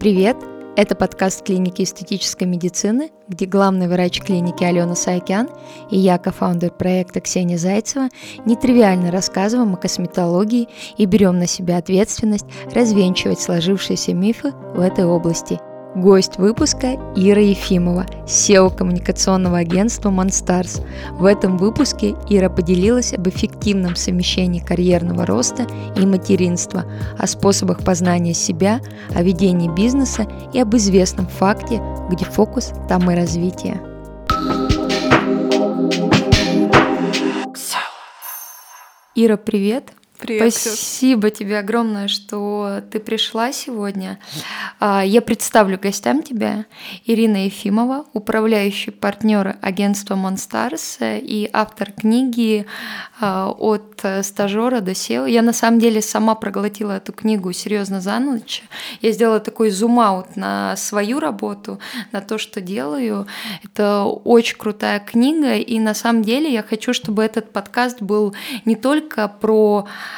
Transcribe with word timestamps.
Привет! 0.00 0.38
Это 0.76 0.94
подкаст 0.94 1.44
клиники 1.44 1.82
эстетической 1.82 2.44
медицины, 2.44 3.10
где 3.28 3.44
главный 3.44 3.86
врач 3.86 4.22
клиники 4.22 4.64
Алена 4.64 4.94
Саакян 4.94 5.50
и 5.90 5.98
я, 5.98 6.16
кофаундер 6.16 6.70
проекта 6.70 7.20
Ксения 7.20 7.58
Зайцева, 7.58 8.08
нетривиально 8.46 9.10
рассказываем 9.10 9.74
о 9.74 9.76
косметологии 9.76 10.68
и 10.96 11.04
берем 11.04 11.38
на 11.38 11.46
себя 11.46 11.76
ответственность 11.76 12.46
развенчивать 12.72 13.40
сложившиеся 13.40 14.14
мифы 14.14 14.52
в 14.74 14.80
этой 14.80 15.04
области– 15.04 15.60
Гость 15.96 16.38
выпуска 16.38 16.94
Ира 17.16 17.40
Ефимова, 17.40 18.06
SEO 18.24 18.74
коммуникационного 18.74 19.58
агентства 19.58 20.10
Monstars. 20.10 20.86
В 21.18 21.24
этом 21.24 21.58
выпуске 21.58 22.14
Ира 22.28 22.48
поделилась 22.48 23.12
об 23.12 23.28
эффективном 23.28 23.96
совмещении 23.96 24.60
карьерного 24.60 25.26
роста 25.26 25.66
и 25.96 26.06
материнства, 26.06 26.84
о 27.18 27.26
способах 27.26 27.82
познания 27.84 28.34
себя, 28.34 28.80
о 29.16 29.24
ведении 29.24 29.68
бизнеса 29.68 30.28
и 30.52 30.60
об 30.60 30.76
известном 30.76 31.26
факте, 31.26 31.82
где 32.08 32.24
фокус, 32.24 32.72
там 32.88 33.10
и 33.10 33.16
развитие. 33.16 33.80
Ира, 39.16 39.36
привет! 39.36 39.92
Привет, 40.20 40.52
Спасибо 40.52 41.30
Ксюш. 41.30 41.38
тебе 41.38 41.58
огромное, 41.58 42.06
что 42.06 42.82
ты 42.90 43.00
пришла 43.00 43.52
сегодня. 43.52 44.18
А, 44.78 45.02
я 45.02 45.22
представлю 45.22 45.78
гостям 45.78 46.22
тебя. 46.22 46.66
Ирина 47.06 47.46
Ефимова, 47.46 48.04
управляющий 48.12 48.90
партнер 48.90 49.56
агентства 49.62 50.16
Monstars 50.16 51.18
и 51.18 51.48
автор 51.50 51.92
книги 51.92 52.66
а, 53.18 53.48
«От 53.48 54.04
стажера 54.22 54.80
до 54.80 54.90
SEO». 54.90 55.28
Я 55.28 55.40
на 55.40 55.54
самом 55.54 55.80
деле 55.80 56.02
сама 56.02 56.34
проглотила 56.34 56.92
эту 56.92 57.14
книгу 57.14 57.50
серьезно 57.52 58.02
за 58.02 58.18
ночь. 58.18 58.62
Я 59.00 59.12
сделала 59.12 59.40
такой 59.40 59.70
зум-аут 59.70 60.36
на 60.36 60.76
свою 60.76 61.18
работу, 61.20 61.78
на 62.12 62.20
то, 62.20 62.36
что 62.36 62.60
делаю. 62.60 63.26
Это 63.64 64.04
очень 64.04 64.58
крутая 64.58 65.00
книга, 65.00 65.54
и 65.54 65.78
на 65.78 65.94
самом 65.94 66.22
деле 66.22 66.52
я 66.52 66.62
хочу, 66.62 66.92
чтобы 66.92 67.22
этот 67.22 67.52
подкаст 67.52 68.02
был 68.02 68.34
не 68.66 68.76
только 68.76 69.26
про 69.28 69.86
а, 69.86 70.09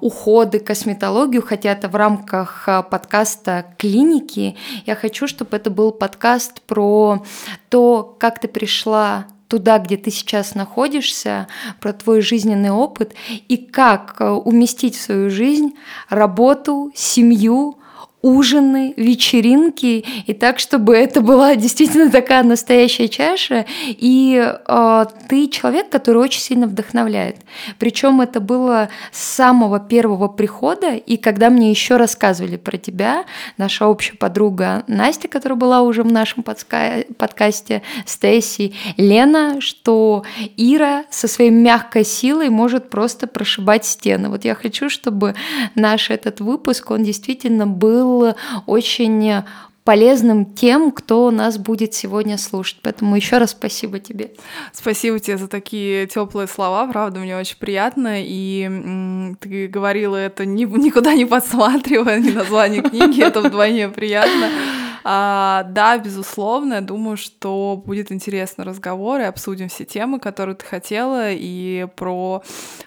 уходы, 0.00 0.60
косметологию, 0.60 1.42
хотя 1.42 1.72
это 1.72 1.88
в 1.88 1.96
рамках 1.96 2.68
а, 2.68 2.82
подкаста 2.82 3.66
клиники. 3.78 4.56
Я 4.86 4.94
хочу, 4.94 5.26
чтобы 5.26 5.56
это 5.56 5.70
был 5.70 5.92
подкаст 5.92 6.60
про 6.62 7.24
то, 7.68 8.16
как 8.18 8.40
ты 8.40 8.48
пришла 8.48 9.26
туда, 9.48 9.78
где 9.78 9.96
ты 9.96 10.10
сейчас 10.10 10.54
находишься, 10.54 11.46
про 11.80 11.92
твой 11.92 12.20
жизненный 12.20 12.70
опыт 12.70 13.14
и 13.48 13.56
как 13.56 14.16
а, 14.20 14.34
уместить 14.34 14.96
в 14.96 15.00
свою 15.00 15.30
жизнь 15.30 15.74
работу, 16.08 16.92
семью, 16.94 17.78
ужины, 18.26 18.92
вечеринки, 18.96 20.04
и 20.26 20.32
так, 20.34 20.58
чтобы 20.58 20.96
это 20.96 21.20
была 21.20 21.54
действительно 21.54 22.10
такая 22.10 22.42
настоящая 22.42 23.06
чаша, 23.06 23.66
и 23.86 24.52
э, 24.66 25.04
ты 25.28 25.46
человек, 25.46 25.90
который 25.90 26.16
очень 26.18 26.40
сильно 26.40 26.66
вдохновляет. 26.66 27.36
Причем 27.78 28.20
это 28.20 28.40
было 28.40 28.88
с 29.12 29.22
самого 29.22 29.78
первого 29.78 30.26
прихода, 30.26 30.96
и 30.96 31.16
когда 31.16 31.50
мне 31.50 31.70
еще 31.70 31.98
рассказывали 31.98 32.56
про 32.56 32.76
тебя, 32.78 33.26
наша 33.58 33.86
общая 33.86 34.16
подруга 34.16 34.82
Настя, 34.88 35.28
которая 35.28 35.56
была 35.56 35.82
уже 35.82 36.02
в 36.02 36.10
нашем 36.10 36.42
подска- 36.42 37.14
подкасте, 37.14 37.82
Стейси, 38.06 38.74
Лена, 38.96 39.60
что 39.60 40.24
Ира 40.56 41.04
со 41.10 41.28
своей 41.28 41.50
мягкой 41.50 42.04
силой 42.04 42.48
может 42.48 42.90
просто 42.90 43.28
прошибать 43.28 43.84
стены. 43.84 44.30
Вот 44.30 44.44
я 44.44 44.56
хочу, 44.56 44.90
чтобы 44.90 45.36
наш 45.76 46.10
этот 46.10 46.40
выпуск, 46.40 46.90
он 46.90 47.04
действительно 47.04 47.68
был 47.68 48.15
очень 48.66 49.42
полезным 49.86 50.44
тем, 50.46 50.90
кто 50.90 51.30
нас 51.30 51.58
будет 51.58 51.94
сегодня 51.94 52.38
слушать. 52.38 52.78
Поэтому 52.82 53.14
еще 53.14 53.38
раз 53.38 53.52
спасибо 53.52 54.00
тебе. 54.00 54.32
Спасибо 54.72 55.20
тебе 55.20 55.38
за 55.38 55.46
такие 55.46 56.08
теплые 56.08 56.48
слова, 56.48 56.88
правда, 56.88 57.20
мне 57.20 57.36
очень 57.36 57.56
приятно. 57.56 58.16
И 58.18 58.68
ты 59.40 59.68
говорила 59.68 60.16
это 60.16 60.44
никуда 60.44 61.14
не 61.14 61.24
подсматривая, 61.24 62.18
ни 62.18 62.32
название 62.32 62.82
книги, 62.82 63.22
это 63.22 63.40
вдвойне 63.40 63.88
приятно. 63.88 64.50
А, 65.08 65.62
да, 65.68 65.98
безусловно, 65.98 66.74
я 66.74 66.80
думаю, 66.80 67.16
что 67.16 67.80
будет 67.86 68.10
интересный 68.10 68.64
разговор, 68.64 69.20
и 69.20 69.24
обсудим 69.24 69.68
все 69.68 69.84
темы, 69.84 70.18
которые 70.18 70.56
ты 70.56 70.66
хотела, 70.66 71.30
и 71.30 71.86
про 71.94 72.42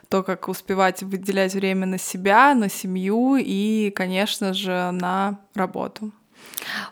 то, 0.10 0.22
как 0.24 0.50
успевать 0.50 1.02
выделять 1.02 1.54
время 1.54 1.86
на 1.86 1.98
себя, 1.98 2.54
на 2.56 2.70
семью 2.70 3.38
и, 3.40 3.90
конечно 3.92 4.54
же, 4.54 4.92
на 4.92 5.40
работу. 5.56 6.12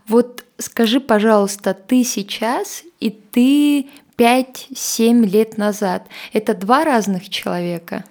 Вот 0.07 0.45
скажи, 0.59 1.01
пожалуйста, 1.01 1.73
ты 1.73 2.05
сейчас 2.05 2.83
и 3.01 3.09
ты 3.09 3.89
5-7 4.17 5.25
лет 5.25 5.57
назад. 5.57 6.07
Это 6.31 6.53
два 6.53 6.85
разных 6.85 7.29
человека? 7.29 8.05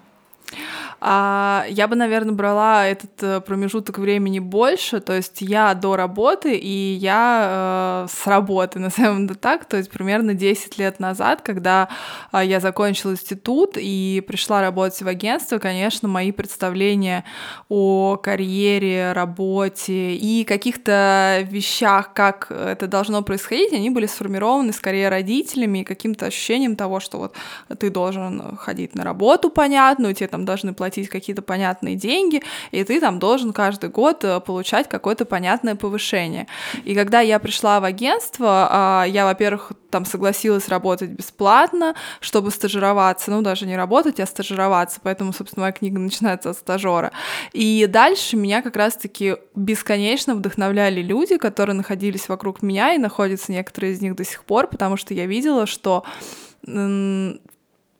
А, 0.98 1.66
я 1.68 1.88
бы, 1.88 1.96
наверное, 1.96 2.34
брала 2.34 2.86
этот 2.86 3.22
э, 3.22 3.40
промежуток 3.40 3.98
времени 3.98 4.38
больше, 4.38 5.00
то 5.00 5.12
есть 5.12 5.42
я 5.42 5.74
до 5.74 5.94
работы 5.94 6.56
и 6.56 6.94
я 6.94 8.06
э, 8.06 8.08
с 8.10 8.26
работы, 8.26 8.78
на 8.80 8.90
самом 8.90 9.26
деле 9.26 9.38
так, 9.38 9.66
то 9.66 9.76
есть 9.76 9.90
примерно 9.90 10.32
10 10.32 10.78
лет 10.78 10.98
назад, 10.98 11.42
когда 11.42 11.88
э, 12.32 12.40
я 12.44 12.60
закончила 12.60 13.12
институт 13.12 13.74
и 13.76 14.24
пришла 14.26 14.62
работать 14.62 15.02
в 15.02 15.06
агентство, 15.06 15.58
конечно, 15.58 16.08
мои 16.08 16.32
представления 16.32 17.24
о 17.68 18.16
карьере, 18.16 19.12
работе 19.12 20.14
и 20.14 20.44
каких-то 20.44 21.40
вещах, 21.44 22.14
как 22.14 22.50
это 22.50 22.86
должно 22.86 23.22
происходить, 23.22 23.72
они 23.74 23.90
были 23.90 24.06
сформированы 24.06 24.72
скорее 24.72 25.10
родителями 25.10 25.80
и 25.80 25.84
каким-то 25.84 26.26
ощущением 26.26 26.74
того, 26.74 27.00
что 27.00 27.18
вот 27.18 27.36
ты 27.78 27.90
должен 27.90 28.56
ходить 28.56 28.94
на 28.94 29.04
работу 29.04 29.50
понятную, 29.50 30.14
тебе 30.14 30.28
там 30.28 30.44
должны 30.46 30.72
платить 30.72 30.85
платить 30.86 31.08
какие-то 31.08 31.42
понятные 31.42 31.96
деньги, 31.96 32.42
и 32.70 32.84
ты 32.84 33.00
там 33.00 33.18
должен 33.18 33.52
каждый 33.52 33.90
год 33.90 34.22
э, 34.22 34.38
получать 34.38 34.88
какое-то 34.88 35.24
понятное 35.24 35.74
повышение. 35.74 36.46
И 36.84 36.94
когда 36.94 37.20
я 37.20 37.40
пришла 37.40 37.80
в 37.80 37.84
агентство, 37.84 38.68
а, 38.70 39.04
я, 39.04 39.24
во-первых, 39.24 39.72
там 39.90 40.04
согласилась 40.04 40.68
работать 40.68 41.10
бесплатно, 41.10 41.96
чтобы 42.20 42.52
стажироваться, 42.52 43.32
ну, 43.32 43.42
даже 43.42 43.66
не 43.66 43.76
работать, 43.76 44.20
а 44.20 44.26
стажироваться, 44.26 45.00
поэтому, 45.02 45.32
собственно, 45.32 45.62
моя 45.62 45.72
книга 45.72 45.98
начинается 45.98 46.50
от 46.50 46.56
стажера. 46.56 47.10
И 47.52 47.86
дальше 47.88 48.36
меня 48.36 48.62
как 48.62 48.76
раз-таки 48.76 49.34
бесконечно 49.56 50.36
вдохновляли 50.36 51.02
люди, 51.02 51.36
которые 51.36 51.74
находились 51.74 52.28
вокруг 52.28 52.62
меня, 52.62 52.94
и 52.94 52.98
находятся 52.98 53.50
некоторые 53.50 53.94
из 53.94 54.00
них 54.00 54.14
до 54.14 54.24
сих 54.24 54.44
пор, 54.44 54.68
потому 54.68 54.96
что 54.96 55.14
я 55.14 55.26
видела, 55.26 55.66
что 55.66 56.04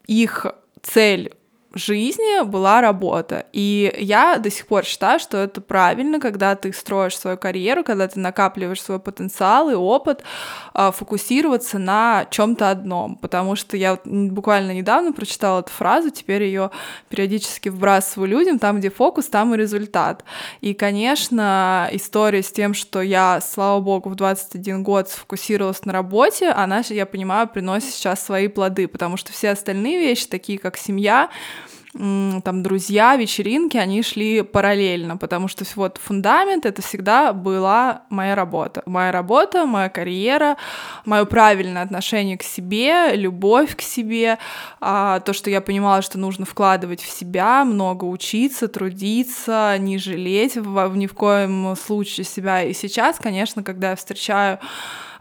их 0.06 0.46
цель 0.82 1.32
жизни 1.78 2.44
была 2.44 2.81
работа. 2.81 3.47
И 3.53 3.94
я 3.98 4.38
до 4.38 4.50
сих 4.50 4.66
пор 4.66 4.84
считаю, 4.84 5.19
что 5.19 5.38
это 5.38 5.60
правильно, 5.60 6.20
когда 6.20 6.54
ты 6.54 6.72
строишь 6.72 7.19
свою 7.19 7.37
карьеру, 7.37 7.84
когда 7.84 8.09
ты 8.09 8.19
накапливаешь 8.20 8.82
свой 8.82 8.98
потенциал 8.98 9.70
и 9.70 9.75
опыт, 9.75 10.22
а, 10.75 10.91
фокусироваться 10.91 11.78
на 11.78 12.26
чем-то 12.31 12.70
одном. 12.70 13.16
Потому 13.16 13.56
что 13.56 13.76
я 13.76 13.98
буквально 14.04 14.72
недавно 14.72 15.12
прочитала 15.12 15.60
эту 15.60 15.70
фразу, 15.70 16.10
теперь 16.10 16.42
ее 16.44 16.70
периодически 17.09 17.69
вбрасываю 17.69 18.28
людям, 18.28 18.58
там, 18.58 18.78
где 18.78 18.91
фокус, 18.91 19.26
там 19.26 19.54
и 19.54 19.58
результат. 19.58 20.25
И, 20.60 20.75
конечно, 20.75 21.88
история 21.93 22.43
с 22.43 22.53
тем, 22.53 22.75
что 22.75 23.03
я, 23.03 23.41
слава 23.41 23.81
богу, 23.81 24.10
в 24.10 24.14
21 24.14 24.82
год 24.82 25.08
сфокусировалась 25.08 25.84
на 25.84 25.93
работе, 25.93 26.48
она, 26.50 26.82
я 26.88 27.06
понимаю, 27.06 27.48
приносит 27.48 27.91
сейчас 27.91 28.25
свои 28.25 28.48
плоды, 28.48 28.88
потому 28.88 29.16
что 29.16 29.32
все 29.32 29.50
остальные 29.50 29.98
вещи, 29.98 30.26
такие 30.26 30.58
как 30.58 30.76
семья, 30.76 31.31
там 31.96 32.62
друзья, 32.62 33.16
вечеринки, 33.16 33.76
они 33.76 34.02
шли 34.02 34.42
параллельно, 34.42 35.16
потому 35.16 35.48
что 35.48 35.64
вот 35.76 35.98
фундамент 36.02 36.66
это 36.66 36.82
всегда 36.82 37.32
была 37.32 38.02
моя 38.10 38.34
работа. 38.34 38.82
Моя 38.86 39.12
работа, 39.12 39.66
моя 39.66 39.88
карьера, 39.88 40.56
мое 41.04 41.25
правильное 41.25 41.82
отношение 41.82 42.37
к 42.37 42.43
себе, 42.43 43.16
любовь 43.16 43.76
к 43.76 43.81
себе, 43.81 44.38
а, 44.81 45.20
то, 45.20 45.32
что 45.32 45.50
я 45.50 45.60
понимала, 45.60 46.02
что 46.02 46.19
нужно 46.19 46.44
вкладывать 46.44 47.00
в 47.00 47.10
себя, 47.10 47.64
много 47.64 48.04
учиться, 48.04 48.69
трудиться, 48.69 49.76
не 49.78 49.99
жалеть 49.99 50.56
в, 50.56 50.96
ни 50.96 51.06
в 51.06 51.14
коем 51.14 51.75
случае 51.76 52.25
себя. 52.25 52.62
И 52.62 52.72
сейчас, 52.75 53.19
конечно, 53.19 53.62
когда 53.62 53.90
я 53.90 53.96
встречаю 53.96 54.58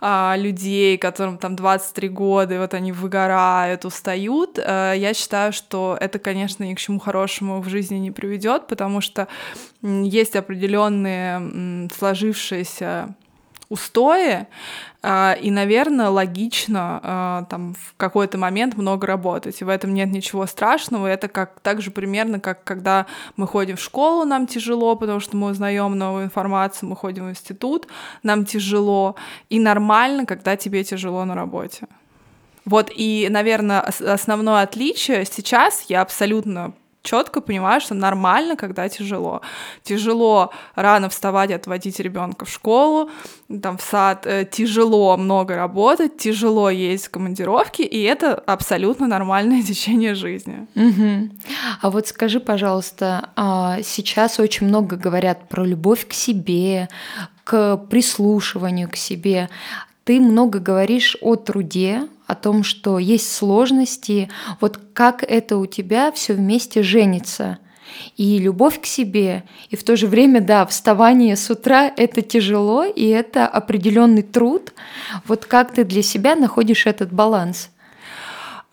а, 0.02 0.36
людей, 0.38 0.98
которым 0.98 1.38
там 1.38 1.56
23 1.56 2.10
года, 2.10 2.56
и 2.56 2.58
вот 2.58 2.74
они 2.74 2.92
выгорают, 2.92 3.86
устают, 3.86 4.60
а, 4.60 4.94
я 4.94 5.14
считаю, 5.14 5.54
что 5.54 5.98
это, 6.00 6.20
конечно, 6.20 6.64
ни 6.64 6.74
к 6.74 6.80
чему 6.80 7.00
хорошему 7.00 7.62
в 7.62 7.70
жизни 7.70 7.98
не 7.98 8.12
приведет, 8.12 8.68
потому 8.68 9.02
что 9.02 9.28
есть 9.82 10.36
определенные 10.36 11.90
сложившиеся 11.96 13.16
устои, 13.70 14.48
и, 15.40 15.52
наверное, 15.52 16.10
логично 16.10 17.00
э, 17.04 17.46
там 17.50 17.76
в 17.76 17.94
какой-то 17.96 18.40
момент 18.40 18.76
много 18.76 19.06
работать, 19.06 19.62
и 19.62 19.64
в 19.64 19.70
этом 19.70 19.94
нет 19.94 20.10
ничего 20.10 20.48
страшного, 20.48 21.06
это 21.06 21.28
как 21.28 21.60
так 21.60 21.82
же 21.82 21.92
примерно, 21.92 22.40
как 22.40 22.64
когда 22.64 23.06
мы 23.36 23.46
ходим 23.46 23.78
в 23.78 23.82
школу, 23.82 24.26
нам 24.26 24.48
тяжело, 24.48 24.96
потому 24.96 25.20
что 25.20 25.38
мы 25.38 25.52
узнаем 25.52 25.96
новую 25.96 26.26
информацию, 26.26 26.90
мы 26.90 26.96
ходим 26.96 27.28
в 27.28 27.30
институт, 27.30 27.88
нам 28.24 28.46
тяжело, 28.46 29.16
и 29.50 29.60
нормально, 29.60 30.26
когда 30.26 30.56
тебе 30.56 30.84
тяжело 30.84 31.24
на 31.26 31.36
работе. 31.36 31.88
Вот 32.66 32.90
и, 32.92 33.28
наверное, 33.30 33.82
основное 33.82 34.64
отличие 34.64 35.24
сейчас 35.26 35.86
я 35.88 36.02
абсолютно 36.02 36.74
четко 37.06 37.40
понимаю, 37.42 37.80
что 37.80 37.94
нормально, 37.94 38.56
когда 38.56 38.90
тяжело. 38.90 39.42
Тяжело 39.84 40.52
рано 40.76 41.08
вставать, 41.10 41.52
отводить 41.52 42.00
ребенка 42.00 42.46
в 42.46 42.50
школу, 42.50 43.10
там 43.62 43.78
в 43.78 43.82
сад, 43.82 44.26
э, 44.26 44.46
тяжело 44.46 45.16
много 45.16 45.56
работать, 45.56 46.18
тяжело 46.18 46.70
есть 46.70 47.08
в 47.08 47.12
командировки, 47.12 47.84
и 47.84 48.02
это 48.04 48.34
абсолютно 48.34 49.08
нормальное 49.08 49.62
течение 49.64 50.16
жизни. 50.16 50.68
Угу. 50.76 51.30
А 51.82 51.90
вот 51.90 52.08
скажи, 52.08 52.40
пожалуйста, 52.40 53.30
а 53.36 53.82
сейчас 53.84 54.40
очень 54.40 54.68
много 54.68 54.98
говорят 54.98 55.48
про 55.48 55.64
любовь 55.64 56.08
к 56.08 56.14
себе, 56.14 56.90
к 57.44 57.78
прислушиванию 57.90 58.90
к 58.90 58.96
себе. 58.96 59.50
Ты 60.04 60.20
много 60.20 60.60
говоришь 60.60 61.18
о 61.22 61.36
труде, 61.36 62.08
о 62.28 62.36
том, 62.36 62.64
что 62.64 63.00
есть 63.00 63.34
сложности, 63.34 64.30
вот 64.60 64.80
как 64.94 65.24
это 65.24 65.58
у 65.58 65.66
тебя 65.66 66.12
все 66.12 66.34
вместе 66.34 66.84
женится. 66.84 67.60
И 68.18 68.40
любовь 68.40 68.82
к 68.82 68.86
себе, 68.86 69.44
и 69.70 69.76
в 69.76 69.84
то 69.84 69.96
же 69.96 70.08
время, 70.08 70.42
да, 70.42 70.66
вставание 70.66 71.36
с 71.36 71.50
утра— 71.50 71.92
это 71.98 72.22
тяжело, 72.22 72.84
и 72.84 73.08
это 73.08 73.48
определенный 73.48 74.24
труд. 74.24 74.74
Вот 75.26 75.46
как 75.46 75.74
ты 75.74 75.84
для 75.84 76.02
себя 76.02 76.36
находишь 76.36 76.88
этот 76.88 77.14
баланс? 77.14 77.70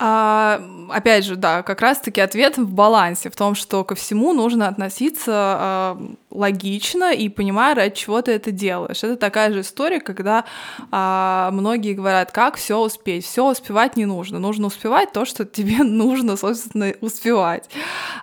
А, 0.05 0.60
опять 0.90 1.25
же, 1.25 1.37
да, 1.37 1.62
как 1.62 1.81
раз-таки 1.81 2.20
ответ 2.20 2.58
в 2.58 2.69
балансе, 2.69 3.31
в 3.31 3.37
том, 3.37 3.55
что 3.55 3.84
ко 3.84 3.94
всему 3.94 4.32
нужно 4.32 4.66
относиться 4.66 5.32
а, 5.32 6.14
логично 6.32 7.12
и 7.12 7.29
понимая, 7.29 7.75
ради 7.75 7.94
чего 7.94 8.20
ты 8.23 8.32
это 8.32 8.50
делаешь. 8.50 9.05
Это 9.05 9.17
такая 9.17 9.52
же 9.52 9.61
история, 9.61 10.00
когда 10.00 10.44
а, 10.90 11.50
многие 11.52 11.94
говорят, 11.94 12.32
как 12.32 12.56
все 12.56 12.79
успеть. 12.79 13.25
Все 13.25 13.49
успевать 13.49 13.96
не 13.96 14.06
нужно. 14.06 14.38
Нужно 14.38 14.67
успевать 14.67 15.12
то, 15.12 15.25
что 15.25 15.44
тебе 15.44 15.79
нужно, 15.84 16.37
собственно, 16.37 16.94
успевать. 17.00 17.69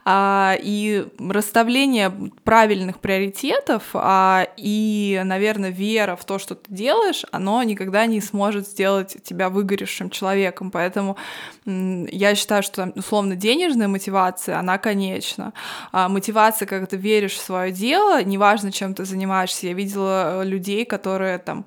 А, 0.05 0.55
и 0.61 1.07
расставление 1.19 2.11
правильных 2.43 2.99
приоритетов 2.99 3.83
а, 3.93 4.47
и, 4.57 5.21
наверное, 5.23 5.69
вера 5.69 6.15
в 6.15 6.25
то, 6.25 6.39
что 6.39 6.55
ты 6.55 6.73
делаешь, 6.73 7.25
оно 7.31 7.61
никогда 7.63 8.05
не 8.05 8.21
сможет 8.21 8.67
сделать 8.67 9.17
тебя 9.23 9.49
выгоревшим 9.49 10.09
человеком. 10.09 10.71
Поэтому 10.71 11.17
я 11.65 12.35
считаю, 12.35 12.63
что, 12.63 12.91
условно, 12.95 13.35
денежная 13.35 13.87
мотивация, 13.87 14.57
она 14.57 14.77
конечна. 14.77 15.53
А 15.91 16.09
мотивация, 16.09 16.65
когда 16.65 16.85
ты 16.85 16.97
веришь 16.97 17.33
в 17.33 17.41
свое 17.41 17.71
дело, 17.71 17.98
неважно, 18.25 18.71
чем 18.71 18.93
ты 18.93 19.05
занимаешься. 19.05 19.67
Я 19.67 19.73
видела 19.73 20.41
э, 20.41 20.45
людей, 20.45 20.85
которые 20.85 21.37
там 21.37 21.65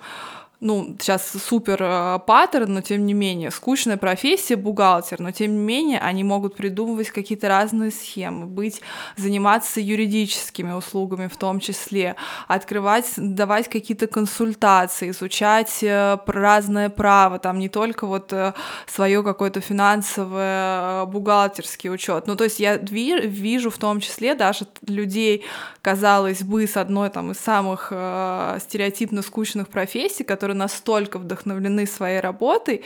ну, 0.63 0.97
сейчас 1.01 1.33
супер 1.33 1.79
э, 1.83 2.19
паттерн, 2.25 2.75
но 2.75 2.83
тем 2.83 3.05
не 3.05 3.15
менее, 3.15 3.51
скучная 3.51 3.97
профессия 3.97 4.55
бухгалтер, 4.55 5.19
но 5.19 5.33
тем 5.33 5.51
не 5.51 5.59
менее 5.59 5.99
они 5.99 6.23
могут 6.23 6.55
придумывать 6.55 7.11
какие-то 7.11 7.49
разные 7.49 7.91
схемы, 7.91 8.47
быть, 8.47 8.81
заниматься 9.17 9.81
юридическими 9.81 10.73
услугами 10.73 11.27
в 11.27 11.37
том 11.37 11.59
числе, 11.59 12.15
открывать, 12.47 13.13
давать 13.17 13.69
какие-то 13.69 14.07
консультации, 14.07 15.11
изучать 15.11 15.83
э, 15.83 16.17
разное 16.27 16.91
право, 16.91 17.41
там 17.41 17.59
не 17.59 17.69
только 17.69 18.07
вот 18.07 18.33
э, 18.33 18.55
свое 18.87 19.25
какое-то 19.25 19.61
финансовое, 19.61 21.07
бухгалтерский 21.07 21.91
учет. 21.91 22.29
Ну, 22.29 22.37
то 22.37 22.45
есть 22.45 22.61
я 22.61 22.77
вижу 22.77 23.71
в 23.71 23.79
том 23.79 23.99
числе 23.99 24.37
даже 24.37 24.69
людей, 24.87 25.45
казалось 25.83 26.45
бы, 26.45 26.69
с 26.69 26.77
одной 26.77 27.11
там 27.11 27.33
из 27.33 27.39
самых 27.39 27.87
стереотипно 27.87 29.23
скучных 29.23 29.67
профессий, 29.69 30.23
которые 30.23 30.52
которые 30.53 30.59
настолько 30.59 31.19
вдохновлены 31.19 31.87
своей 31.87 32.21
работой, 32.21 32.83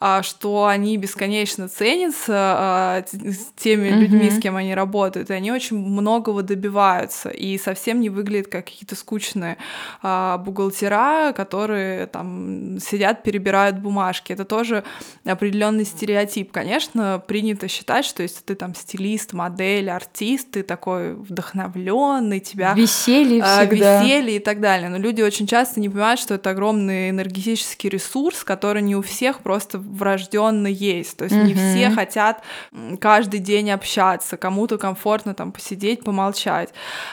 а, 0.00 0.22
что 0.22 0.66
они 0.66 0.96
бесконечно 0.96 1.68
ценятся 1.68 2.32
а, 2.32 3.04
теми 3.56 3.88
mm-hmm. 3.88 3.98
людьми, 3.98 4.30
с 4.30 4.40
кем 4.40 4.56
они 4.56 4.74
работают, 4.74 5.30
и 5.30 5.32
они 5.34 5.52
очень 5.52 5.78
многого 5.78 6.42
добиваются, 6.42 7.30
и 7.30 7.58
совсем 7.58 8.00
не 8.00 8.10
выглядят 8.10 8.48
как 8.48 8.66
какие-то 8.66 8.94
скучные 8.96 9.56
а, 10.02 10.38
бухгалтера, 10.38 11.32
которые 11.32 12.06
там 12.06 12.78
сидят, 12.80 13.22
перебирают 13.22 13.78
бумажки. 13.78 14.32
Это 14.32 14.44
тоже 14.44 14.82
определенный 15.24 15.84
стереотип. 15.84 16.52
Конечно, 16.52 17.22
принято 17.26 17.68
считать, 17.68 18.04
что 18.04 18.22
если 18.22 18.42
ты 18.42 18.54
там 18.54 18.74
стилист, 18.74 19.32
модель, 19.32 19.88
артист, 19.90 20.50
ты 20.52 20.62
такой 20.62 21.14
вдохновленный, 21.14 22.40
тебя 22.40 22.74
веселье, 22.74 23.42
всегда. 23.42 24.02
веселье 24.02 24.36
и 24.36 24.40
так 24.40 24.60
далее. 24.60 24.88
Но 24.88 24.98
люди 24.98 25.22
очень 25.22 25.46
часто 25.46 25.80
не 25.80 25.88
понимают, 25.88 26.20
что 26.20 26.34
это 26.34 26.50
огромный 26.50 27.05
энергетический 27.10 27.88
ресурс, 27.88 28.44
который 28.44 28.82
не 28.82 28.96
у 28.96 29.02
всех 29.02 29.40
просто 29.40 29.78
врожденно 29.78 30.66
есть. 30.66 31.16
То 31.16 31.24
есть 31.24 31.36
mm-hmm. 31.36 31.44
не 31.44 31.54
все 31.54 31.90
хотят 31.90 32.42
каждый 33.00 33.40
день 33.40 33.70
общаться, 33.70 34.36
кому-то 34.36 34.78
комфортно 34.78 35.34
там 35.34 35.52
посидеть, 35.52 36.04
помолчать. 36.04 36.70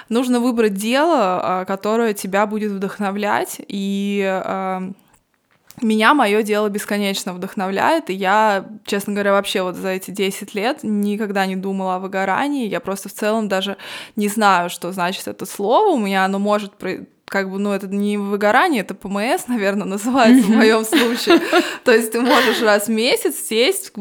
Нужно 0.10 0.40
выбрать 0.40 0.74
дело, 0.74 1.62
а, 1.62 1.66
которое 1.66 2.14
тебя 2.14 2.46
будет 2.46 2.72
вдохновлять 2.72 3.62
и 3.68 4.24
а, 4.26 4.92
меня 5.84 6.14
мое 6.14 6.44
дело 6.44 6.70
бесконечно 6.70 7.34
вдохновляет, 7.34 8.10
и 8.10 8.14
я, 8.14 8.66
честно 8.86 9.14
говоря, 9.14 9.34
вообще 9.34 9.62
вот 9.62 9.76
за 9.76 9.90
эти 9.90 10.12
10 10.12 10.56
лет 10.56 10.80
никогда 10.84 11.46
не 11.46 11.56
думала 11.56 11.96
о 11.96 12.00
выгорании, 12.00 12.68
я 12.68 12.80
просто 12.80 13.10
в 13.10 13.14
целом 13.14 13.48
даже 13.48 13.78
не 14.16 14.28
знаю, 14.28 14.70
что 14.70 14.92
значит 14.92 15.28
это 15.28 15.46
слово, 15.46 15.94
у 15.94 16.00
меня 16.00 16.26
оно 16.26 16.40
может 16.40 16.74
как 17.26 17.50
бы, 17.50 17.58
ну, 17.58 17.72
это 17.72 17.88
не 17.88 18.18
выгорание, 18.18 18.82
это 18.82 18.94
ПМС, 18.94 19.48
наверное, 19.48 19.88
называется 19.88 20.44
в 20.44 20.50
моем 20.50 20.86
случае. 20.86 21.42
То 21.84 21.92
есть 21.92 22.12
ты 22.12 22.22
можешь 22.22 22.62
раз 22.62 22.86
в 22.86 22.92
месяц 22.92 23.36
сесть, 23.36 23.92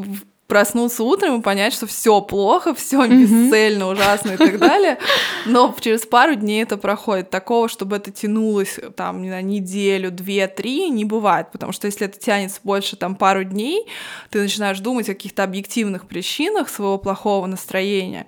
проснуться 0.47 1.03
утром 1.03 1.39
и 1.39 1.41
понять, 1.41 1.73
что 1.73 1.87
все 1.87 2.21
плохо, 2.21 2.73
все 2.75 3.07
бесцельно, 3.07 3.87
ужасно 3.87 4.31
и 4.31 4.37
так 4.37 4.59
далее. 4.59 4.97
Но 5.45 5.75
через 5.79 6.05
пару 6.05 6.35
дней 6.35 6.63
это 6.63 6.77
проходит. 6.77 7.29
Такого, 7.29 7.69
чтобы 7.69 7.95
это 7.95 8.11
тянулось 8.11 8.79
там 8.95 9.27
на 9.27 9.41
неделю, 9.41 10.11
две, 10.11 10.47
три, 10.47 10.89
не 10.89 11.05
бывает. 11.05 11.51
Потому 11.51 11.71
что 11.71 11.87
если 11.87 12.07
это 12.07 12.19
тянется 12.19 12.59
больше 12.63 12.95
там 12.95 13.15
пару 13.15 13.43
дней, 13.43 13.87
ты 14.29 14.41
начинаешь 14.41 14.79
думать 14.79 15.09
о 15.09 15.13
каких-то 15.13 15.43
объективных 15.43 16.07
причинах 16.07 16.69
своего 16.69 16.97
плохого 16.97 17.45
настроения 17.45 18.27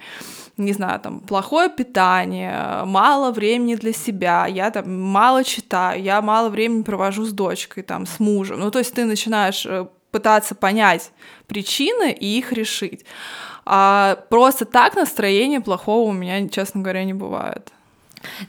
не 0.57 0.71
знаю, 0.71 0.99
там, 0.99 1.19
плохое 1.19 1.69
питание, 1.69 2.83
мало 2.85 3.31
времени 3.31 3.75
для 3.75 3.91
себя, 3.91 4.45
я 4.47 4.71
там 4.71 5.01
мало 5.01 5.43
читаю, 5.43 6.01
я 6.01 6.21
мало 6.21 6.49
времени 6.49 6.83
провожу 6.83 7.25
с 7.25 7.33
дочкой, 7.33 7.83
там, 7.83 8.05
с 8.05 8.19
мужем. 8.19 8.59
Ну, 8.59 8.71
то 8.71 8.79
есть 8.79 8.93
ты 8.93 9.03
начинаешь 9.03 9.65
э, 9.65 9.87
пытаться 10.15 10.55
понять 10.55 11.11
причины 11.45 12.13
и 12.13 12.37
их 12.37 12.53
решить. 12.53 13.03
А 13.65 14.17
просто 14.29 14.63
так 14.63 14.95
настроение 14.95 15.59
плохого 15.59 16.07
у 16.07 16.13
меня, 16.13 16.47
честно 16.47 16.79
говоря, 16.81 17.03
не 17.03 17.13
бывает. 17.13 17.73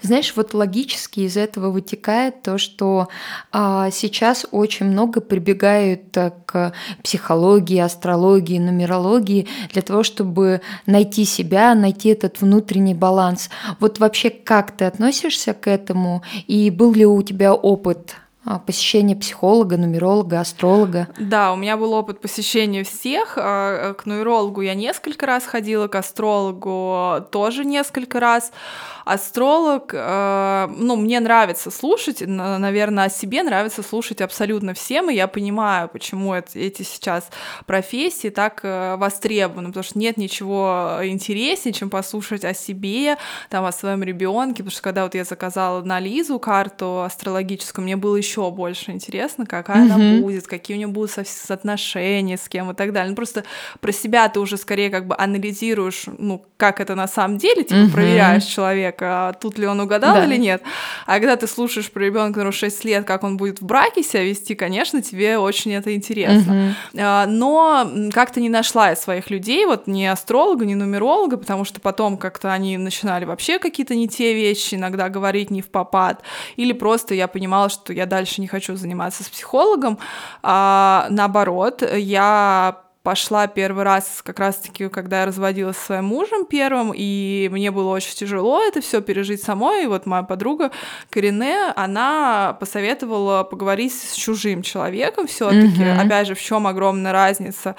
Знаешь, 0.00 0.32
вот 0.36 0.54
логически 0.54 1.20
из 1.20 1.36
этого 1.36 1.70
вытекает 1.70 2.42
то, 2.42 2.56
что 2.56 3.08
а, 3.50 3.90
сейчас 3.90 4.46
очень 4.52 4.86
много 4.86 5.20
прибегают 5.20 6.16
а, 6.16 6.30
к 6.46 6.72
психологии, 7.02 7.80
астрологии, 7.80 8.60
нумерологии 8.60 9.48
для 9.72 9.82
того, 9.82 10.04
чтобы 10.04 10.60
найти 10.86 11.24
себя, 11.24 11.74
найти 11.74 12.10
этот 12.10 12.40
внутренний 12.40 12.94
баланс. 12.94 13.50
Вот 13.80 13.98
вообще 13.98 14.30
как 14.30 14.70
ты 14.70 14.84
относишься 14.84 15.52
к 15.52 15.66
этому? 15.66 16.22
И 16.46 16.70
был 16.70 16.94
ли 16.94 17.04
у 17.04 17.20
тебя 17.22 17.52
опыт 17.52 18.14
посещение 18.64 19.16
психолога, 19.16 19.76
нумеролога, 19.76 20.40
астролога? 20.40 21.08
Да, 21.18 21.52
у 21.52 21.56
меня 21.56 21.76
был 21.76 21.92
опыт 21.92 22.20
посещения 22.20 22.84
всех. 22.84 23.34
А, 23.36 23.94
к 23.94 24.06
нумерологу 24.06 24.60
я 24.60 24.74
несколько 24.74 25.26
раз 25.26 25.44
ходила, 25.44 25.88
к 25.88 25.94
астрологу 25.96 27.26
тоже 27.30 27.64
несколько 27.64 28.20
раз. 28.20 28.52
Астролог, 29.06 29.90
э, 29.92 30.68
ну, 30.76 30.96
мне 30.96 31.20
нравится 31.20 31.70
слушать, 31.70 32.22
наверное, 32.26 33.04
о 33.04 33.08
себе 33.08 33.44
нравится 33.44 33.84
слушать 33.84 34.20
абсолютно 34.20 34.74
всем, 34.74 35.10
и 35.10 35.14
я 35.14 35.28
понимаю, 35.28 35.88
почему 35.88 36.34
эти 36.34 36.82
сейчас 36.82 37.30
профессии 37.66 38.30
так 38.30 38.62
э, 38.64 38.96
востребованы, 38.96 39.68
потому 39.68 39.84
что 39.84 39.96
нет 40.00 40.16
ничего 40.16 40.98
интереснее, 41.04 41.72
чем 41.72 41.88
послушать 41.88 42.44
о 42.44 42.52
себе, 42.52 43.16
там, 43.48 43.64
о 43.64 43.70
своем 43.70 44.02
ребенке, 44.02 44.64
потому 44.64 44.72
что 44.72 44.82
когда 44.82 45.04
вот 45.04 45.14
я 45.14 45.22
заказала 45.22 45.82
на 45.82 46.00
Лизу 46.00 46.40
карту 46.40 47.02
астрологическую, 47.02 47.84
мне 47.84 47.94
было 47.94 48.16
еще 48.16 48.50
больше 48.50 48.90
интересно, 48.90 49.46
какая 49.46 49.86
mm-hmm. 49.86 49.92
она 49.92 50.20
будет, 50.20 50.48
какие 50.48 50.76
у 50.76 50.78
нее 50.78 50.88
будут 50.88 51.16
отношения 51.48 52.36
с 52.36 52.48
кем 52.48 52.72
и 52.72 52.74
так 52.74 52.92
далее. 52.92 53.10
Ну, 53.10 53.14
просто 53.14 53.44
про 53.78 53.92
себя 53.92 54.28
ты 54.28 54.40
уже 54.40 54.56
скорее 54.56 54.90
как 54.90 55.06
бы 55.06 55.14
анализируешь, 55.16 56.06
ну, 56.18 56.44
как 56.56 56.80
это 56.80 56.96
на 56.96 57.06
самом 57.06 57.38
деле, 57.38 57.62
типа 57.62 57.78
mm-hmm. 57.78 57.92
проверяешь 57.92 58.44
человека, 58.44 58.95
а 59.00 59.32
тут 59.32 59.58
ли 59.58 59.66
он 59.66 59.80
угадал 59.80 60.14
да. 60.14 60.24
или 60.24 60.36
нет. 60.36 60.62
А 61.06 61.14
когда 61.14 61.36
ты 61.36 61.46
слушаешь 61.46 61.90
про 61.90 62.04
ребенка, 62.04 62.34
которому 62.34 62.52
6 62.52 62.84
лет, 62.84 63.04
как 63.04 63.24
он 63.24 63.36
будет 63.36 63.60
в 63.60 63.64
браке 63.64 64.02
себя 64.02 64.24
вести, 64.24 64.54
конечно, 64.54 65.02
тебе 65.02 65.38
очень 65.38 65.72
это 65.74 65.94
интересно. 65.94 66.74
Mm-hmm. 66.92 67.26
Но 67.26 67.90
как-то 68.12 68.40
не 68.40 68.48
нашла 68.48 68.90
я 68.90 68.96
своих 68.96 69.30
людей, 69.30 69.66
вот 69.66 69.86
ни 69.86 70.04
астролога, 70.04 70.64
ни 70.64 70.74
нумеролога, 70.74 71.36
потому 71.36 71.64
что 71.64 71.80
потом 71.80 72.16
как-то 72.16 72.52
они 72.52 72.78
начинали 72.78 73.24
вообще 73.24 73.58
какие-то 73.58 73.94
не 73.94 74.08
те 74.08 74.34
вещи 74.34 74.74
иногда 74.74 75.08
говорить 75.08 75.50
не 75.50 75.62
в 75.62 75.70
попад, 75.70 76.22
или 76.56 76.72
просто 76.72 77.14
я 77.14 77.28
понимала, 77.28 77.68
что 77.68 77.92
я 77.92 78.06
дальше 78.06 78.40
не 78.40 78.48
хочу 78.48 78.76
заниматься 78.76 79.24
с 79.24 79.28
психологом, 79.28 79.98
а 80.42 81.06
наоборот, 81.10 81.82
я 81.94 82.85
пошла 83.06 83.46
первый 83.46 83.84
раз 83.84 84.20
как 84.24 84.40
раз-таки, 84.40 84.88
когда 84.88 85.20
я 85.20 85.26
разводилась 85.26 85.76
со 85.76 85.84
своим 85.84 86.06
мужем 86.06 86.44
первым, 86.44 86.92
и 86.92 87.48
мне 87.52 87.70
было 87.70 87.90
очень 87.90 88.16
тяжело 88.16 88.60
это 88.60 88.80
все 88.80 89.00
пережить 89.00 89.44
самой. 89.44 89.84
И 89.84 89.86
вот 89.86 90.06
моя 90.06 90.24
подруга 90.24 90.72
Корене, 91.08 91.72
она 91.76 92.56
посоветовала 92.58 93.44
поговорить 93.44 93.94
с 93.94 94.16
чужим 94.16 94.62
человеком 94.62 95.28
все-таки. 95.28 95.84
Mm-hmm. 95.84 96.04
Опять 96.04 96.26
же, 96.26 96.34
в 96.34 96.42
чем 96.42 96.66
огромная 96.66 97.12
разница 97.12 97.76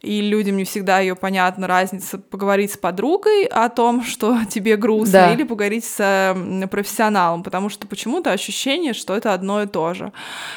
и 0.00 0.20
людям 0.20 0.56
не 0.56 0.64
всегда 0.64 1.00
ее 1.00 1.16
понятна 1.16 1.66
разница 1.66 2.18
поговорить 2.18 2.72
с 2.72 2.76
подругой 2.76 3.44
о 3.46 3.68
том, 3.68 4.04
что 4.04 4.38
тебе 4.48 4.76
грустно, 4.76 5.12
да. 5.12 5.32
или 5.32 5.42
поговорить 5.42 5.84
с 5.84 6.36
профессионалом, 6.70 7.42
потому 7.42 7.68
что 7.68 7.86
почему-то 7.86 8.30
ощущение, 8.30 8.92
что 8.92 9.16
это 9.16 9.34
одно 9.34 9.62
и 9.62 9.66
то 9.66 9.94
же. 9.94 10.12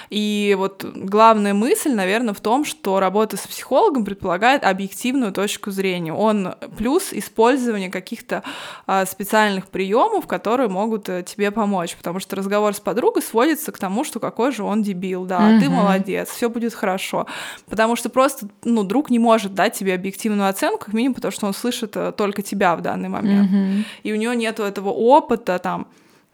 И 0.10 0.56
вот 0.58 0.84
главная 0.84 1.54
мысль, 1.54 1.92
наверное, 1.92 2.34
в 2.34 2.40
том, 2.40 2.66
что 2.66 3.00
работа 3.00 3.38
с 3.38 3.48
психологом 3.48 4.06
предполагает 4.06 4.64
объективную 4.64 5.32
точку 5.32 5.72
зрения. 5.72 6.14
Он 6.14 6.56
плюс 6.78 7.14
использование 7.14 7.90
каких-то 7.90 8.44
а, 8.86 9.06
специальных 9.06 9.68
приемов, 9.68 10.28
которые 10.28 10.70
могут 10.70 11.10
э, 11.10 11.24
тебе 11.24 11.52
помочь, 11.52 11.96
потому 11.96 12.20
что 12.20 12.36
разговор 12.36 12.74
с 12.74 12.80
подругой 12.80 13.24
сводится 13.24 13.72
к 13.72 13.78
тому, 13.78 14.04
что 14.04 14.20
какой 14.20 14.52
же 14.52 14.64
он 14.64 14.84
дебил, 14.84 15.26
да, 15.26 15.40
угу. 15.40 15.62
ты 15.62 15.70
молодец, 15.70 16.30
все 16.30 16.50
будет 16.50 16.74
хорошо, 16.74 17.26
потому 17.70 17.96
что 17.96 18.10
просто, 18.10 18.48
ну, 18.64 18.84
друг 18.84 19.10
не 19.10 19.20
может 19.20 19.31
может 19.32 19.54
дать 19.54 19.74
тебе 19.80 19.94
объективную 19.94 20.50
оценку, 20.50 20.86
как 20.86 20.94
минимум, 20.94 21.16
потому 21.16 21.32
что 21.32 21.48
он 21.48 21.54
слышит 21.54 21.96
э, 21.96 22.12
только 22.12 22.42
тебя 22.42 22.76
в 22.76 22.82
данный 22.82 23.10
момент. 23.10 23.50
Mm-hmm. 23.50 23.84
И 24.04 24.14
у 24.14 24.18
него 24.18 24.34
нет 24.34 24.60
этого 24.60 24.90
опыта 24.90 25.58
там 25.60 25.88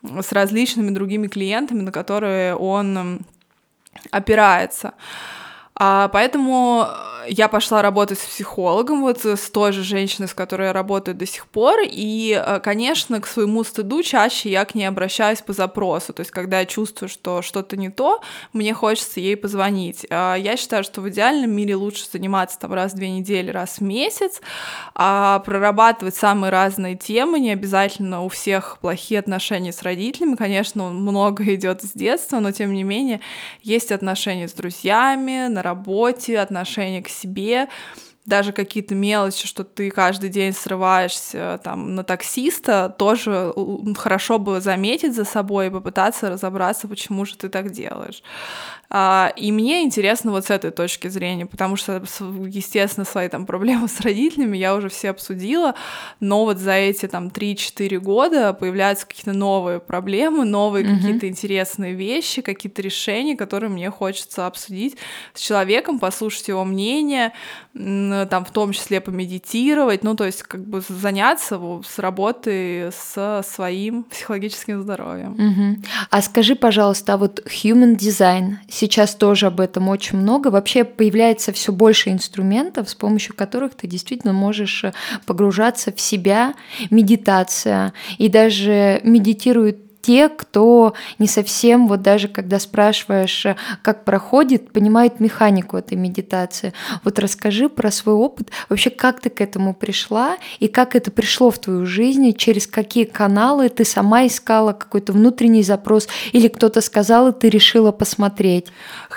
с 0.04 0.32
различными 0.32 0.90
другими 0.90 1.28
клиентами, 1.28 1.82
на 1.82 1.92
которые 1.92 2.56
он 2.56 3.20
опирается. 4.12 4.94
А, 5.80 6.08
поэтому 6.10 6.88
я 7.30 7.48
пошла 7.48 7.82
работать 7.82 8.20
с 8.20 8.26
психологом, 8.26 9.02
вот 9.02 9.24
с 9.26 9.50
той 9.50 9.72
же 9.72 9.84
женщиной, 9.84 10.28
с 10.28 10.34
которой 10.34 10.68
я 10.68 10.74
работаю 10.74 11.16
до 11.16 11.26
сих 11.26 11.46
пор, 11.48 11.80
и, 11.84 12.42
э, 12.44 12.60
конечно, 12.62 13.20
к 13.22 13.28
своему 13.28 13.64
стыду 13.64 14.02
чаще 14.04 14.50
я 14.50 14.66
к 14.66 14.76
ней 14.76 14.86
обращаюсь 14.86 15.42
по 15.42 15.54
запросу, 15.54 16.14
то 16.14 16.22
есть 16.22 16.32
когда 16.32 16.60
я 16.60 16.66
чувствую, 16.66 17.10
что 17.10 17.42
что-то 17.42 17.78
не 17.78 17.90
то, 17.90 18.22
мне 18.54 18.74
хочется 18.74 19.20
ей 19.20 19.36
позвонить. 19.36 20.06
А, 20.10 20.36
я 20.36 20.58
считаю, 20.58 20.84
что 20.84 21.02
в 21.02 21.10
идеальном 21.10 21.52
мире 21.52 21.76
лучше 21.76 22.06
заниматься 22.12 22.60
там 22.60 22.74
раз 22.74 22.94
в 22.94 22.96
две 22.96 23.10
недели, 23.10 23.52
раз 23.52 23.78
в 23.78 23.82
месяц, 23.82 24.42
а 24.96 25.40
прорабатывать 25.40 26.16
самые 26.16 26.52
разные 26.52 26.96
темы, 26.96 27.40
не 27.40 27.52
обязательно 27.52 28.24
у 28.24 28.30
всех 28.30 28.78
плохие 28.80 29.20
отношения 29.20 29.74
с 29.74 29.82
родителями, 29.82 30.36
конечно, 30.36 30.90
много 30.90 31.44
идет 31.54 31.84
с 31.84 31.92
детства, 31.92 32.40
но 32.40 32.52
тем 32.52 32.74
не 32.74 32.84
менее 32.84 33.20
есть 33.64 33.92
отношения 33.92 34.48
с 34.48 34.54
друзьями, 34.54 35.48
на 35.48 35.64
работе, 35.68 36.40
отношения 36.40 37.02
к 37.02 37.10
себе, 37.10 37.68
даже 38.28 38.52
какие-то 38.52 38.94
мелочи, 38.94 39.48
что 39.48 39.64
ты 39.64 39.90
каждый 39.90 40.30
день 40.30 40.52
срываешься 40.52 41.62
там 41.64 41.96
на 41.96 42.04
таксиста, 42.04 42.94
тоже 42.98 43.54
хорошо 43.98 44.38
бы 44.38 44.60
заметить 44.60 45.16
за 45.16 45.24
собой 45.24 45.68
и 45.68 45.70
попытаться 45.70 46.30
разобраться, 46.30 46.90
почему 46.90 47.26
же 47.26 47.38
ты 47.38 47.48
так 47.48 47.72
делаешь. 47.72 48.22
А, 48.90 49.34
и 49.36 49.52
мне 49.52 49.84
интересно 49.84 50.32
вот 50.32 50.46
с 50.46 50.50
этой 50.50 50.72
точки 50.72 51.10
зрения, 51.10 51.46
потому 51.46 51.76
что, 51.76 52.02
естественно, 52.48 53.06
свои 53.06 53.28
там 53.28 53.46
проблемы 53.46 53.88
с 53.88 54.00
родителями 54.00 54.58
я 54.58 54.76
уже 54.76 54.90
все 54.90 55.10
обсудила, 55.10 55.76
но 56.22 56.46
вот 56.46 56.58
за 56.58 56.74
эти 56.74 57.08
там 57.08 57.28
3-4 57.28 57.98
года 58.00 58.54
появляются 58.54 59.06
какие-то 59.06 59.34
новые 59.34 59.80
проблемы, 59.80 60.46
новые 60.46 60.86
mm-hmm. 60.86 60.96
какие-то 60.96 61.28
интересные 61.28 61.96
вещи, 61.96 62.42
какие-то 62.42 62.82
решения, 62.82 63.36
которые 63.36 63.70
мне 63.70 63.90
хочется 63.92 64.48
обсудить 64.48 64.98
с 65.34 65.42
человеком, 65.42 66.00
послушать 66.00 66.48
его 66.48 66.64
мнение, 66.64 67.34
там 67.74 68.46
в 68.46 68.52
том 68.52 68.72
числе 68.72 69.02
помедитировать, 69.02 70.04
ну 70.04 70.16
то 70.16 70.26
есть 70.26 70.44
как 70.44 70.66
бы 70.66 70.82
заняться 70.88 71.60
с 71.86 72.00
работой 72.00 72.92
со 72.94 73.44
своим 73.46 74.04
психологическим 74.04 74.82
здоровьем. 74.82 75.34
Mm-hmm. 75.34 75.86
А 76.10 76.22
скажи, 76.22 76.56
пожалуйста, 76.56 77.16
а 77.16 77.18
вот 77.18 77.46
human 77.46 77.98
design 77.98 78.56
сейчас 78.78 79.16
тоже 79.16 79.48
об 79.48 79.60
этом 79.60 79.90
очень 79.90 80.18
много. 80.20 80.50
Вообще 80.50 80.84
появляется 80.84 81.52
все 81.52 81.72
больше 81.72 82.12
инструментов, 82.12 82.90
с 82.90 82.96
помощью 82.96 83.36
которых 83.36 83.76
ты 83.76 83.88
действительно 83.88 84.34
можешь 84.34 84.84
э, 84.84 84.94
погружаться 85.26 85.92
в 85.92 86.00
себя, 86.00 86.54
медитация. 86.92 87.94
И 88.18 88.30
даже 88.30 89.02
медитируют 89.04 89.87
те, 90.08 90.30
кто 90.30 90.94
не 91.20 91.28
совсем, 91.28 91.90
вот 91.90 92.02
даже 92.02 92.30
когда 92.30 92.60
спрашиваешь, 92.60 93.46
э, 93.46 93.58
как 93.82 94.06
проходит, 94.06 94.72
понимает 94.72 95.20
механику 95.20 95.76
этой 95.76 95.98
медитации. 95.98 96.72
Вот 97.04 97.20
расскажи 97.20 97.68
про 97.68 97.92
свой 97.92 98.16
опыт, 98.16 98.50
вообще 98.70 98.90
как 98.90 99.20
ты 99.20 99.30
к 99.30 99.42
этому 99.42 99.74
пришла 99.74 100.38
и 100.60 100.70
как 100.70 100.96
это 100.96 101.12
пришло 101.12 101.52
в 101.52 101.60
твою 101.60 101.86
жизнь, 101.86 102.34
через 102.38 102.68
какие 102.68 103.04
каналы 103.04 103.68
ты 103.68 103.84
сама 103.84 104.26
искала 104.26 104.72
какой-то 104.72 105.12
внутренний 105.12 105.62
запрос 105.62 106.08
или 106.32 106.48
кто-то 106.48 106.80
сказал, 106.80 107.28
и 107.28 107.34
ты 107.34 107.50
решила 107.50 107.92
посмотреть. 107.92 108.68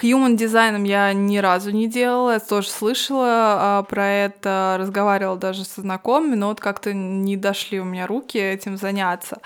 Human 0.02 0.34
дизайном 0.34 0.82
я 0.82 1.12
ни 1.12 1.38
разу 1.38 1.70
не 1.70 1.86
делала, 1.86 2.32
я 2.32 2.40
тоже 2.40 2.68
слышала 2.68 3.28
а, 3.28 3.82
про 3.84 4.08
это, 4.08 4.74
разговаривала 4.76 5.36
даже 5.36 5.64
со 5.64 5.82
знакомыми, 5.82 6.34
но 6.34 6.48
вот 6.48 6.58
как-то 6.58 6.92
не 6.92 7.36
дошли 7.36 7.78
у 7.78 7.84
меня 7.84 8.08
руки 8.08 8.38
этим 8.38 8.76
заняться. 8.76 9.38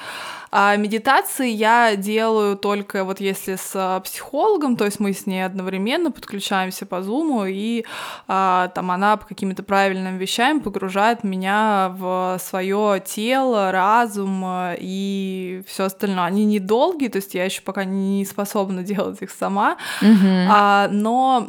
А 0.57 0.77
медитации 0.77 1.51
я 1.51 1.97
делаю 1.97 2.57
только 2.57 3.03
вот 3.03 3.19
если 3.19 3.57
с 3.57 3.73
а, 3.75 3.99
психологом, 3.99 4.77
то 4.77 4.85
есть 4.85 5.01
мы 5.01 5.13
с 5.13 5.27
ней 5.27 5.45
одновременно 5.45 6.13
подключаемся 6.13 6.87
по 6.87 7.03
зуму, 7.03 7.45
и 7.45 7.85
а, 8.29 8.69
там 8.69 8.93
она 8.93 9.17
по 9.17 9.27
каким-то 9.27 9.65
правильным 9.65 10.17
вещам 10.17 10.61
погружает 10.61 11.25
меня 11.25 11.93
в 11.99 12.39
свое 12.41 13.03
тело, 13.05 13.73
разум 13.73 14.45
а, 14.45 14.77
и 14.79 15.65
все 15.67 15.87
остальное. 15.87 16.23
Они 16.23 16.45
недолгие, 16.45 17.11
то 17.11 17.17
есть 17.17 17.35
я 17.35 17.45
еще 17.47 17.61
пока 17.61 17.83
не 17.83 18.25
способна 18.25 18.83
делать 18.85 19.23
их 19.23 19.33
сама, 19.33 19.77
mm-hmm. 20.03 20.47
а, 20.49 20.89
но 20.89 21.49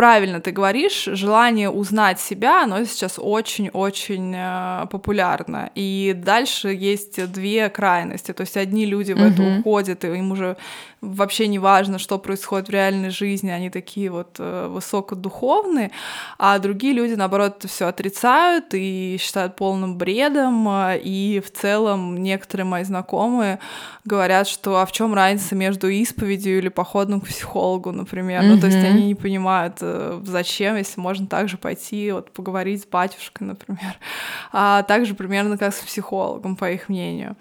правильно 0.00 0.40
ты 0.40 0.50
говоришь, 0.50 1.04
желание 1.12 1.68
узнать 1.68 2.18
себя, 2.18 2.62
оно 2.62 2.84
сейчас 2.84 3.18
очень-очень 3.18 4.34
э, 4.34 4.86
популярно. 4.90 5.70
И 5.74 6.14
дальше 6.16 6.68
есть 6.70 7.30
две 7.30 7.68
крайности. 7.68 8.32
То 8.32 8.40
есть 8.40 8.56
одни 8.56 8.86
люди 8.86 9.12
в 9.12 9.22
это 9.22 9.42
уходят, 9.42 10.02
и 10.04 10.08
им 10.08 10.32
уже 10.32 10.56
вообще 11.00 11.48
не 11.48 11.58
важно, 11.58 11.98
что 11.98 12.18
происходит 12.18 12.68
в 12.68 12.72
реальной 12.72 13.10
жизни, 13.10 13.50
они 13.50 13.70
такие 13.70 14.10
вот 14.10 14.36
э, 14.38 14.68
высокодуховные, 14.68 15.90
а 16.38 16.58
другие 16.58 16.92
люди, 16.92 17.14
наоборот, 17.14 17.56
это 17.58 17.68
все 17.68 17.86
отрицают 17.86 18.74
и 18.74 19.16
считают 19.18 19.56
полным 19.56 19.96
бредом, 19.96 20.68
э, 20.68 20.98
и 21.02 21.42
в 21.44 21.50
целом 21.50 22.22
некоторые 22.22 22.66
мои 22.66 22.84
знакомые 22.84 23.60
говорят, 24.04 24.46
что 24.46 24.78
а 24.78 24.86
в 24.86 24.92
чем 24.92 25.14
разница 25.14 25.54
между 25.54 25.88
исповедью 25.88 26.58
или 26.58 26.68
походом 26.68 27.20
к 27.20 27.26
психологу, 27.26 27.92
например, 27.92 28.42
mm-hmm. 28.42 28.54
ну 28.54 28.60
то 28.60 28.66
есть 28.66 28.84
они 28.84 29.06
не 29.06 29.14
понимают, 29.14 29.82
зачем, 30.24 30.76
если 30.76 31.00
можно 31.00 31.26
также 31.26 31.56
пойти 31.56 32.12
вот 32.12 32.32
поговорить 32.32 32.82
с 32.82 32.86
батюшкой, 32.86 33.46
например, 33.46 33.96
а 34.52 34.82
также 34.84 35.14
примерно 35.14 35.58
как 35.58 35.74
с 35.74 35.80
психологом, 35.80 36.56
по 36.56 36.70
их 36.70 36.88
мнению. 36.88 37.36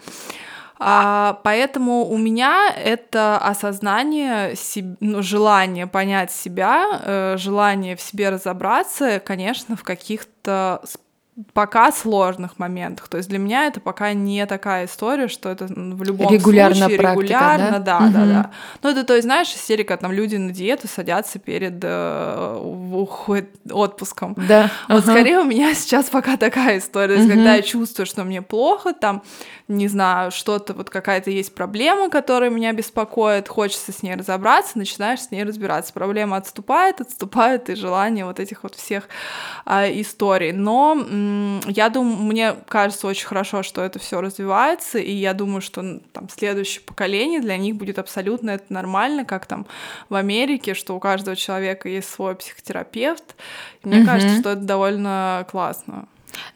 А, 0.82 1.42
поэтому 1.44 2.06
у 2.06 2.18
меня 2.18 2.74
это 2.74 3.38
осознание, 3.38 4.56
ну, 5.02 5.22
желание 5.22 5.88
понять 5.88 6.32
себя, 6.32 7.02
э, 7.04 7.36
желание 7.38 7.98
в 7.98 8.02
себе 8.02 8.30
разобраться, 8.30 9.20
конечно, 9.20 9.76
в 9.76 9.84
каких-то 9.84 10.82
пока 11.54 11.92
сложных 11.92 12.60
моментах. 12.60 13.08
То 13.08 13.18
есть 13.18 13.30
для 13.30 13.40
меня 13.40 13.66
это 13.66 13.80
пока 13.80 14.14
не 14.14 14.46
такая 14.46 14.86
история, 14.86 15.28
что 15.28 15.50
это 15.50 15.66
в 15.68 16.04
любом 16.04 16.34
Регулярно 16.34 16.76
случае 16.76 16.98
практика, 16.98 17.24
регулярно, 17.24 17.80
да? 17.80 18.00
да, 18.00 18.00
Мгм. 18.00 18.14
да, 18.14 18.26
да. 18.26 18.52
Ну 18.84 18.90
это, 18.90 19.04
то 19.04 19.14
есть, 19.16 19.26
знаешь, 19.26 19.50
истерика, 19.50 19.98
там 19.98 20.12
люди 20.12 20.36
на 20.36 20.52
диету 20.52 20.88
садятся 20.88 21.40
перед 21.40 21.80
э, 21.84 22.60
уход- 22.94 23.50
отпуском. 23.72 24.36
Да. 24.38 24.72
Вот 24.88 25.04
ага. 25.04 25.12
скорее 25.12 25.40
у 25.40 25.44
меня 25.46 25.74
сейчас 25.76 26.10
пока 26.10 26.38
такая 26.38 26.80
история. 26.80 27.18
Мгм. 27.18 27.30
когда 27.30 27.56
я 27.56 27.62
чувствую, 27.62 28.06
что 28.06 28.24
мне 28.24 28.42
плохо, 28.42 28.94
там, 28.94 29.24
не 29.68 29.88
знаю, 29.88 30.32
что-то, 30.32 30.74
вот 30.74 30.90
какая-то 30.90 31.30
есть 31.30 31.54
проблема, 31.54 32.10
которая 32.10 32.50
меня 32.50 32.74
беспокоит, 32.74 33.48
хочется 33.48 33.92
с 33.92 34.04
ней 34.04 34.16
разобраться, 34.16 34.78
начинаешь 34.78 35.22
с 35.22 35.32
ней 35.32 35.44
разбираться. 35.44 35.94
Проблема 35.94 36.38
отступает, 36.38 37.02
отступает, 37.02 37.70
и 37.70 37.76
желание 37.76 38.26
вот 38.26 38.40
этих 38.40 38.64
вот 38.64 38.76
всех 38.76 39.08
а, 39.66 39.88
историй. 39.88 40.52
Но 40.52 40.96
я 41.68 41.90
думаю, 41.90 42.18
мне 42.18 42.56
кажется 42.68 43.08
очень 43.08 43.28
хорошо, 43.28 43.64
что 43.64 43.82
это 43.82 44.00
все 44.00 44.22
развивается, 44.22 45.00
и 45.00 45.12
я 45.12 45.34
думаю, 45.34 45.62
что 45.62 46.00
там 46.12 46.30
следующее 46.30 46.82
поколение 46.82 47.40
для 47.42 47.58
них 47.58 47.76
будет 47.76 48.00
абсолютно 48.00 48.52
это 48.52 48.66
нормально, 48.70 49.26
как 49.26 49.46
там 49.46 49.66
в 50.10 50.16
Америке, 50.16 50.74
что 50.74 50.96
у 50.96 51.00
каждого 51.00 51.36
человека 51.36 51.90
есть 51.90 52.10
свой 52.10 52.36
психотерапевт. 52.36 53.36
Мне 53.84 53.98
Мгм. 53.98 54.06
кажется, 54.06 54.40
что 54.40 54.50
это 54.52 54.62
довольно 54.62 55.46
классно. 55.50 56.08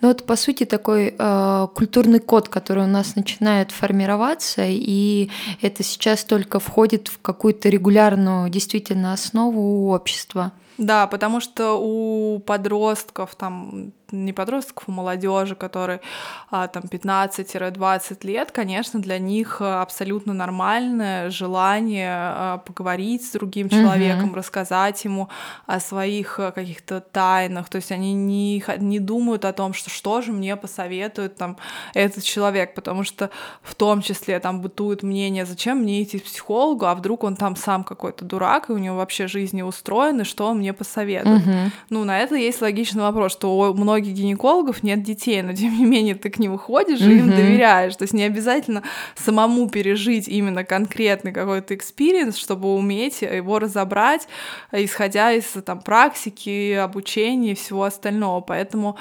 Ну 0.02 0.10
вот 0.10 0.26
по 0.26 0.36
сути 0.36 0.66
такой 0.66 1.16
э, 1.18 1.68
культурный 1.74 2.20
код, 2.20 2.50
который 2.50 2.84
у 2.84 2.88
нас 2.88 3.16
начинает 3.16 3.72
формироваться, 3.72 4.64
и 4.66 5.30
это 5.62 5.84
сейчас 5.84 6.24
только 6.24 6.60
входит 6.60 7.08
в 7.08 7.20
какую-то 7.22 7.70
регулярную 7.70 8.50
действительно 8.50 9.14
основу 9.14 9.92
общества. 9.92 10.52
Да, 10.78 11.08
потому 11.08 11.40
что 11.40 11.76
у 11.80 12.40
подростков, 12.40 13.36
там, 13.36 13.92
не 14.14 14.34
подростков, 14.34 14.86
у 14.88 14.92
молодежи, 14.92 15.56
которые 15.56 16.02
а, 16.50 16.68
там 16.68 16.84
15-20 16.84 18.26
лет, 18.26 18.52
конечно, 18.52 19.02
для 19.02 19.20
них 19.20 19.58
а, 19.60 19.82
абсолютно 19.82 20.34
нормальное 20.34 21.30
желание 21.30 22.14
а, 22.14 22.58
поговорить 22.60 23.26
с 23.26 23.32
другим 23.32 23.70
человеком, 23.70 24.36
рассказать 24.36 25.04
ему 25.04 25.30
о 25.66 25.80
своих 25.80 26.40
а, 26.40 26.52
каких-то 26.52 27.02
тайнах. 27.02 27.70
То 27.70 27.78
есть 27.78 27.92
они 27.92 28.14
не, 28.14 28.64
не 28.78 29.00
думают 29.00 29.46
о 29.46 29.54
том, 29.54 29.74
что 29.74 29.90
что 29.90 30.22
же 30.22 30.32
мне 30.32 30.56
посоветует 30.56 31.36
там 31.36 31.58
этот 31.94 32.24
человек, 32.24 32.76
потому 32.76 33.04
что 33.04 33.30
в 33.62 33.76
том 33.76 34.02
числе 34.02 34.40
там 34.40 34.62
бытует 34.62 35.04
мнение, 35.04 35.46
зачем 35.46 35.80
мне 35.80 36.04
идти 36.04 36.20
к 36.20 36.26
психологу, 36.26 36.86
а 36.86 36.96
вдруг 36.96 37.24
он 37.24 37.36
там 37.36 37.56
сам 37.56 37.84
какой-то 37.84 38.26
дурак, 38.26 38.70
и 38.70 38.74
у 38.74 38.78
него 38.78 38.98
вообще 38.98 39.28
жизнь 39.28 39.56
не 39.56 39.64
устроена, 39.64 40.22
и 40.22 40.26
что 40.26 40.48
он 40.48 40.60
мне 40.60 40.74
посоветует. 40.74 41.46
Мгм. 41.46 41.72
Ну, 41.90 42.04
на 42.04 42.20
это 42.20 42.36
есть 42.36 42.62
логичный 42.62 43.02
вопрос, 43.02 43.32
что 43.32 43.56
у 43.56 43.74
многих 44.04 44.14
гинекологов 44.14 44.84
нет 44.84 45.02
детей, 45.02 45.42
но 45.42 45.54
тем 45.54 45.78
не 45.78 45.86
менее 45.86 46.16
ты 46.16 46.30
к 46.30 46.40
ним 46.40 46.58
ходишь 46.58 47.02
и 47.02 47.18
им 47.18 47.30
доверяешь. 47.30 47.96
То 47.96 48.04
есть 48.04 48.14
не 48.14 48.24
обязательно 48.24 48.84
самому 49.16 49.70
пережить 49.70 50.28
именно 50.28 50.64
конкретный 50.64 51.32
какой-то 51.32 51.74
experience, 51.76 52.38
чтобы 52.38 52.76
уметь 52.76 53.22
его 53.22 53.60
разобрать, 53.60 54.28
исходя 54.72 55.32
из 55.32 55.46
там 55.66 55.82
практики, 55.82 56.74
обучения 56.74 57.52
и 57.52 57.56
всего 57.56 57.84
остального. 57.84 58.42
Поэтому 58.42 58.98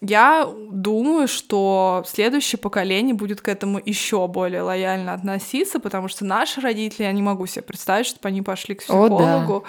я 0.00 0.48
думаю, 0.70 1.26
что 1.26 2.04
следующее 2.06 2.58
поколение 2.58 3.14
будет 3.14 3.40
к 3.40 3.48
этому 3.48 3.80
еще 3.84 4.28
более 4.28 4.62
лояльно 4.62 5.12
относиться, 5.12 5.80
потому 5.80 6.08
что 6.08 6.24
наши 6.24 6.60
родители, 6.60 7.02
я 7.04 7.12
не 7.12 7.22
могу 7.22 7.46
себе 7.46 7.62
представить, 7.62 8.06
чтобы 8.06 8.28
они 8.28 8.42
пошли 8.42 8.76
к 8.76 8.84
О, 8.88 9.08
да. 9.08 9.62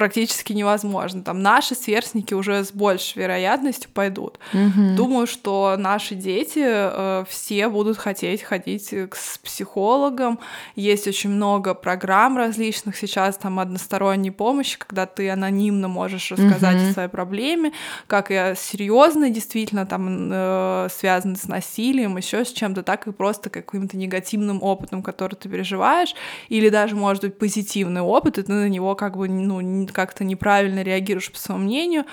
Практически 0.00 0.54
невозможно. 0.54 1.22
Там 1.22 1.42
наши 1.42 1.74
сверстники 1.74 2.32
уже 2.32 2.64
с 2.64 2.72
большей 2.72 3.20
вероятностью 3.20 3.90
пойдут. 3.92 4.38
Мгм. 4.54 4.96
Думаю, 4.96 5.26
что 5.26 5.76
наши 5.78 6.14
дети 6.14 6.62
э, 6.64 7.24
все 7.28 7.68
будут 7.68 7.98
хотеть 7.98 8.42
ходить 8.42 8.88
к 9.10 9.14
с 9.14 9.36
психологам. 9.36 10.38
Есть 10.74 11.06
очень 11.06 11.28
много 11.28 11.74
программ 11.74 12.38
различных 12.38 12.96
сейчас, 12.96 13.36
там 13.36 13.58
односторонней 13.58 14.30
помощи, 14.30 14.78
когда 14.78 15.04
ты 15.04 15.28
анонимно 15.28 15.86
можешь 15.88 16.30
рассказать 16.32 16.76
Мгм. 16.78 16.88
о 16.88 16.92
своей 16.94 17.08
проблеме, 17.10 17.72
как 18.06 18.30
и 18.30 18.54
серьезной, 18.56 19.28
действительно, 19.30 19.84
там 19.84 20.30
э, 20.32 20.88
связанной 20.96 21.36
с 21.36 21.46
насилием, 21.46 22.16
еще 22.16 22.46
с 22.46 22.52
чем-то, 22.52 22.82
так 22.82 23.06
и 23.06 23.12
просто 23.12 23.50
каким-то 23.50 23.98
негативным 23.98 24.62
опытом, 24.62 25.02
который 25.02 25.34
ты 25.34 25.50
переживаешь, 25.50 26.14
или 26.48 26.70
даже, 26.70 26.96
может 26.96 27.22
быть, 27.22 27.38
позитивный 27.38 28.00
опыт, 28.00 28.38
и 28.38 28.42
ты 28.42 28.50
на 28.50 28.68
него 28.70 28.94
как 28.94 29.18
бы, 29.18 29.28
ну, 29.28 29.60
как-то 29.92 30.24
неправильно 30.24 30.82
реагируешь 30.82 31.30
по 31.32 31.38
своему 31.38 31.64
мнению, 31.64 32.04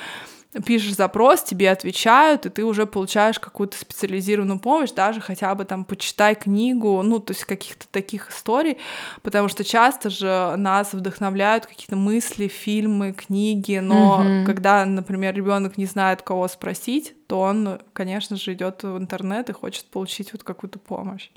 пишешь 0.66 0.96
запрос, 0.96 1.44
тебе 1.44 1.70
отвечают, 1.70 2.46
и 2.46 2.50
ты 2.50 2.64
уже 2.64 2.86
получаешь 2.86 3.38
какую-то 3.40 3.78
специализированную 3.78 4.60
помощь, 4.60 4.92
даже 4.92 5.22
хотя 5.22 5.54
бы 5.56 5.66
там 5.66 5.86
почитай 5.86 6.36
книгу, 6.36 7.02
ну, 7.04 7.20
то 7.20 7.34
есть 7.34 7.44
каких-то 7.44 7.86
таких 7.92 8.32
историй, 8.32 8.78
потому 9.22 9.50
что 9.50 9.64
часто 9.64 10.10
же 10.10 10.56
нас 10.58 10.94
вдохновляют 10.94 11.66
какие-то 11.66 11.96
мысли, 11.96 12.48
фильмы, 12.48 13.12
книги, 13.14 13.78
но 13.78 14.24
Мгм. 14.24 14.46
когда, 14.46 14.86
например, 14.86 15.36
ребенок 15.36 15.78
не 15.78 15.86
знает, 15.86 16.22
кого 16.22 16.48
спросить, 16.48 17.14
то 17.28 17.42
он, 17.42 17.80
конечно 17.92 18.38
же, 18.38 18.54
идет 18.54 18.84
в 18.84 18.98
интернет 18.98 19.50
и 19.50 19.54
хочет 19.54 19.86
получить 19.86 20.32
вот 20.32 20.44
какую-то 20.44 20.80
помощь. 20.80 21.30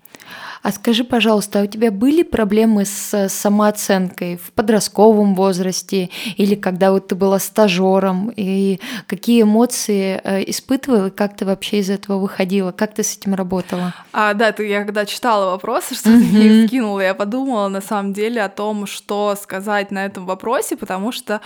А 0.63 0.71
скажи, 0.71 1.03
пожалуйста, 1.03 1.61
а 1.61 1.63
у 1.65 1.67
тебя 1.67 1.91
были 1.91 2.23
проблемы 2.23 2.85
с 2.85 3.29
самооценкой 3.29 4.37
в 4.37 4.53
подростковом 4.53 5.35
возрасте 5.35 6.11
или 6.37 6.55
когда 6.55 6.93
вот 6.93 7.09
ты 7.09 7.17
была 7.17 7.41
стажером? 7.41 8.33
И 8.37 8.79
какие 9.09 9.43
эмоции 9.43 10.21
э, 10.23 10.49
испытывала, 10.49 11.09
и 11.09 11.11
как 11.11 11.37
ты 11.37 11.45
вообще 11.45 11.79
из 11.79 11.91
этого 11.91 12.19
выходила? 12.19 12.71
Как 12.71 12.95
ты 12.95 13.03
с 13.03 13.17
этим 13.17 13.35
работала? 13.35 13.93
А, 14.13 14.35
да, 14.35 14.53
ты, 14.53 14.69
я 14.69 14.85
когда 14.85 15.05
читала 15.07 15.51
вопросы, 15.51 15.95
что 15.97 16.05
ты 16.05 16.17
мне 16.17 16.69
скинула, 16.69 17.01
я 17.01 17.15
подумала 17.15 17.67
на 17.69 17.81
самом 17.81 18.13
деле 18.13 18.43
о 18.43 18.49
том, 18.49 18.87
что 18.87 19.35
сказать 19.41 19.91
на 19.91 20.05
этом 20.05 20.25
вопросе, 20.25 20.77
потому 20.77 21.11
что 21.11 21.41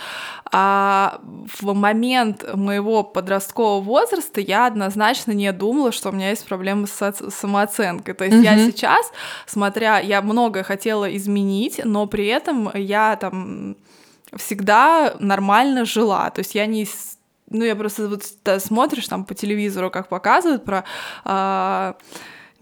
а, 0.52 1.20
в 1.22 1.72
момент 1.72 2.44
моего 2.54 3.02
подросткового 3.02 3.80
возраста 3.80 4.33
я 4.40 4.66
однозначно 4.66 5.32
не 5.32 5.52
думала, 5.52 5.92
что 5.92 6.10
у 6.10 6.12
меня 6.12 6.30
есть 6.30 6.46
проблемы 6.46 6.86
с 6.86 7.12
самооценкой. 7.30 8.14
То 8.14 8.24
есть 8.24 8.42
я 8.42 8.52
Мгм. 8.52 8.70
сейчас, 8.70 9.10
смотря, 9.46 9.98
я 9.98 10.22
многое 10.22 10.62
хотела 10.62 11.14
изменить, 11.16 11.80
но 11.84 12.06
при 12.06 12.26
этом 12.26 12.70
я 12.74 13.16
там 13.16 13.76
всегда 14.36 15.14
нормально 15.20 15.84
жила. 15.84 16.30
То 16.30 16.40
есть 16.40 16.54
я 16.54 16.66
не 16.66 16.86
ну, 17.50 17.64
я 17.64 17.76
просто 17.76 18.08
вот 18.08 18.24
смотришь 18.62 19.06
там 19.08 19.24
по 19.24 19.34
телевизору, 19.34 19.90
как 19.90 20.08
показывают 20.08 20.64
про 20.64 20.84
а, 21.24 21.94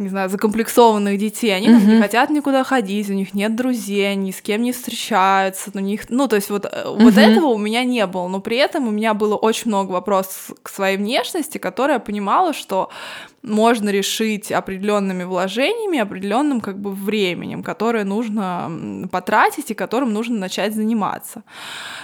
не 0.02 0.08
знаю, 0.08 0.28
закомплексованных 0.28 1.18
детей, 1.18 1.54
они 1.54 1.68
там 1.68 1.86
не 1.86 2.00
хотят 2.00 2.30
никуда 2.30 2.64
ходить, 2.64 3.10
у 3.10 3.14
них 3.14 3.34
нет 3.34 3.56
друзей, 3.56 4.14
ни 4.16 4.30
с 4.30 4.40
кем 4.40 4.62
не 4.62 4.72
встречаются, 4.72 5.70
у 5.74 5.78
них, 5.78 6.10
ну, 6.10 6.28
то 6.28 6.36
есть 6.36 6.50
вот, 6.50 6.66
э, 6.66 6.84
вот 6.86 7.16
этого 7.16 7.46
у 7.46 7.58
меня 7.58 7.84
не 7.84 8.06
было, 8.06 8.28
но 8.28 8.40
при 8.40 8.56
этом 8.56 8.88
у 8.88 8.90
меня 8.90 9.14
было 9.14 9.36
очень 9.36 9.68
много 9.68 9.92
вопросов 9.92 10.52
к 10.62 10.68
своей 10.68 10.96
внешности, 10.96 11.58
которые 11.58 11.94
я 11.94 12.00
понимала, 12.00 12.52
что 12.52 12.90
можно 13.42 13.90
решить 13.90 14.52
определенными 14.52 15.24
вложениями, 15.24 15.98
определенным 15.98 16.60
как 16.60 16.78
бы 16.78 16.92
временем, 16.92 17.62
которое 17.62 18.04
нужно 18.04 19.08
потратить 19.10 19.70
и 19.70 19.74
которым 19.74 20.12
нужно 20.12 20.38
начать 20.38 20.74
заниматься. 20.74 21.42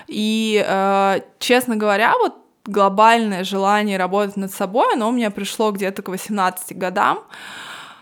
И, 0.08 0.64
э, 0.66 1.20
честно 1.38 1.76
говоря, 1.76 2.14
вот 2.18 2.34
глобальное 2.68 3.44
желание 3.44 3.98
работать 3.98 4.36
над 4.36 4.52
собой, 4.52 4.92
оно 4.94 5.08
у 5.08 5.12
меня 5.12 5.30
пришло 5.30 5.72
где-то 5.72 6.02
к 6.02 6.08
18 6.08 6.76
годам. 6.76 7.20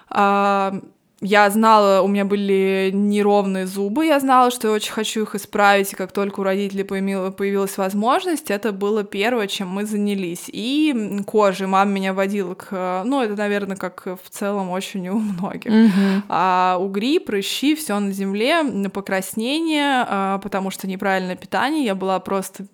А, 0.08 0.74
Я 1.22 1.48
знала, 1.48 2.02
у 2.02 2.08
меня 2.08 2.26
были 2.26 2.90
неровные 2.92 3.66
зубы, 3.66 4.04
я 4.04 4.20
знала, 4.20 4.50
что 4.50 4.68
я 4.68 4.74
очень 4.74 4.92
хочу 4.92 5.22
их 5.22 5.34
исправить, 5.34 5.92
и 5.92 5.96
как 5.96 6.12
только 6.12 6.40
у 6.40 6.42
родителей 6.42 6.84
появилась 6.84 7.78
возможность, 7.78 8.50
это 8.50 8.70
было 8.70 9.02
первое, 9.02 9.46
чем 9.46 9.68
мы 9.68 9.86
занялись. 9.86 10.44
И 10.48 11.22
кожей 11.26 11.66
мама 11.68 11.90
меня 11.90 12.12
водила 12.12 12.54
к... 12.54 13.02
Ну, 13.06 13.22
это, 13.22 13.34
наверное, 13.34 13.76
как 13.78 14.06
в 14.06 14.28
целом 14.28 14.68
очень 14.70 15.08
у 15.08 15.18
многих. 15.18 15.72
Мгм. 15.72 16.22
А 16.28 16.76
угри, 16.78 17.18
прыщи, 17.18 17.74
все 17.76 17.98
на 17.98 18.12
земле, 18.12 18.60
м, 18.60 18.90
покраснение, 18.90 20.04
а, 20.06 20.38
потому 20.38 20.70
что 20.70 20.86
неправильное 20.86 21.36
питание. 21.36 21.82
Я 21.86 21.94
была 21.94 22.20
просто 22.20 22.66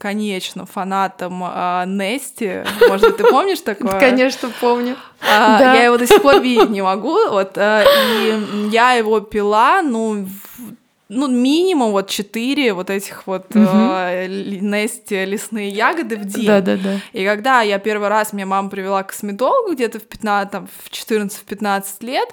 бесконечно 0.00 0.66
фанатом 0.66 1.42
а, 1.44 1.84
Нести. 1.84 2.62
Может 2.88 3.18
ты 3.18 3.24
помнишь 3.24 3.60
такое? 3.64 4.00
Конечно, 4.00 4.50
помню. 4.60 4.96
А, 5.20 5.58
Да. 5.58 5.74
Я 5.74 5.84
его 5.84 5.98
до 5.98 6.06
сих 6.06 6.22
пор 6.22 6.40
видеть 6.40 6.70
не 6.70 6.82
могу. 6.82 7.28
Вот, 7.28 7.52
а, 7.56 7.84
и 7.84 8.68
я 8.70 8.92
его 8.92 9.20
пила, 9.20 9.82
ну, 9.82 10.24
в- 10.24 10.74
ну, 11.10 11.26
минимум 11.26 11.90
вот 11.90 12.08
4 12.08 12.72
вот 12.72 12.88
этих 12.88 13.26
вот 13.26 13.54
угу. 13.54 13.66
э, 13.66 14.26
Нести 14.28 15.24
лесные 15.24 15.68
ягоды 15.68 16.16
в 16.16 16.24
день. 16.24 16.46
Да, 16.46 16.60
да, 16.60 16.76
да. 16.76 17.00
И 17.12 17.24
когда 17.26 17.62
я 17.62 17.78
первый 17.78 18.08
раз, 18.08 18.32
меня 18.32 18.46
мама 18.46 18.70
привела 18.70 19.02
к 19.02 19.08
косметологу 19.08 19.74
где-то 19.74 19.98
в 19.98 20.04
15, 20.04 20.52
там, 20.52 20.68
в 20.68 20.90
14-15 20.90 21.84
лет, 22.02 22.32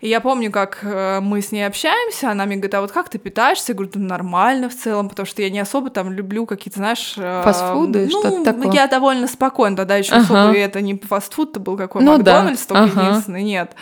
и 0.00 0.08
я 0.08 0.20
помню, 0.20 0.50
как 0.50 0.78
э, 0.82 1.20
мы 1.20 1.40
с 1.40 1.52
ней 1.52 1.66
общаемся, 1.66 2.30
она 2.30 2.44
мне 2.46 2.56
говорит, 2.56 2.74
а 2.74 2.80
вот 2.80 2.92
как 2.92 3.08
ты 3.08 3.18
питаешься? 3.18 3.72
Я 3.72 3.74
говорю, 3.74 3.92
да 3.94 4.00
нормально 4.00 4.68
в 4.68 4.74
целом, 4.74 5.08
потому 5.08 5.26
что 5.26 5.42
я 5.42 5.50
не 5.50 5.58
особо 5.58 5.90
там 5.90 6.12
люблю 6.12 6.46
какие-то, 6.46 6.78
знаешь... 6.78 7.14
Э, 7.16 7.42
Фастфуды, 7.42 8.08
ну, 8.10 8.20
что-то 8.20 8.44
такое? 8.44 8.72
я 8.72 8.86
довольно 8.86 9.26
спокойно, 9.26 9.76
тогда 9.76 9.96
еще 9.96 10.14
ага. 10.14 10.24
особо 10.24 10.56
это 10.56 10.80
не 10.80 10.98
фастфуд, 10.98 11.50
это 11.50 11.60
был 11.60 11.76
какой 11.76 12.02
ну, 12.02 12.12
Макдональдс, 12.12 12.66
да. 12.66 12.74
только 12.74 13.00
ага. 13.00 13.08
единственный, 13.08 13.42
нет. 13.42 13.72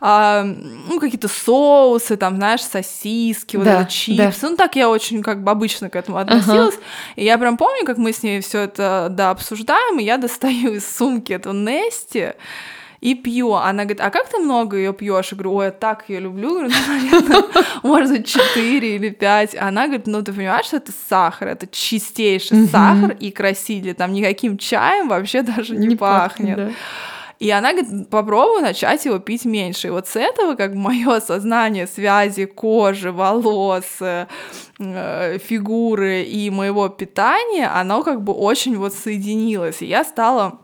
А, 0.00 0.44
ну, 0.44 1.00
какие-то 1.00 1.28
соусы, 1.28 2.16
там, 2.16 2.36
знаешь, 2.36 2.62
сосиски, 2.62 3.56
вот 3.56 3.64
да, 3.64 3.82
это 3.82 3.90
чипсы. 3.90 4.40
Да. 4.42 4.48
Ну, 4.50 4.56
так 4.56 4.76
я 4.76 4.88
очень 4.88 5.22
как 5.22 5.42
бы 5.42 5.50
обычно 5.50 5.90
к 5.90 5.96
этому 5.96 6.18
относилась. 6.18 6.74
Ага. 6.74 6.84
И 7.16 7.24
я 7.24 7.38
прям 7.38 7.56
помню, 7.56 7.84
как 7.84 7.98
мы 7.98 8.12
с 8.12 8.22
ней 8.22 8.40
все 8.40 8.60
это, 8.60 9.08
да, 9.10 9.30
обсуждаем, 9.30 9.98
и 9.98 10.04
я 10.04 10.18
достаю 10.18 10.74
из 10.74 10.96
сумки 10.96 11.32
эту 11.32 11.52
Нести, 11.52 12.34
и 13.00 13.14
пью. 13.14 13.54
Она 13.54 13.84
говорит, 13.84 14.00
а 14.00 14.10
как 14.10 14.28
ты 14.28 14.38
много 14.38 14.76
ее 14.76 14.92
пьешь? 14.92 15.28
Я 15.32 15.36
говорю, 15.36 15.54
ой, 15.54 15.64
я 15.66 15.70
так 15.70 16.08
ее 16.08 16.20
люблю. 16.20 16.50
Говорю, 16.50 16.70
ну, 16.70 16.94
наверное, 16.94 17.64
может 17.82 18.10
быть, 18.10 18.26
4 18.26 18.96
или 18.96 19.10
5. 19.10 19.56
Она 19.56 19.86
говорит, 19.86 20.06
ну, 20.06 20.22
ты 20.22 20.32
понимаешь, 20.32 20.66
что 20.66 20.78
это 20.78 20.92
сахар, 21.08 21.48
это 21.48 21.66
чистейший 21.66 22.66
сахар 22.66 23.16
и 23.18 23.30
краситель. 23.30 23.94
Там 23.94 24.12
никаким 24.12 24.58
чаем 24.58 25.08
вообще 25.08 25.42
даже 25.42 25.76
не, 25.76 25.96
пахнет. 25.96 26.72
И 27.38 27.50
она 27.50 27.72
говорит, 27.72 28.08
попробуй 28.08 28.62
начать 28.62 29.04
его 29.04 29.18
пить 29.18 29.44
меньше. 29.44 29.88
И 29.88 29.90
вот 29.90 30.08
с 30.08 30.16
этого 30.16 30.54
как 30.54 30.74
мое 30.74 31.16
осознание 31.16 31.86
связи 31.86 32.46
кожи, 32.46 33.12
волос, 33.12 33.98
э, 34.00 34.26
фигуры 34.78 36.22
и 36.22 36.48
моего 36.48 36.88
питания, 36.88 37.68
оно 37.68 38.02
как 38.02 38.22
бы 38.22 38.32
очень 38.32 38.76
вот 38.78 38.94
соединилось. 38.94 39.82
И 39.82 39.86
я 39.86 40.04
стала 40.04 40.60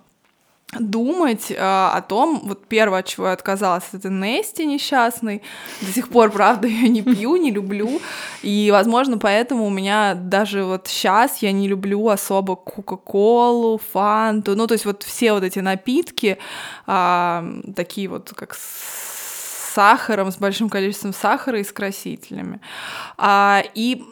думать 0.79 1.51
э, 1.51 1.57
о 1.57 2.01
том, 2.01 2.41
вот 2.45 2.67
первое, 2.67 3.01
от 3.01 3.07
чего 3.07 3.27
я 3.27 3.33
отказалась, 3.33 3.85
это 3.93 4.09
Нести 4.09 4.65
несчастный. 4.67 5.43
До 5.81 5.93
сих 5.93 6.09
пор, 6.09 6.31
правда, 6.31 6.67
ее 6.69 6.89
не 6.89 7.03
пью, 7.03 7.37
не 7.37 7.51
люблю. 7.51 8.01
И, 8.43 8.71
возможно, 8.73 9.19
поэтому 9.19 9.67
у 9.67 9.71
меня 9.71 10.15
даже 10.15 10.65
вот 10.65 10.89
сейчас 10.89 11.39
я 11.39 11.53
не 11.53 11.69
люблю 11.69 12.09
особо 12.09 12.57
Кока-Колу, 12.57 13.81
Фанту. 13.93 14.57
Ну, 14.57 14.67
то 14.67 14.73
есть 14.73 14.87
вот 14.87 15.03
все 15.03 15.33
вот 15.33 15.45
эти 15.45 15.59
напитки, 15.59 16.39
э, 16.87 17.63
такие 17.77 18.09
вот 18.09 18.33
как 18.35 18.55
с 18.55 19.03
сахаром, 19.75 20.31
с 20.31 20.37
большим 20.37 20.69
количеством 20.69 21.13
сахара 21.13 21.59
и 21.59 21.65
с 21.65 21.73
красителями. 21.73 22.61
А, 23.17 23.63
и 23.75 24.03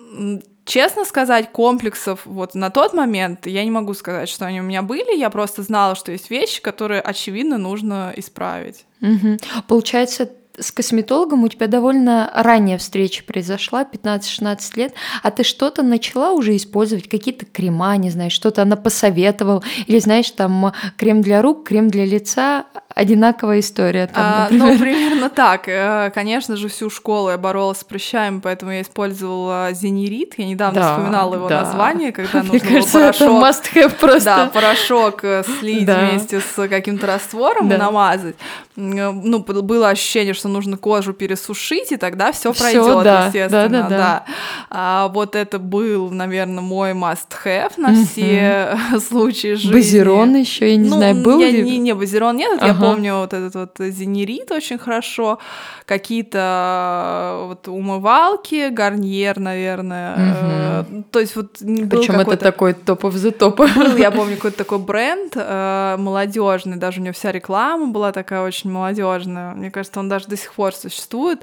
Честно 0.71 1.05
сказать, 1.05 1.51
комплексов 1.51 2.21
вот 2.25 2.55
на 2.55 2.71
тот 2.71 2.95
момент 2.95 3.49
я 3.49 3.65
не 3.65 3.73
могу 3.73 3.93
сказать, 3.93 4.29
что 4.29 4.47
они 4.47 4.61
у 4.61 4.63
меня 4.63 4.83
были. 4.83 5.19
Я 5.19 5.29
просто 5.29 5.65
знала, 5.65 5.97
что 5.97 6.13
есть 6.13 6.31
вещи, 6.31 6.63
которые, 6.63 7.01
очевидно, 7.01 7.59
нужно 7.59 8.13
исправить. 8.17 8.87
Угу. 9.03 9.39
Получается, 9.67 10.31
с 10.57 10.71
косметологом 10.71 11.43
у 11.43 11.49
тебя 11.49 11.67
довольно 11.67 12.31
ранняя 12.37 12.79
встреча 12.79 13.25
произошла, 13.25 13.83
15-16 13.83 14.59
лет, 14.77 14.95
а 15.25 15.33
ты 15.33 15.43
что-то 15.43 15.83
начала 15.83 16.31
уже 16.35 16.55
использовать, 16.55 17.09
какие-то 17.09 17.47
крема, 17.47 17.97
не 17.97 18.11
знаю, 18.11 18.31
что-то 18.31 18.63
она 18.63 18.77
посоветовала, 18.77 19.65
или 19.89 19.99
знаешь, 19.99 20.31
там 20.31 20.73
крем 20.97 21.21
для 21.21 21.43
рук, 21.43 21.67
крем 21.67 21.91
для 21.91 22.05
лица, 22.05 22.67
одинаковая 23.01 23.61
история. 23.61 24.07
Там, 24.09 24.23
а, 24.23 24.49
ну, 24.51 24.79
примерно 24.79 25.31
так. 25.31 25.69
Э, 25.69 26.11
конечно 26.15 26.57
же, 26.57 26.69
всю 26.69 26.91
школу 26.91 27.31
я 27.31 27.39
боролась 27.39 27.79
с 27.79 27.85
прыщами, 27.85 28.41
поэтому 28.41 28.73
я 28.73 28.83
использовала 28.83 29.71
зенерит. 29.73 30.35
Я 30.37 30.45
недавно 30.45 30.81
да, 30.81 30.93
вспоминала 30.93 31.35
его 31.35 31.49
да. 31.49 31.63
название, 31.63 32.13
когда 32.13 32.43
нужно 32.43 32.53
Мне 32.53 32.61
кажется, 32.61 32.99
порошок. 32.99 33.43
Must 33.43 33.75
have 33.75 33.95
просто. 33.99 34.25
Да, 34.25 34.47
порошок 34.53 35.25
э, 35.25 35.45
слить 35.61 35.87
да. 35.87 36.11
вместе 36.11 36.41
с 36.41 36.69
каким-то 36.69 37.07
раствором 37.07 37.71
да. 37.71 37.77
и 37.77 37.79
намазать. 37.79 38.37
Ну, 38.77 39.39
было 39.41 39.89
ощущение, 39.89 40.35
что 40.35 40.49
нужно 40.49 40.77
кожу 40.77 41.15
пересушить, 41.15 41.93
и 41.93 41.97
тогда 41.97 42.33
все 42.33 42.53
пройдет, 42.53 43.03
да, 43.03 43.27
естественно. 43.27 43.69
Да, 43.69 43.83
да, 43.83 43.89
да. 43.89 43.97
да. 43.97 44.25
А, 44.71 45.09
вот 45.09 45.37
это 45.37 45.59
был, 45.59 46.11
наверное, 46.11 46.63
мой 46.63 46.93
must-have 46.93 47.73
на 47.79 48.05
все 48.05 48.79
случаи 49.09 49.55
жизни. 49.55 49.73
Базирон 49.73 50.37
еще, 50.37 50.71
я 50.71 50.77
не 50.77 50.89
ну, 50.89 50.97
знаю, 50.97 51.17
был 51.17 51.41
я, 51.41 51.51
ли? 51.51 51.63
Не, 51.63 51.79
не, 51.79 51.95
базирон 51.95 52.37
нет, 52.37 52.59
ага. 52.59 52.67
я 52.67 52.75
помню 52.93 53.17
вот 53.17 53.35
этот 53.35 53.55
вот 53.55 53.77
зенерит 53.79 54.51
очень 54.51 54.79
хорошо, 54.79 55.39
какие-то 55.87 56.39
э, 56.39 57.47
вот 57.49 57.69
умывалки, 57.69 58.69
гарниер, 58.71 59.39
наверное. 59.39 60.83
Угу. 60.83 61.05
То 61.11 61.21
есть 61.21 61.37
вот 61.37 61.59
Причем 61.59 62.21
это 62.21 62.37
такой 62.37 62.75
топ 62.75 63.05
of 63.05 63.15
the 63.15 63.31
топ. 63.31 63.59
Был, 63.59 63.97
я 63.97 64.11
помню, 64.11 64.37
какой-то 64.37 64.59
такой 64.59 64.79
бренд 64.79 65.33
э, 65.37 65.97
молодежный, 65.99 66.77
даже 66.77 67.01
у 67.01 67.05
него 67.05 67.13
вся 67.13 67.33
реклама 67.33 67.89
была 67.89 68.13
такая 68.13 68.43
очень 68.43 68.71
молодежная. 68.71 69.55
Мне 69.55 69.71
кажется, 69.71 70.01
он 70.01 70.09
даже 70.09 70.27
до 70.27 70.37
сих 70.37 70.53
пор 70.53 70.75
существует 70.75 71.43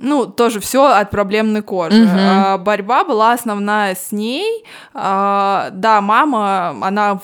ну, 0.00 0.26
тоже 0.26 0.60
все 0.60 0.86
от 0.86 1.10
проблемной 1.10 1.62
кожи. 1.62 2.02
Угу. 2.02 2.10
А, 2.12 2.58
борьба 2.58 3.04
была 3.04 3.32
основная 3.32 3.94
с 3.94 4.12
ней. 4.12 4.64
А, 4.94 5.68
да, 5.72 6.00
мама, 6.00 6.70
она, 6.82 7.20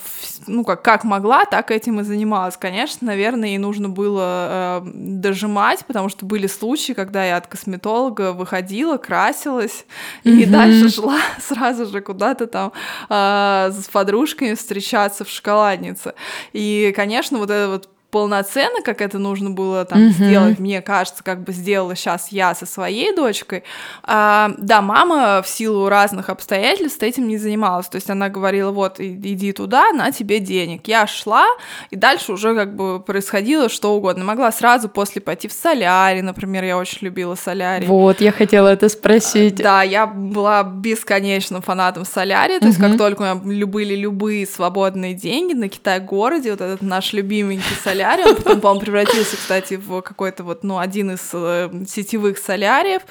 ну, 0.47 0.65
как, 0.65 0.83
как 0.83 1.05
могла, 1.05 1.47
так 1.47 1.71
этим 1.71 2.01
и 2.01 2.05
занималась. 2.05 2.57
Конечно, 2.57 3.07
наверное, 3.07 3.51
ей 3.51 3.59
нужно 3.59 3.89
было 3.89 4.23
а, 4.23 4.83
дожимать, 4.85 5.85
потому 5.87 6.09
что 6.09 6.27
были 6.27 6.47
случаи, 6.47 6.93
когда 6.93 7.25
я 7.25 7.37
от 7.37 7.47
косметолога 7.47 8.33
выходила, 8.33 8.99
красилась, 8.99 9.87
угу. 10.25 10.35
и 10.35 10.45
дальше 10.45 10.91
шла 10.91 11.19
сразу 11.41 11.87
же 11.87 12.01
куда-то 12.01 12.47
там 12.47 12.73
а, 13.09 13.71
с 13.71 13.89
подружками 13.89 14.55
встречаться 14.55 15.25
в 15.25 15.31
шоколаднице. 15.31 16.15
И, 16.53 16.93
конечно, 16.95 17.39
вот 17.39 17.51
это 17.51 17.69
вот 17.69 17.89
полноценно, 18.11 18.83
как 18.83 19.01
это 19.01 19.19
нужно 19.19 19.51
было 19.51 19.85
там 19.85 19.99
mm-hmm. 19.99 20.11
сделать, 20.11 20.59
мне 20.59 20.81
кажется, 20.81 21.25
как 21.25 21.43
бы 21.43 21.53
сделала 21.53 21.95
сейчас 21.97 22.29
я 22.29 22.55
со 22.55 22.65
своей 22.65 23.15
дочкой. 23.15 23.65
А, 24.03 24.53
да, 24.59 24.81
мама 24.81 25.43
в 25.43 25.49
силу 25.49 25.89
разных 25.89 26.31
обстоятельств 26.31 27.03
этим 27.03 27.29
не 27.29 27.37
занималась. 27.37 27.89
То 27.89 27.97
есть 27.97 28.09
она 28.09 28.29
говорила, 28.29 28.71
вот, 28.71 29.01
иди 29.01 29.53
туда, 29.53 29.93
на 29.93 30.13
тебе 30.13 30.39
денег. 30.39 30.87
Я 30.87 31.07
шла, 31.07 31.47
и 31.91 31.97
дальше 31.97 32.33
уже 32.33 32.55
как 32.55 32.77
бы 32.77 33.01
происходило 33.01 33.69
что 33.69 33.95
угодно. 33.95 34.25
Могла 34.25 34.53
сразу 34.53 34.89
после 34.89 35.21
пойти 35.21 35.49
в 35.49 35.53
солярий, 35.53 36.23
например, 36.23 36.65
я 36.65 36.79
очень 36.79 36.99
любила 37.03 37.35
солярий. 37.35 37.87
Вот, 37.87 38.21
я 38.21 38.33
хотела 38.33 38.69
это 38.69 38.89
спросить. 38.89 39.57
Да, 39.57 39.83
я 39.83 40.07
была 40.07 40.63
бесконечным 40.63 41.61
фанатом 41.61 42.05
солярия, 42.05 42.61
то 42.61 42.67
mm-hmm. 42.67 42.69
есть 42.69 42.81
как 42.81 42.97
только 42.97 43.23
у 43.23 43.47
меня 43.47 43.67
были 43.67 43.95
любые 43.95 44.47
свободные 44.47 45.15
деньги 45.15 45.55
на 45.55 45.69
Китай-городе, 45.69 46.53
вот 46.53 46.61
этот 46.61 46.83
наш 46.83 47.13
любименький 47.13 47.65
солярий, 47.83 47.96
солярий. 47.97 48.25
Он 48.25 48.37
потом, 48.37 48.61
по-моему, 48.61 48.81
превратился, 48.81 49.37
кстати, 49.37 49.75
в 49.75 50.01
какой-то 50.03 50.45
вот, 50.45 50.65
ну, 50.65 50.79
один 50.79 51.13
из 51.13 51.31
э, 51.33 51.71
сетевых 51.89 52.39
соляриев. 52.39 53.03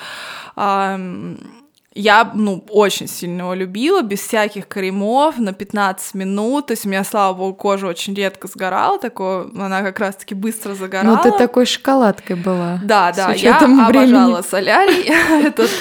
Я, 1.98 2.30
ну, 2.34 2.66
очень 2.72 3.08
сильно 3.08 3.44
его 3.44 3.54
любила, 3.54 4.02
без 4.02 4.20
всяких 4.20 4.68
кремов, 4.68 5.38
на 5.38 5.54
15 5.54 6.14
минут. 6.16 6.68
То 6.68 6.74
есть 6.74 6.86
у 6.86 6.90
меня, 6.90 7.06
слава 7.06 7.34
богу, 7.34 7.54
кожа 7.56 7.88
очень 7.88 8.14
редко 8.14 8.50
сгорала, 8.50 9.00
такое, 9.00 9.48
она 9.56 9.82
как 9.82 10.00
раз-таки 10.00 10.36
быстро 10.36 10.76
загорала. 10.76 11.16
Ну, 11.16 11.24
ты 11.24 11.38
такой 11.38 11.66
шоколадкой 11.66 12.36
была. 12.36 12.82
Да, 12.84 13.14
да, 13.14 13.32
я 13.32 13.60
обожала 13.60 14.42
солярий. 14.42 15.04
Этот, 15.48 15.72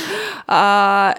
а, 0.46 1.16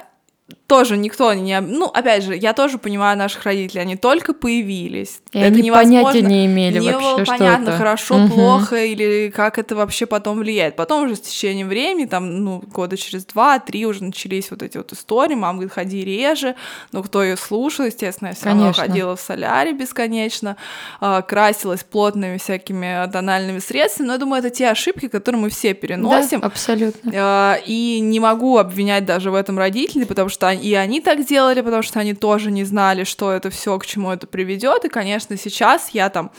тоже 0.68 0.98
никто 0.98 1.32
не... 1.34 1.60
Ну, 1.60 1.86
опять 1.86 2.24
же, 2.24 2.36
я 2.36 2.54
тоже 2.54 2.78
понимаю 2.80 3.18
наших 3.18 3.44
родителей, 3.44 3.82
они 3.82 3.96
только 3.96 4.34
появились. 4.34 5.22
И 5.32 5.38
это 5.38 5.48
они 5.48 5.62
невозможно. 5.62 6.04
понятия 6.04 6.22
не 6.22 6.46
имели 6.48 6.80
не 6.80 6.92
вообще, 6.92 7.16
было 7.16 7.26
понятно, 7.26 7.70
это. 7.70 7.78
хорошо, 7.78 8.16
угу. 8.16 8.34
плохо, 8.34 8.84
или 8.84 9.32
как 9.36 9.60
это 9.60 9.76
вообще 9.76 10.08
потом 10.08 10.40
влияет. 10.40 10.76
Потом 10.76 11.06
уже 11.06 11.16
с 11.16 11.22
течением 11.22 11.68
времени, 11.68 12.06
там, 12.06 12.44
ну, 12.44 12.64
года 12.66 12.98
через 12.98 13.26
два-три 13.26 13.86
уже 13.86 14.04
начались 14.04 14.50
вот 14.50 14.64
эти 14.64 14.78
вот 14.78 14.92
истории, 14.92 15.36
мама 15.36 15.54
говорит, 15.54 15.74
ходи 15.74 16.04
реже, 16.04 16.56
ну, 16.92 17.04
кто 17.04 17.24
ее 17.24 17.38
слушал, 17.38 17.86
естественно, 17.86 18.30
я 18.30 18.34
все 18.34 18.46
равно 18.46 18.74
ходила 18.74 19.16
в 19.16 19.22
соляре 19.22 19.74
бесконечно, 19.74 20.58
а, 21.00 21.22
красилась 21.22 21.84
плотными 21.84 22.38
всякими 22.38 23.10
тональными 23.12 23.60
средствами, 23.60 24.08
но 24.08 24.14
я 24.14 24.20
думаю, 24.20 24.40
это 24.40 24.50
те 24.50 24.70
ошибки, 24.70 25.08
которые 25.08 25.42
мы 25.42 25.50
все 25.50 25.76
переносим. 25.76 26.42
Да, 26.42 26.48
абсолютно. 26.48 27.12
А, 27.14 27.60
и 27.66 28.00
не 28.00 28.20
могу 28.20 28.58
обвинять 28.58 29.06
даже 29.06 29.30
в 29.30 29.36
этом 29.36 29.60
родителей, 29.60 30.06
потому 30.06 30.30
что 30.30 30.35
и 30.44 30.74
они 30.74 31.02
так 31.02 31.26
делали, 31.26 31.62
потому 31.62 31.84
что 31.84 32.00
они 32.00 32.14
тоже 32.14 32.52
не 32.52 32.64
знали, 32.64 33.04
что 33.04 33.32
это 33.32 33.50
все, 33.50 33.78
к 33.78 33.86
чему 33.86 34.12
это 34.12 34.28
приведет. 34.28 34.86
И, 34.86 34.90
конечно, 34.90 35.38
сейчас 35.38 35.90
я 35.90 36.10
там 36.10 36.32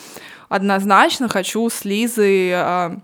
однозначно 0.49 1.29
хочу 1.29 1.69
с 1.69 1.85
Лизой 1.85 2.51
э, 2.53 2.97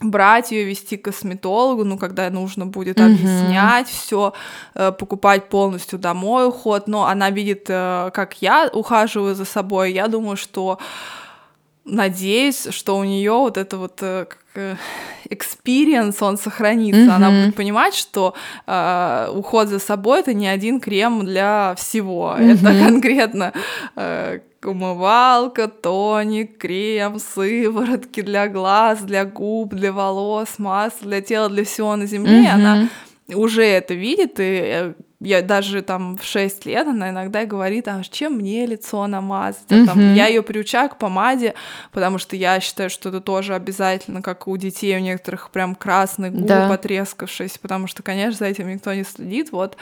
брать 0.00 0.52
ее, 0.52 0.64
вести 0.64 0.96
к 0.96 1.04
косметологу, 1.04 1.84
ну, 1.84 1.98
когда 1.98 2.30
нужно 2.30 2.66
будет 2.66 3.00
объяснять 3.00 3.88
mm-hmm. 3.88 4.02
все, 4.04 4.32
э, 4.74 4.92
покупать 4.92 5.48
полностью 5.48 5.98
домой 5.98 6.48
уход, 6.48 6.86
но 6.88 7.06
она 7.06 7.30
видит, 7.30 7.66
э, 7.68 8.10
как 8.12 8.40
я 8.40 8.70
ухаживаю 8.72 9.34
за 9.34 9.44
собой, 9.44 9.92
я 9.92 10.08
думаю, 10.08 10.36
что 10.36 10.78
надеюсь, 11.88 12.68
что 12.70 12.96
у 12.98 13.04
нее 13.04 13.32
вот 13.32 13.56
это 13.56 13.76
вот 13.76 14.02
э, 14.02 14.26
experience, 15.28 16.16
он 16.20 16.38
сохранится. 16.38 17.00
Mm-hmm. 17.00 17.16
Она 17.16 17.30
будет 17.30 17.54
понимать, 17.56 17.94
что 17.94 18.34
э, 18.66 19.28
уход 19.34 19.68
за 19.68 19.78
собой 19.78 20.20
это 20.20 20.34
не 20.34 20.48
один 20.48 20.80
крем 20.80 21.24
для 21.24 21.74
всего. 21.76 22.36
Mm-hmm. 22.38 22.52
Это 22.54 22.84
конкретно 22.86 23.52
э, 23.96 24.40
умывалка, 24.64 25.68
тоник, 25.68 26.58
крем, 26.58 27.18
сыворотки 27.18 28.22
для 28.22 28.48
глаз, 28.48 29.00
для 29.02 29.24
губ, 29.24 29.74
для 29.74 29.92
волос, 29.92 30.58
масло 30.58 31.08
для 31.08 31.20
тела, 31.20 31.48
для 31.48 31.64
всего 31.64 31.96
на 31.96 32.06
земле. 32.06 32.44
Mm-hmm. 32.44 32.54
Она 32.54 32.88
уже 33.34 33.64
это 33.64 33.94
видит, 33.94 34.40
и 34.40 34.60
э, 34.64 34.92
я 35.20 35.42
даже 35.42 35.82
там 35.82 36.16
в 36.16 36.24
6 36.24 36.64
лет 36.66 36.86
она 36.86 37.10
иногда 37.10 37.44
говорит, 37.44 37.88
а 37.88 38.02
чем 38.08 38.34
мне 38.34 38.66
лицо 38.66 39.06
намазать? 39.08 39.64
А, 39.68 39.86
там, 39.86 40.14
я 40.14 40.28
ее 40.28 40.42
приучаю 40.42 40.88
к 40.88 40.96
помаде, 40.96 41.54
потому 41.90 42.18
что 42.18 42.36
я 42.36 42.60
считаю, 42.60 42.88
что 42.88 43.08
это 43.08 43.20
тоже 43.20 43.54
обязательно, 43.54 44.22
как 44.22 44.46
у 44.46 44.56
детей 44.56 44.96
у 44.96 45.00
некоторых 45.00 45.50
прям 45.50 45.74
красные 45.74 46.30
губы 46.30 46.46
да. 46.46 46.68
потрескавшиеся, 46.68 47.58
потому 47.60 47.88
что, 47.88 48.02
конечно, 48.02 48.38
за 48.38 48.46
этим 48.46 48.68
никто 48.68 48.94
не 48.94 49.04
следит. 49.04 49.50
Вот 49.50 49.76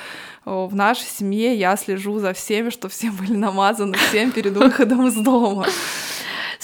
в 0.45 0.75
нашей 0.75 1.07
семье 1.07 1.55
я 1.55 1.77
слежу 1.77 2.19
за 2.19 2.33
всеми, 2.33 2.71
что 2.71 2.89
все 2.89 3.11
были 3.11 3.37
намазаны 3.37 3.97
всем 3.97 4.33
перед 4.33 4.57
выходом 4.57 5.07
из 5.07 5.17
дома. 5.17 5.67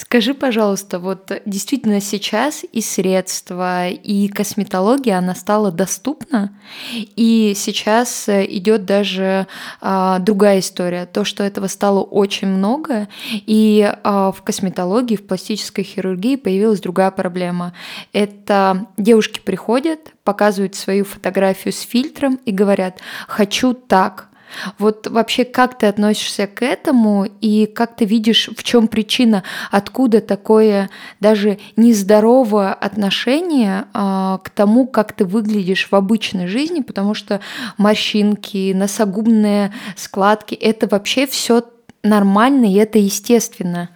Скажи, 0.03 0.35
пожалуйста, 0.35 0.99
вот 0.99 1.31
действительно 1.47 2.01
сейчас 2.01 2.65
и 2.73 2.81
средства, 2.81 3.89
и 3.89 4.27
косметология, 4.27 5.17
она 5.17 5.37
стала 5.37 5.71
доступна, 5.71 6.51
и 6.93 7.55
сейчас 7.57 8.29
э, 8.29 8.45
идет 8.49 8.85
даже 8.85 9.47
а, 9.81 10.19
другая 10.19 10.59
история, 10.59 11.07
то, 11.07 11.25
что 11.25 11.45
этого 11.45 11.69
стало 11.69 12.01
очень 12.01 12.49
много, 12.49 13.07
и 13.31 13.95
а, 14.03 14.33
в 14.33 14.43
косметологии, 14.43 15.15
в 15.15 15.25
пластической 15.25 15.85
хирургии 15.85 16.35
появилась 16.35 16.81
другая 16.81 17.13
проблема. 17.13 17.73
Это 18.13 18.89
девушки 18.97 19.39
приходят, 19.39 20.01
показывают 20.25 20.75
свою 20.75 21.05
фотографию 21.05 21.73
с 21.73 21.81
фильтром 21.81 22.41
и 22.45 22.51
говорят, 22.51 22.99
хочу 23.29 23.73
так, 23.73 24.32
вот 24.79 25.07
вообще 25.07 25.45
как 25.45 25.79
ты 25.79 25.87
относишься 25.87 26.47
к 26.47 26.63
этому 26.63 27.27
и 27.41 27.67
как 27.67 27.97
ты 27.97 28.05
видишь, 28.05 28.49
в 28.57 28.63
чем 28.63 28.89
причина, 28.89 29.43
откуда 29.71 30.21
такое 30.21 30.91
даже 31.21 31.59
нездоровое 31.77 32.73
отношение 32.73 33.87
а, 33.93 34.39
к 34.39 34.51
тому, 34.51 34.87
как 34.87 35.13
ты 35.13 35.25
выглядишь 35.25 35.89
в 35.91 35.95
обычной 35.95 36.47
жизни, 36.47 36.81
потому 36.81 37.15
что 37.15 37.41
морщинки, 37.79 38.73
носогубные 38.73 39.73
складки, 39.97 40.55
это 40.55 40.87
вообще 40.87 41.27
все 41.27 41.63
нормально 42.03 42.67
и 42.67 42.75
это 42.75 42.99
естественно. 42.99 43.89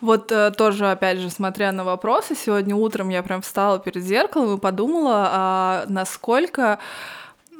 Вот 0.00 0.32
э, 0.32 0.50
тоже, 0.50 0.90
опять 0.90 1.18
же, 1.18 1.30
смотря 1.30 1.70
на 1.72 1.84
вопросы, 1.84 2.34
сегодня 2.34 2.74
утром 2.74 3.08
я 3.08 3.22
прям 3.22 3.42
встала 3.42 3.78
перед 3.78 4.02
зеркалом 4.02 4.56
и 4.56 4.60
подумала, 4.60 5.28
а, 5.30 5.84
насколько 5.88 6.78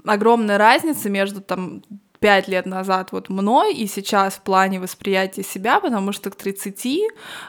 огромная 0.05 0.59
разница 0.59 1.09
между 1.09 1.41
там 1.41 1.83
пять 2.23 2.47
лет 2.47 2.67
назад 2.67 3.11
вот 3.11 3.29
мной 3.29 3.75
и 3.75 3.89
сейчас 3.89 4.35
в 4.35 4.43
плане 4.43 4.79
восприятия 4.79 5.43
себя, 5.43 5.81
потому 5.81 6.13
что 6.13 6.31
к 6.31 6.37
30 6.37 7.01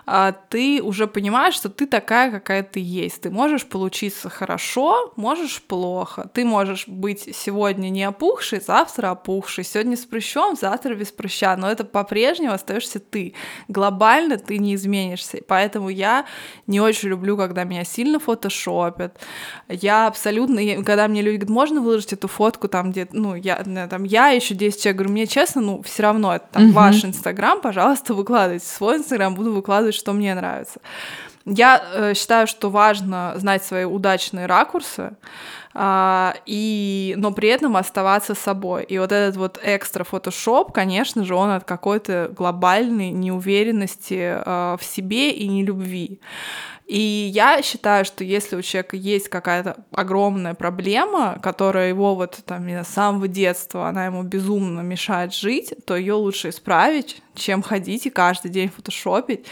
а, 0.08 0.32
ты 0.50 0.82
уже 0.82 1.06
понимаешь, 1.06 1.54
что 1.54 1.70
ты 1.70 1.86
такая, 1.86 2.32
какая 2.32 2.64
ты 2.64 2.80
есть. 2.80 3.22
Ты 3.22 3.30
можешь 3.30 3.68
получиться 3.68 4.30
хорошо, 4.30 5.14
можешь 5.16 5.62
плохо. 5.62 6.28
Ты 6.34 6.44
можешь 6.44 6.88
быть 6.88 7.36
сегодня 7.36 7.90
не 7.90 8.04
опухший, 8.04 8.62
завтра 8.62 9.12
опухший, 9.12 9.64
сегодня 9.64 9.96
с 9.96 10.06
прыщом, 10.06 10.56
завтра 10.56 10.96
без 10.96 11.12
прыща, 11.12 11.56
но 11.56 11.70
это 11.70 11.84
по-прежнему 11.84 12.54
остаешься 12.54 13.00
ты. 13.00 13.36
Глобально 13.68 14.38
ты 14.38 14.58
не 14.58 14.74
изменишься. 14.74 15.38
Поэтому 15.48 15.90
я 15.90 16.26
не 16.66 16.82
очень 16.82 17.10
люблю, 17.10 17.38
когда 17.38 17.64
меня 17.64 17.84
сильно 17.84 18.20
фотошопят. 18.20 19.20
Я 19.70 20.08
абсолютно, 20.08 20.62
когда 20.84 21.08
мне 21.08 21.22
люди 21.22 21.36
говорят, 21.36 21.50
можно 21.50 21.82
выложить 21.82 22.14
эту 22.14 22.28
фотку 22.28 22.68
там, 22.68 22.90
где, 22.92 23.08
ну, 23.12 23.36
я, 23.36 23.64
там, 23.88 24.04
я 24.04 24.30
еще 24.30 24.56
10 24.63 24.82
человек, 24.82 24.97
говорю, 24.97 25.12
мне 25.12 25.28
честно, 25.28 25.62
ну, 25.62 25.82
все 25.82 26.04
равно, 26.04 26.36
это 26.36 26.45
там 26.52 26.65
угу. 26.65 26.73
ваш 26.73 27.04
Инстаграм, 27.04 27.60
пожалуйста, 27.62 28.13
выкладывайте 28.13 28.65
свой 28.65 28.97
Инстаграм, 28.97 29.36
буду 29.36 29.54
выкладывать, 29.54 29.95
что 29.95 30.13
мне 30.13 30.34
нравится. 30.34 30.80
Я 31.46 31.84
э, 31.94 32.14
считаю, 32.14 32.48
что 32.48 32.70
важно 32.70 33.34
знать 33.36 33.64
свои 33.64 33.84
удачные 33.84 34.46
ракурсы, 34.46 35.16
а, 35.74 36.36
и, 36.46 37.16
но 37.18 37.32
при 37.32 37.50
этом 37.50 37.76
оставаться 37.76 38.36
собой. 38.36 38.84
И 38.84 38.98
вот 39.00 39.12
этот 39.12 39.36
вот 39.38 39.60
экстра 39.64 40.04
фотошоп, 40.04 40.72
конечно 40.72 41.26
же, 41.26 41.36
он 41.36 41.50
от 41.50 41.64
какой-то 41.64 42.32
глобальной 42.36 43.10
неуверенности 43.10 44.36
а, 44.46 44.78
в 44.78 44.84
себе 44.84 45.32
и 45.32 45.48
нелюбви. 45.48 46.22
И 46.86 47.32
я 47.34 47.62
считаю, 47.62 48.06
что 48.06 48.24
если 48.24 48.56
у 48.56 48.62
человека 48.62 48.98
есть 48.98 49.30
какая-то 49.30 49.78
огромная 49.92 50.54
проблема, 50.54 51.40
которая 51.42 51.90
его 51.90 52.14
вот 52.14 52.40
там 52.46 52.68
с 52.70 52.88
самого 52.88 53.28
детства, 53.28 53.88
она 53.88 54.06
ему 54.06 54.24
безумно 54.24 54.82
мешает 54.82 55.34
жить, 55.34 55.74
то 55.86 55.96
ее 55.96 56.14
лучше 56.14 56.50
исправить, 56.50 57.22
чем 57.36 57.64
ходить 57.64 58.06
и 58.06 58.10
каждый 58.10 58.52
день 58.52 58.70
фотошопить. 58.70 59.46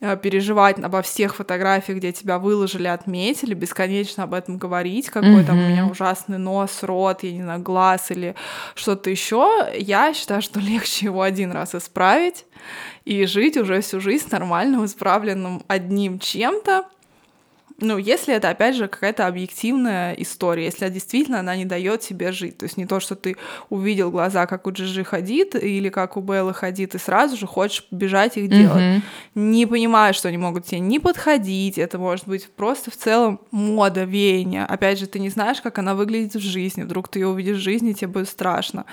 Э, 0.00 0.16
переживать 0.16 0.78
обо 0.78 1.02
всех 1.02 1.34
фотографиях, 1.34 1.98
где 1.98 2.12
тебя 2.12 2.38
выложили, 2.38 2.86
отметили, 2.86 3.54
бесконечно 3.54 4.22
об 4.22 4.34
этом 4.34 4.56
говорить, 4.56 5.10
какой 5.10 5.42
mm-hmm. 5.42 5.44
там 5.44 5.58
у 5.58 5.68
меня 5.68 5.86
ужасный 5.86 6.38
нос, 6.38 6.84
рот, 6.84 7.24
я 7.24 7.32
не 7.32 7.42
знаю, 7.42 7.60
глаз 7.60 8.12
или 8.12 8.36
что-то 8.76 9.10
еще, 9.10 9.68
я 9.76 10.14
считаю, 10.14 10.40
что 10.40 10.60
легче 10.60 11.06
его 11.06 11.22
один 11.22 11.50
раз 11.50 11.74
исправить 11.74 12.44
и 13.04 13.26
жить 13.26 13.56
уже 13.56 13.80
всю 13.80 14.00
жизнь 14.00 14.28
нормальным, 14.30 14.84
исправленным 14.84 15.64
одним 15.66 16.20
чем-то, 16.20 16.84
ну, 17.80 17.96
если 17.96 18.34
это, 18.34 18.50
опять 18.50 18.74
же, 18.74 18.88
какая-то 18.88 19.28
объективная 19.28 20.12
история, 20.14 20.64
если 20.64 20.88
действительно 20.88 21.38
она 21.38 21.54
не 21.54 21.64
дает 21.64 22.00
тебе 22.00 22.32
жить, 22.32 22.58
то 22.58 22.64
есть 22.64 22.76
не 22.76 22.86
то, 22.86 22.98
что 22.98 23.14
ты 23.14 23.36
увидел 23.70 24.10
глаза, 24.10 24.46
как 24.46 24.66
у 24.66 24.72
Джижи 24.72 25.04
ходит, 25.04 25.54
или 25.54 25.88
как 25.88 26.16
у 26.16 26.20
Беллы 26.20 26.52
ходит, 26.54 26.96
и 26.96 26.98
сразу 26.98 27.36
же 27.36 27.46
хочешь 27.46 27.86
бежать 27.92 28.36
их 28.36 28.48
делать. 28.48 28.82
Mm-hmm. 28.82 29.02
Не 29.36 29.66
понимаешь, 29.66 30.16
что 30.16 30.26
они 30.26 30.38
могут 30.38 30.66
тебе 30.66 30.80
не 30.80 30.98
подходить, 30.98 31.78
это 31.78 31.98
может 31.98 32.26
быть 32.26 32.50
просто 32.50 32.90
в 32.90 32.96
целом 32.96 33.40
мода, 33.52 34.02
веяние. 34.02 34.64
Опять 34.64 34.98
же, 34.98 35.06
ты 35.06 35.20
не 35.20 35.28
знаешь, 35.28 35.60
как 35.60 35.78
она 35.78 35.94
выглядит 35.94 36.34
в 36.34 36.40
жизни, 36.40 36.82
вдруг 36.82 37.06
ты 37.06 37.20
ее 37.20 37.28
увидишь 37.28 37.58
в 37.58 37.62
жизни, 37.62 37.92
тебе 37.92 38.08
будет 38.08 38.28
страшно. 38.28 38.86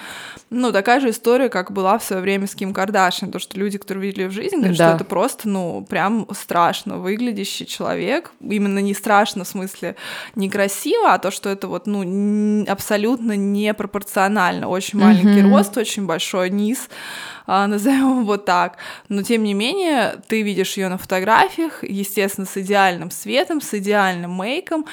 Ну, 0.51 0.71
такая 0.71 0.99
же 0.99 1.09
история, 1.09 1.49
как 1.49 1.71
была 1.71 1.97
в 1.97 2.03
свое 2.03 2.21
время 2.21 2.45
с 2.45 2.53
Ким 2.53 2.71
Кардашьян, 2.71 3.31
то, 3.31 3.39
что 3.39 3.59
люди, 3.59 3.79
которые 3.79 4.11
видели 4.11 4.27
в 4.27 4.31
жизни, 4.31 4.57
говорят, 4.57 4.77
да. 4.77 4.87
что 4.89 4.95
это 4.97 5.05
просто, 5.05 5.49
ну, 5.49 5.83
прям 5.89 6.27
страшно 6.33 6.97
выглядящий 6.97 7.65
человек, 7.65 8.31
именно 8.39 8.74
именно 8.75 8.85
не 8.85 8.93
страшно, 8.93 9.43
в 9.43 9.47
смысле 9.47 9.95
некрасиво, 10.35 11.13
а 11.13 11.19
то, 11.19 11.31
что 11.31 11.49
это 11.49 11.67
вот, 11.67 11.87
ну, 11.87 12.65
абсолютно 12.67 13.35
непропорционально. 13.35 14.67
Очень 14.67 14.99
маленький 14.99 15.41
mm-hmm. 15.41 15.57
рост, 15.57 15.77
очень 15.77 16.05
большой 16.05 16.49
низ, 16.49 16.89
а, 17.47 17.67
назовем 17.67 18.25
вот 18.25 18.45
так. 18.45 18.77
Но 19.09 19.23
тем 19.23 19.43
не 19.43 19.53
менее, 19.53 20.15
ты 20.27 20.41
видишь 20.41 20.77
ее 20.77 20.89
на 20.89 20.97
фотографиях, 20.97 21.83
естественно, 21.83 22.47
с 22.47 22.57
идеальным 22.57 23.11
светом, 23.11 23.61
с 23.61 23.73
идеальным 23.73 24.31
мейком, 24.31 24.85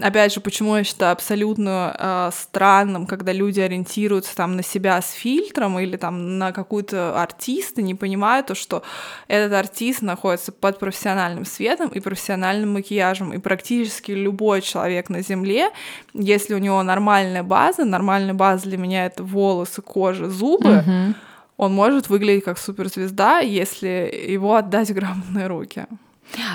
Опять 0.00 0.34
же, 0.34 0.40
почему 0.40 0.76
я 0.76 0.82
считаю 0.82 1.12
абсолютно 1.12 1.94
э, 1.96 2.30
странным, 2.34 3.06
когда 3.06 3.30
люди 3.30 3.60
ориентируются 3.60 4.34
там 4.34 4.56
на 4.56 4.64
себя 4.64 5.00
с 5.00 5.12
фильтром 5.12 5.78
или 5.78 5.96
там 5.96 6.36
на 6.36 6.50
какую-то 6.50 7.20
артиста, 7.22 7.80
не 7.80 7.94
понимают 7.94 8.48
то, 8.48 8.56
что 8.56 8.82
этот 9.28 9.52
артист 9.52 10.02
находится 10.02 10.50
под 10.50 10.80
профессиональным 10.80 11.44
светом 11.44 11.90
и 11.90 12.00
профессиональным 12.00 12.72
макияжем, 12.72 13.32
и 13.34 13.38
практически 13.38 14.10
любой 14.10 14.62
человек 14.62 15.10
на 15.10 15.22
Земле, 15.22 15.70
если 16.12 16.54
у 16.54 16.58
него 16.58 16.82
нормальная 16.82 17.44
база, 17.44 17.84
нормальная 17.84 18.34
база 18.34 18.64
для 18.64 18.78
меня 18.78 19.06
это 19.06 19.22
волосы, 19.22 19.80
кожа, 19.80 20.28
зубы, 20.28 20.82
mm-hmm. 20.84 21.14
он 21.56 21.72
может 21.72 22.08
выглядеть 22.08 22.42
как 22.42 22.58
суперзвезда, 22.58 23.38
если 23.38 24.12
его 24.28 24.56
отдать 24.56 24.90
в 24.90 24.94
грамотные 24.94 25.46
руки. 25.46 25.86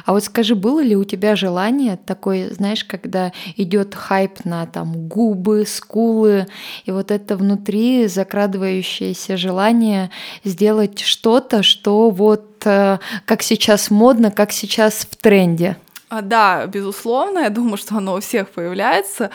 А 0.05 0.13
вот 0.13 0.23
скажи, 0.23 0.55
было 0.55 0.82
ли 0.82 0.95
у 0.95 1.03
тебя 1.03 1.36
желание 1.36 1.97
такое, 1.97 2.53
знаешь, 2.53 2.84
когда 2.84 3.32
идет 3.55 3.95
хайп 3.95 4.45
на 4.45 4.65
там 4.65 5.08
губы, 5.08 5.65
скулы, 5.65 6.47
и 6.86 6.91
вот 6.91 7.12
это 7.12 7.38
внутри 7.38 8.08
закрадывающееся 8.08 9.38
желание 9.38 10.10
сделать 10.43 10.99
что-то, 10.99 11.63
что 11.63 12.10
вот 12.10 12.63
э, 12.65 12.97
как 13.25 13.41
сейчас 13.41 13.89
модно, 13.89 14.32
как 14.32 14.51
сейчас 14.51 15.08
в 15.10 15.15
тренде? 15.15 15.77
А, 16.10 16.21
да, 16.21 16.65
безусловно, 16.65 17.39
я 17.39 17.49
думаю, 17.51 17.77
что 17.77 17.97
оно 17.97 18.15
у 18.15 18.19
всех 18.19 18.49
появляется. 18.49 19.29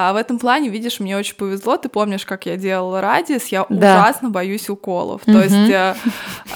А 0.00 0.12
в 0.12 0.16
этом 0.16 0.38
плане, 0.38 0.68
видишь, 0.68 1.00
мне 1.00 1.18
очень 1.18 1.34
повезло. 1.34 1.76
Ты 1.76 1.88
помнишь, 1.88 2.24
как 2.24 2.46
я 2.46 2.56
делала 2.56 3.00
радиус? 3.00 3.46
Я 3.46 3.66
да. 3.68 4.00
ужасно 4.00 4.30
боюсь 4.30 4.70
уколов. 4.70 5.22
Угу. 5.26 5.32
То 5.32 5.42
есть, 5.42 5.70
э, 5.70 5.96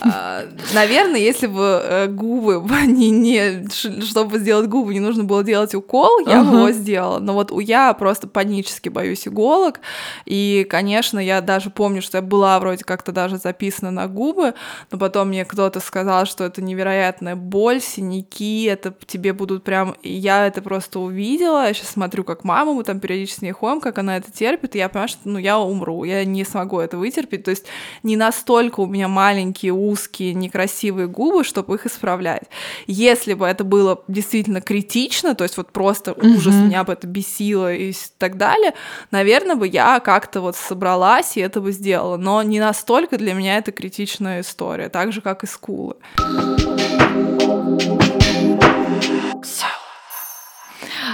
э, 0.04 0.48
наверное, 0.74 1.18
если 1.18 1.48
бы 1.48 1.82
э, 1.82 2.06
губы 2.06 2.62
не, 2.86 3.10
не, 3.10 3.68
чтобы 3.68 4.38
сделать 4.38 4.68
губы, 4.68 4.94
не 4.94 5.00
нужно 5.00 5.24
было 5.24 5.42
делать 5.42 5.74
укол, 5.74 6.20
я 6.24 6.44
бы 6.44 6.56
его 6.58 6.70
сделала. 6.70 7.18
Но 7.18 7.34
вот 7.34 7.50
я 7.60 7.92
просто 7.94 8.28
панически 8.28 8.88
боюсь 8.88 9.26
иголок. 9.26 9.80
И, 10.24 10.64
конечно, 10.70 11.18
я 11.18 11.40
даже 11.40 11.70
помню, 11.70 12.00
что 12.00 12.18
я 12.18 12.22
была 12.22 12.60
вроде 12.60 12.84
как-то 12.84 13.10
даже 13.10 13.38
записана 13.38 13.90
на 13.90 14.06
губы, 14.06 14.54
но 14.92 14.98
потом 14.98 15.30
мне 15.30 15.44
кто-то 15.44 15.80
сказал, 15.80 16.26
что 16.26 16.44
это 16.44 16.62
невероятная 16.62 17.34
боль, 17.34 17.80
синяки, 17.80 18.66
это 18.66 18.94
тебе 19.04 19.32
будут 19.32 19.64
прям 19.64 19.96
я 20.04 20.46
это 20.46 20.62
просто 20.62 21.00
увидела, 21.00 21.66
я 21.66 21.74
сейчас 21.74 21.88
смотрю, 21.88 22.22
как 22.22 22.44
мама, 22.44 22.72
мы 22.72 22.84
там 22.84 23.00
периодически 23.00 23.31
с 23.34 23.42
ней 23.42 23.52
ходим, 23.52 23.80
как 23.80 23.98
она 23.98 24.16
это 24.16 24.30
терпит, 24.30 24.74
и 24.74 24.78
я 24.78 24.88
понимаю, 24.88 25.08
что 25.08 25.20
ну, 25.24 25.38
я 25.38 25.58
умру, 25.58 26.04
я 26.04 26.24
не 26.24 26.44
смогу 26.44 26.78
это 26.78 26.96
вытерпеть. 26.96 27.44
То 27.44 27.50
есть 27.50 27.66
не 28.02 28.16
настолько 28.16 28.80
у 28.80 28.86
меня 28.86 29.08
маленькие, 29.08 29.72
узкие, 29.72 30.34
некрасивые 30.34 31.08
губы, 31.08 31.44
чтобы 31.44 31.74
их 31.74 31.86
исправлять. 31.86 32.44
Если 32.86 33.34
бы 33.34 33.46
это 33.46 33.64
было 33.64 34.02
действительно 34.08 34.60
критично, 34.60 35.34
то 35.34 35.44
есть 35.44 35.56
вот 35.56 35.72
просто 35.72 36.12
ужас, 36.12 36.54
mm-hmm. 36.54 36.66
меня 36.66 36.84
бы 36.84 36.92
это 36.92 37.06
бесило 37.06 37.72
и 37.72 37.92
так 38.18 38.36
далее, 38.36 38.74
наверное, 39.10 39.56
бы 39.56 39.66
я 39.66 40.00
как-то 40.00 40.40
вот 40.40 40.56
собралась 40.56 41.36
и 41.36 41.40
это 41.40 41.60
бы 41.60 41.72
сделала. 41.72 42.16
Но 42.16 42.42
не 42.42 42.60
настолько 42.60 43.18
для 43.18 43.34
меня 43.34 43.58
это 43.58 43.72
критичная 43.72 44.40
история, 44.40 44.88
так 44.88 45.12
же, 45.12 45.20
как 45.20 45.44
и 45.44 45.46
скулы. 45.46 45.96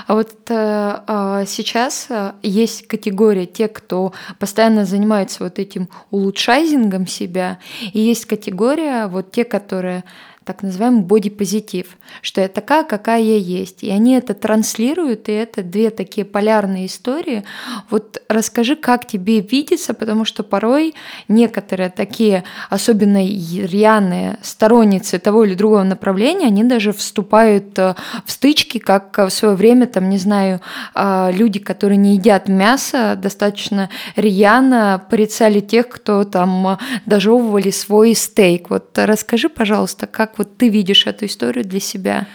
А 0.06 0.14
вот 0.14 0.32
э, 0.48 1.00
э, 1.06 1.44
сейчас 1.46 2.06
э, 2.08 2.32
есть 2.42 2.86
категория 2.86 3.46
те, 3.46 3.68
кто 3.68 4.12
постоянно 4.38 4.84
занимается 4.84 5.44
вот 5.44 5.58
этим 5.58 5.88
улучшайзингом 6.10 7.06
себя, 7.06 7.58
и 7.92 8.00
есть 8.00 8.26
категория 8.26 9.06
вот 9.06 9.32
те, 9.32 9.44
которые 9.44 10.04
так 10.48 10.62
называемый 10.62 11.02
бодипозитив, 11.02 11.98
что 12.22 12.40
я 12.40 12.48
такая, 12.48 12.82
какая 12.82 13.20
я 13.20 13.36
есть. 13.36 13.82
И 13.82 13.90
они 13.90 14.14
это 14.14 14.32
транслируют, 14.32 15.28
и 15.28 15.32
это 15.32 15.62
две 15.62 15.90
такие 15.90 16.24
полярные 16.24 16.86
истории. 16.86 17.44
Вот 17.90 18.22
расскажи, 18.30 18.74
как 18.74 19.06
тебе 19.06 19.40
видится, 19.40 19.92
потому 19.92 20.24
что 20.24 20.42
порой 20.42 20.94
некоторые 21.28 21.90
такие, 21.90 22.44
особенно 22.70 23.18
рьяные 23.18 24.38
сторонницы 24.40 25.18
того 25.18 25.44
или 25.44 25.52
другого 25.52 25.82
направления, 25.82 26.46
они 26.46 26.64
даже 26.64 26.94
вступают 26.94 27.78
э, 27.78 27.94
в 28.24 28.30
стычки, 28.30 28.78
как 28.78 29.18
в 29.18 29.28
свое 29.28 29.54
время, 29.54 29.86
там, 29.86 30.08
не 30.08 30.16
знаю, 30.16 30.62
а, 30.94 31.30
люди, 31.30 31.58
которые 31.58 31.98
не 31.98 32.14
едят 32.14 32.48
мясо, 32.48 33.18
достаточно 33.20 33.90
рьяно 34.16 35.04
порицали 35.10 35.60
тех, 35.60 35.90
кто 35.90 36.24
там 36.24 36.78
дожевывали 37.04 37.70
свой 37.70 38.14
стейк. 38.14 38.70
Вот 38.70 38.96
расскажи, 38.96 39.50
пожалуйста, 39.50 40.06
как 40.06 40.37
вот 40.38 40.56
ты 40.56 40.68
видишь 40.68 41.06
эту 41.06 41.26
историю 41.26 41.64
для 41.64 41.80
себя? 41.80 42.26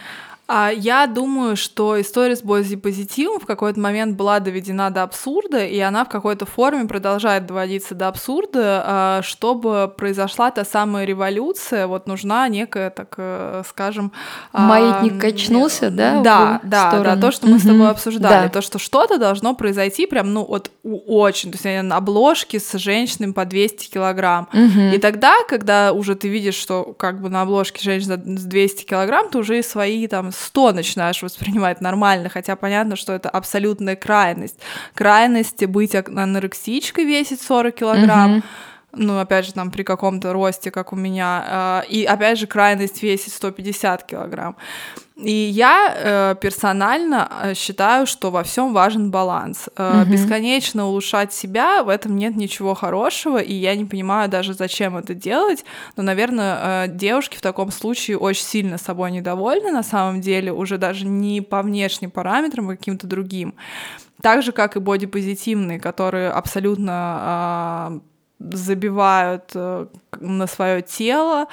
А 0.45 0.71
я 0.71 1.07
думаю, 1.07 1.55
что 1.55 1.99
история 2.01 2.35
с 2.35 2.41
бодипозитивом 2.41 3.39
в 3.39 3.45
какой-то 3.45 3.79
момент 3.79 4.17
была 4.17 4.41
доведена 4.41 4.89
до 4.89 5.03
абсурда, 5.03 5.65
и 5.65 5.79
она 5.79 6.03
в 6.03 6.09
какой-то 6.09 6.45
форме 6.45 6.85
продолжает 6.85 7.45
доводиться 7.45 7.95
до 7.95 8.09
абсурда, 8.09 8.83
а, 8.85 9.21
чтобы 9.23 9.89
произошла 9.97 10.51
та 10.51 10.65
самая 10.65 11.05
революция, 11.05 11.87
вот 11.87 12.07
нужна 12.07 12.49
некая, 12.49 12.89
так 12.89 13.13
э, 13.17 13.63
скажем... 13.69 14.11
А, 14.51 14.67
Маятник 14.67 15.19
качнулся, 15.19 15.89
да? 15.89 16.19
Да, 16.19 16.59
да, 16.63 16.89
сторону. 16.89 17.15
да, 17.15 17.21
то, 17.21 17.31
что 17.31 17.47
мы 17.47 17.57
с 17.57 17.63
тобой 17.63 17.89
обсуждали, 17.89 18.47
да. 18.47 18.49
то, 18.49 18.61
что 18.61 18.79
что-то 18.79 19.17
должно 19.17 19.55
произойти 19.55 20.07
прям, 20.07 20.33
ну, 20.33 20.43
вот 20.43 20.71
очень, 20.83 21.53
то 21.53 21.57
есть 21.69 21.83
на 21.87 21.95
обложке 21.95 22.59
с 22.59 22.77
женщинами 22.77 23.31
по 23.31 23.45
200 23.45 23.89
килограмм. 23.89 24.49
И 24.53 24.97
тогда, 24.97 25.35
когда 25.47 25.93
уже 25.93 26.15
ты 26.15 26.27
видишь, 26.27 26.55
что 26.55 26.93
как 26.97 27.21
бы 27.21 27.29
на 27.29 27.43
обложке 27.43 27.81
женщина 27.81 28.15
с 28.17 28.43
200 28.43 28.83
килограмм, 28.83 29.29
ты 29.29 29.37
уже 29.37 29.59
и 29.59 29.63
свои 29.63 30.05
там 30.07 30.32
100 30.33 30.73
начинаешь 30.73 31.21
воспринимать 31.21 31.81
нормально, 31.81 32.29
хотя 32.29 32.55
понятно, 32.55 32.95
что 32.95 33.13
это 33.13 33.29
абсолютная 33.29 33.95
крайность. 33.95 34.59
Крайность 34.93 35.65
быть 35.65 35.95
анорексичкой 35.95 37.05
весить 37.05 37.41
40 37.41 37.75
килограмм, 37.75 38.37
mm-hmm 38.37 38.43
ну, 38.95 39.19
опять 39.19 39.45
же, 39.45 39.53
там, 39.53 39.71
при 39.71 39.83
каком-то 39.83 40.33
росте, 40.33 40.71
как 40.71 40.93
у 40.93 40.95
меня, 40.95 41.81
э, 41.83 41.89
и, 41.89 42.05
опять 42.05 42.37
же, 42.37 42.47
крайность 42.47 43.01
весит 43.01 43.33
150 43.33 44.03
килограмм. 44.03 44.55
И 45.15 45.31
я 45.31 45.93
э, 45.95 46.35
персонально 46.41 47.29
э, 47.29 47.53
считаю, 47.53 48.07
что 48.07 48.31
во 48.31 48.43
всем 48.43 48.73
важен 48.73 49.11
баланс. 49.11 49.69
Э, 49.77 50.01
угу. 50.01 50.11
Бесконечно 50.11 50.87
улучшать 50.87 51.31
себя, 51.33 51.83
в 51.83 51.89
этом 51.89 52.17
нет 52.17 52.35
ничего 52.35 52.73
хорошего, 52.73 53.37
и 53.37 53.53
я 53.53 53.75
не 53.75 53.85
понимаю 53.85 54.27
даже, 54.27 54.53
зачем 54.53 54.97
это 54.97 55.13
делать. 55.13 55.65
Но, 55.97 56.03
наверное, 56.03 56.85
э, 56.85 56.87
девушки 56.87 57.37
в 57.37 57.41
таком 57.41 57.71
случае 57.71 58.17
очень 58.17 58.43
сильно 58.43 58.79
собой 58.79 59.11
недовольны 59.11 59.71
на 59.71 59.83
самом 59.83 60.19
деле, 60.19 60.51
уже 60.51 60.79
даже 60.79 61.05
не 61.05 61.41
по 61.41 61.61
внешним 61.61 62.09
параметрам, 62.09 62.69
а 62.69 62.75
каким-то 62.75 63.05
другим. 63.05 63.53
Так 64.21 64.41
же, 64.41 64.51
как 64.51 64.77
и 64.77 64.79
бодипозитивные, 64.79 65.79
которые 65.79 66.29
абсолютно 66.29 67.99
э, 68.01 68.12
забивают 68.51 69.51
э, 69.55 69.87
на 70.19 70.47
свое 70.47 70.81
тело, 70.81 71.47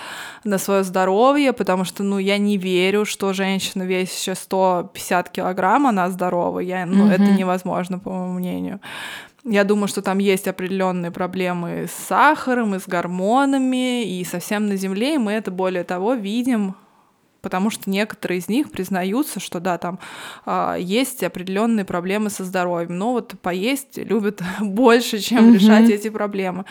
на 0.44 0.58
свое 0.58 0.82
здоровье, 0.84 1.52
потому 1.52 1.84
что, 1.84 2.02
ну, 2.02 2.18
я 2.18 2.38
не 2.38 2.56
верю, 2.56 3.04
что 3.04 3.32
женщина 3.32 3.84
весит 3.84 4.14
сейчас 4.14 4.40
150 4.40 5.30
килограмм, 5.30 5.86
она 5.86 6.10
здорова. 6.10 6.60
Я, 6.60 6.86
ну, 6.86 7.06
mm-hmm. 7.06 7.12
это 7.12 7.30
невозможно, 7.32 7.98
по 7.98 8.10
моему 8.10 8.32
мнению. 8.34 8.80
Я 9.44 9.64
думаю, 9.64 9.88
что 9.88 10.02
там 10.02 10.18
есть 10.18 10.48
определенные 10.48 11.10
проблемы 11.10 11.86
с 11.88 12.06
сахаром 12.08 12.74
и 12.74 12.78
с 12.78 12.86
гормонами, 12.86 14.04
и 14.04 14.24
совсем 14.24 14.66
на 14.66 14.76
земле, 14.76 15.14
и 15.14 15.18
мы 15.18 15.32
это 15.32 15.50
более 15.50 15.84
того 15.84 16.14
видим 16.14 16.74
потому 17.42 17.70
что 17.70 17.88
некоторые 17.90 18.38
из 18.38 18.48
них 18.48 18.70
признаются, 18.70 19.40
что 19.40 19.60
да, 19.60 19.78
там 19.78 19.98
э, 20.46 20.76
есть 20.78 21.22
определенные 21.22 21.84
проблемы 21.84 22.30
со 22.30 22.44
здоровьем, 22.44 22.98
но 22.98 23.12
вот 23.12 23.34
поесть 23.40 23.96
любят 23.96 24.42
больше, 24.60 25.18
чем 25.18 25.50
mm-hmm. 25.50 25.54
решать 25.54 25.90
эти 25.90 26.10
проблемы. 26.10 26.64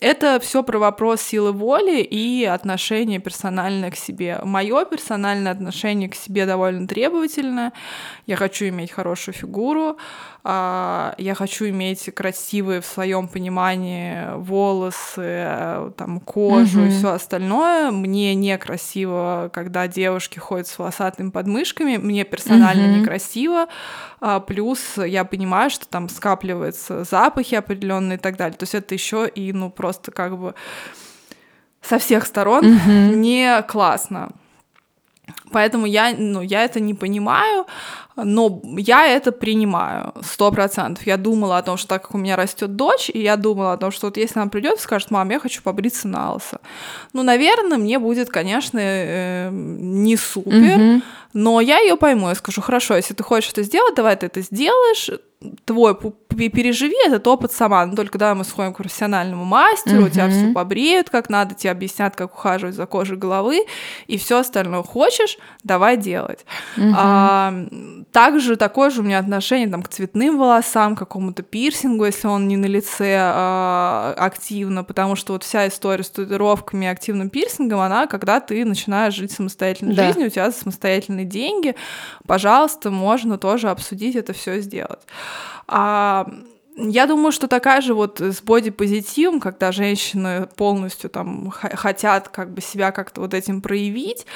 Это 0.00 0.38
все 0.40 0.62
про 0.62 0.78
вопрос 0.78 1.22
силы 1.22 1.52
воли 1.52 2.02
и 2.02 2.44
отношения 2.44 3.18
персональное 3.18 3.90
к 3.90 3.96
себе. 3.96 4.40
Мое 4.42 4.84
персональное 4.84 5.52
отношение 5.52 6.10
к 6.10 6.14
себе 6.14 6.44
довольно 6.44 6.86
требовательное. 6.86 7.72
Я 8.26 8.36
хочу 8.36 8.66
иметь 8.66 8.90
хорошую 8.90 9.34
фигуру, 9.34 9.96
а, 10.48 11.14
я 11.18 11.34
хочу 11.34 11.68
иметь 11.70 12.14
красивые 12.14 12.80
в 12.80 12.86
своем 12.86 13.26
понимании 13.26 14.36
волосы, 14.36 15.90
там 15.96 16.20
кожу 16.20 16.82
mm-hmm. 16.82 16.86
и 16.86 16.90
все 16.90 17.08
остальное. 17.12 17.90
Мне 17.90 18.34
некрасиво, 18.36 19.50
когда 19.52 19.88
девушки 19.88 20.38
ходят 20.38 20.68
с 20.68 20.78
волосатыми 20.78 21.30
подмышками. 21.30 21.96
Мне 21.96 22.24
персонально 22.24 22.82
mm-hmm. 22.82 23.00
некрасиво. 23.00 23.66
А, 24.20 24.40
плюс 24.40 24.98
я 24.98 25.24
понимаю, 25.24 25.68
что 25.70 25.88
там 25.88 26.08
скапливаются 26.08 27.02
запахи 27.02 27.56
определенные 27.56 28.18
и 28.18 28.20
так 28.20 28.36
далее. 28.36 28.56
То 28.56 28.64
есть 28.64 28.74
это 28.74 28.94
еще 28.94 29.28
и 29.28 29.52
ну 29.52 29.68
просто 29.86 30.10
как 30.10 30.36
бы 30.36 30.54
со 31.80 31.98
всех 31.98 32.26
сторон 32.26 32.64
mm-hmm. 32.64 33.14
не 33.14 33.62
классно. 33.62 34.30
Поэтому 35.52 35.86
я, 35.86 36.12
ну, 36.18 36.42
я 36.42 36.64
это 36.64 36.80
не 36.80 36.92
понимаю, 36.94 37.66
но 38.16 38.62
я 38.78 39.06
это 39.06 39.30
принимаю 39.30 40.14
сто 40.22 40.50
процентов. 40.50 41.06
Я 41.06 41.16
думала 41.16 41.58
о 41.58 41.62
том, 41.62 41.76
что 41.76 41.88
так 41.88 42.02
как 42.02 42.14
у 42.14 42.18
меня 42.18 42.36
растет 42.36 42.74
дочь, 42.74 43.10
и 43.12 43.20
я 43.20 43.36
думала 43.36 43.74
о 43.74 43.76
том, 43.76 43.90
что 43.90 44.06
вот 44.06 44.16
если 44.16 44.40
она 44.40 44.48
придет 44.48 44.78
и 44.78 44.82
скажет, 44.82 45.10
мам, 45.10 45.28
я 45.30 45.38
хочу 45.38 45.62
побриться 45.62 46.08
на 46.08 46.32
лысо, 46.32 46.60
ну, 47.12 47.22
наверное, 47.22 47.78
мне 47.78 47.98
будет, 47.98 48.30
конечно, 48.30 48.78
э, 48.80 49.50
не 49.52 50.16
супер, 50.16 50.52
mm-hmm. 50.52 51.02
но 51.34 51.60
я 51.60 51.78
ее 51.78 51.96
пойму, 51.96 52.28
я 52.30 52.34
скажу, 52.34 52.62
хорошо, 52.62 52.96
если 52.96 53.14
ты 53.14 53.22
хочешь 53.22 53.52
это 53.52 53.62
сделать, 53.62 53.94
давай 53.94 54.16
ты 54.16 54.26
это 54.26 54.40
сделаешь, 54.40 55.10
твой 55.64 55.94
переживи 55.94 56.96
этот 57.06 57.26
опыт 57.26 57.52
сама. 57.52 57.84
Но 57.86 57.94
только 57.94 58.12
когда 58.12 58.34
мы 58.34 58.44
сходим 58.44 58.72
к 58.72 58.78
профессиональному 58.78 59.44
мастеру, 59.44 60.02
uh-huh. 60.02 60.06
у 60.06 60.08
тебя 60.08 60.30
все 60.30 60.52
побреют 60.52 61.10
как 61.10 61.28
надо, 61.28 61.54
тебе 61.54 61.70
объяснят, 61.70 62.16
как 62.16 62.34
ухаживать 62.34 62.74
за 62.74 62.86
кожей 62.86 63.16
головы, 63.16 63.64
и 64.06 64.16
все 64.16 64.38
остальное 64.38 64.82
хочешь, 64.82 65.38
давай 65.62 65.96
делать. 65.96 66.46
Uh-huh. 66.76 66.92
А, 66.96 67.54
также 68.12 68.56
такое 68.56 68.90
же 68.90 69.00
у 69.00 69.04
меня 69.04 69.18
отношение 69.18 69.68
там, 69.68 69.82
к 69.82 69.88
цветным 69.88 70.38
волосам, 70.38 70.96
к 70.96 70.98
какому-то 71.00 71.42
пирсингу, 71.42 72.04
если 72.06 72.28
он 72.28 72.48
не 72.48 72.56
на 72.56 72.66
лице 72.66 73.18
а, 73.20 74.14
активно, 74.16 74.84
потому 74.84 75.16
что 75.16 75.34
вот 75.34 75.44
вся 75.44 75.68
история 75.68 76.02
с 76.02 76.10
татуировками 76.10 76.86
и 76.86 76.88
активным 76.88 77.28
пирсингом, 77.30 77.80
она 77.80 78.06
когда 78.06 78.40
ты 78.40 78.64
начинаешь 78.64 79.14
жить 79.14 79.32
самостоятельной 79.32 79.94
да. 79.94 80.06
жизнью, 80.06 80.28
у 80.28 80.30
тебя 80.30 80.50
самостоятельные 80.50 81.26
деньги, 81.26 81.74
пожалуйста, 82.26 82.90
можно 82.90 83.38
тоже 83.38 83.68
обсудить 83.68 84.16
это 84.16 84.32
все 84.32 84.60
сделать. 84.60 85.00
А, 85.68 86.26
я 86.76 87.06
думаю, 87.06 87.32
что 87.32 87.48
такая 87.48 87.80
же 87.80 87.94
вот 87.94 88.20
с 88.20 88.42
бодипозитивом, 88.42 89.40
когда 89.40 89.72
женщины 89.72 90.46
полностью 90.56 91.08
там 91.08 91.50
хотят 91.50 92.28
как 92.28 92.52
бы 92.52 92.60
себя 92.60 92.92
как-то 92.92 93.22
вот 93.22 93.34
этим 93.34 93.62
проявить, 93.62 94.26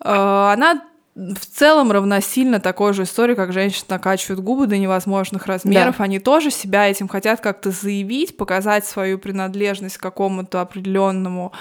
а, 0.00 0.52
она 0.52 0.82
в 1.14 1.44
целом 1.44 1.92
равносильно 1.92 2.58
такой 2.58 2.94
же 2.94 3.02
истории, 3.02 3.34
как 3.34 3.52
женщины 3.52 3.84
накачивают 3.90 4.40
губы 4.40 4.66
до 4.66 4.78
невозможных 4.78 5.46
размеров. 5.46 5.98
Да. 5.98 6.04
Они 6.04 6.18
тоже 6.18 6.50
себя 6.50 6.88
этим 6.88 7.06
хотят 7.06 7.40
как-то 7.40 7.70
заявить, 7.70 8.36
показать 8.36 8.86
свою 8.86 9.18
принадлежность 9.18 9.98
к 9.98 10.02
какому-то 10.02 10.62
определенному 10.62 11.52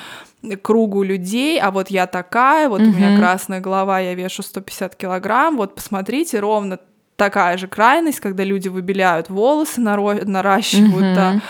кругу 0.61 1.03
людей, 1.03 1.59
а 1.59 1.69
вот 1.71 1.89
я 1.89 2.07
такая, 2.07 2.69
вот 2.69 2.81
угу. 2.81 2.89
у 2.89 2.93
меня 2.93 3.17
красная 3.17 3.59
голова, 3.59 3.99
я 3.99 4.15
вешу 4.15 4.41
150 4.41 4.95
килограмм, 4.95 5.57
вот 5.57 5.75
посмотрите, 5.75 6.39
ровно 6.39 6.79
такая 7.17 7.57
же 7.57 7.67
крайность, 7.67 8.19
когда 8.19 8.43
люди 8.43 8.69
выбеляют 8.69 9.29
волосы, 9.29 9.81
наращивают 9.81 11.17
mm-hmm. 11.17 11.41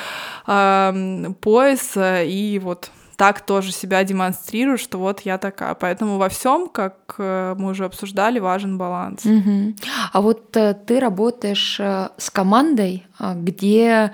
да, 0.46 0.94
э, 0.94 1.34
пояс 1.40 1.94
и 1.96 2.60
вот 2.62 2.92
так 3.16 3.42
тоже 3.42 3.72
себя 3.72 4.04
демонстрирую, 4.04 4.78
что 4.78 4.98
вот 4.98 5.22
я 5.22 5.38
такая. 5.38 5.76
Поэтому 5.76 6.18
во 6.18 6.30
всем, 6.30 6.68
как 6.70 7.16
э, 7.18 7.56
мы 7.58 7.72
уже 7.72 7.86
обсуждали, 7.86 8.40
важен 8.40 8.78
баланс. 8.78 9.26
Угу. 9.26 9.76
А 10.14 10.22
вот 10.22 10.58
э, 10.58 10.74
ты 10.74 11.00
работаешь 11.00 11.78
э, 11.80 12.10
с 12.18 12.30
командой, 12.30 13.06
где 13.36 14.12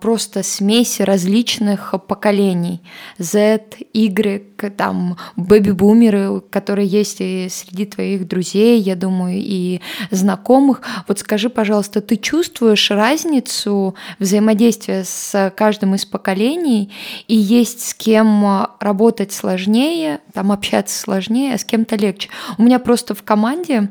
просто 0.00 0.44
смесь 0.44 1.00
различных 1.00 1.94
поколений. 2.06 2.80
Z, 3.18 3.60
Y, 3.92 4.70
там, 4.76 5.16
бэби-бумеры, 5.34 6.40
которые 6.48 6.86
есть 6.86 7.16
и 7.20 7.48
среди 7.50 7.86
твоих 7.86 8.28
друзей, 8.28 8.80
я 8.80 8.94
думаю, 8.94 9.38
и 9.38 9.80
знакомых. 10.12 10.82
Вот 11.08 11.18
скажи, 11.18 11.48
пожалуйста, 11.48 12.00
ты 12.00 12.16
чувствуешь 12.16 12.92
разницу 12.92 13.96
взаимодействия 14.20 15.02
с 15.02 15.52
каждым 15.56 15.96
из 15.96 16.04
поколений 16.04 16.92
и 17.26 17.34
есть 17.34 17.80
с 17.80 17.94
кем 17.94 18.09
работать 18.80 19.32
сложнее, 19.32 20.20
там 20.32 20.52
общаться 20.52 20.98
сложнее, 20.98 21.54
а 21.54 21.58
с 21.58 21.64
кем-то 21.64 21.96
легче. 21.96 22.28
У 22.58 22.62
меня 22.62 22.78
просто 22.78 23.14
в 23.14 23.22
команде 23.22 23.88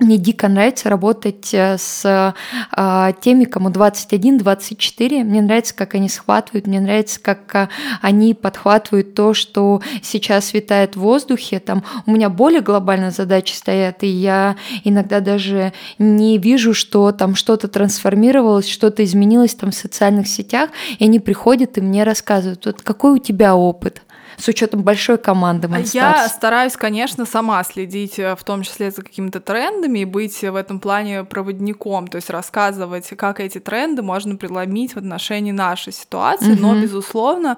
мне 0.00 0.16
дико 0.16 0.48
нравится 0.48 0.88
работать 0.88 1.52
э, 1.52 1.76
с 1.78 2.34
а, 2.72 3.12
теми, 3.20 3.44
кому 3.44 3.68
21-24. 3.68 5.22
Мне 5.24 5.42
нравится, 5.42 5.74
как 5.74 5.94
они 5.94 6.08
схватывают, 6.08 6.66
мне 6.66 6.80
нравится, 6.80 7.20
как 7.20 7.54
а, 7.54 7.68
они 8.00 8.34
подхватывают 8.34 9.14
то, 9.14 9.34
что 9.34 9.82
сейчас 10.02 10.54
витает 10.54 10.96
в 10.96 11.00
воздухе. 11.00 11.60
Там 11.60 11.84
у 12.06 12.12
меня 12.12 12.30
более 12.30 12.62
глобальные 12.62 13.10
задачи 13.10 13.52
стоят, 13.52 14.02
и 14.02 14.08
я 14.08 14.56
иногда 14.84 15.20
даже 15.20 15.72
не 15.98 16.38
вижу, 16.38 16.72
что 16.74 17.12
там 17.12 17.34
что-то 17.34 17.68
трансформировалось, 17.68 18.68
что-то 18.68 19.04
изменилось 19.04 19.54
там 19.54 19.70
в 19.70 19.74
социальных 19.74 20.28
сетях, 20.28 20.70
и 20.98 21.04
они 21.04 21.20
приходят 21.20 21.76
и 21.76 21.80
мне 21.80 22.04
рассказывают, 22.04 22.64
вот 22.64 22.82
какой 22.82 23.12
у 23.12 23.18
тебя 23.18 23.54
опыт? 23.54 24.02
С 24.36 24.48
учетом 24.48 24.82
большой 24.82 25.18
команды 25.18 25.68
Monstars? 25.68 25.90
Я 25.94 26.28
стараюсь, 26.28 26.76
конечно, 26.76 27.26
сама 27.26 27.62
следить 27.64 28.18
э, 28.18 28.34
в 28.36 28.44
том 28.44 28.62
числе 28.62 28.90
за 28.90 29.02
какими-то 29.02 29.40
трендами 29.40 30.00
и 30.00 30.04
быть 30.04 30.40
в 30.40 30.54
этом 30.54 30.80
плане 30.80 31.24
проводником, 31.24 32.08
то 32.08 32.16
есть 32.16 32.30
рассказывать, 32.30 33.08
как 33.16 33.40
эти 33.40 33.58
тренды 33.58 34.02
можно 34.02 34.36
преломить 34.36 34.94
в 34.94 34.98
отношении 34.98 35.52
нашей 35.52 35.92
ситуации, 35.92 36.52
угу. 36.52 36.62
но, 36.62 36.74
безусловно, 36.80 37.56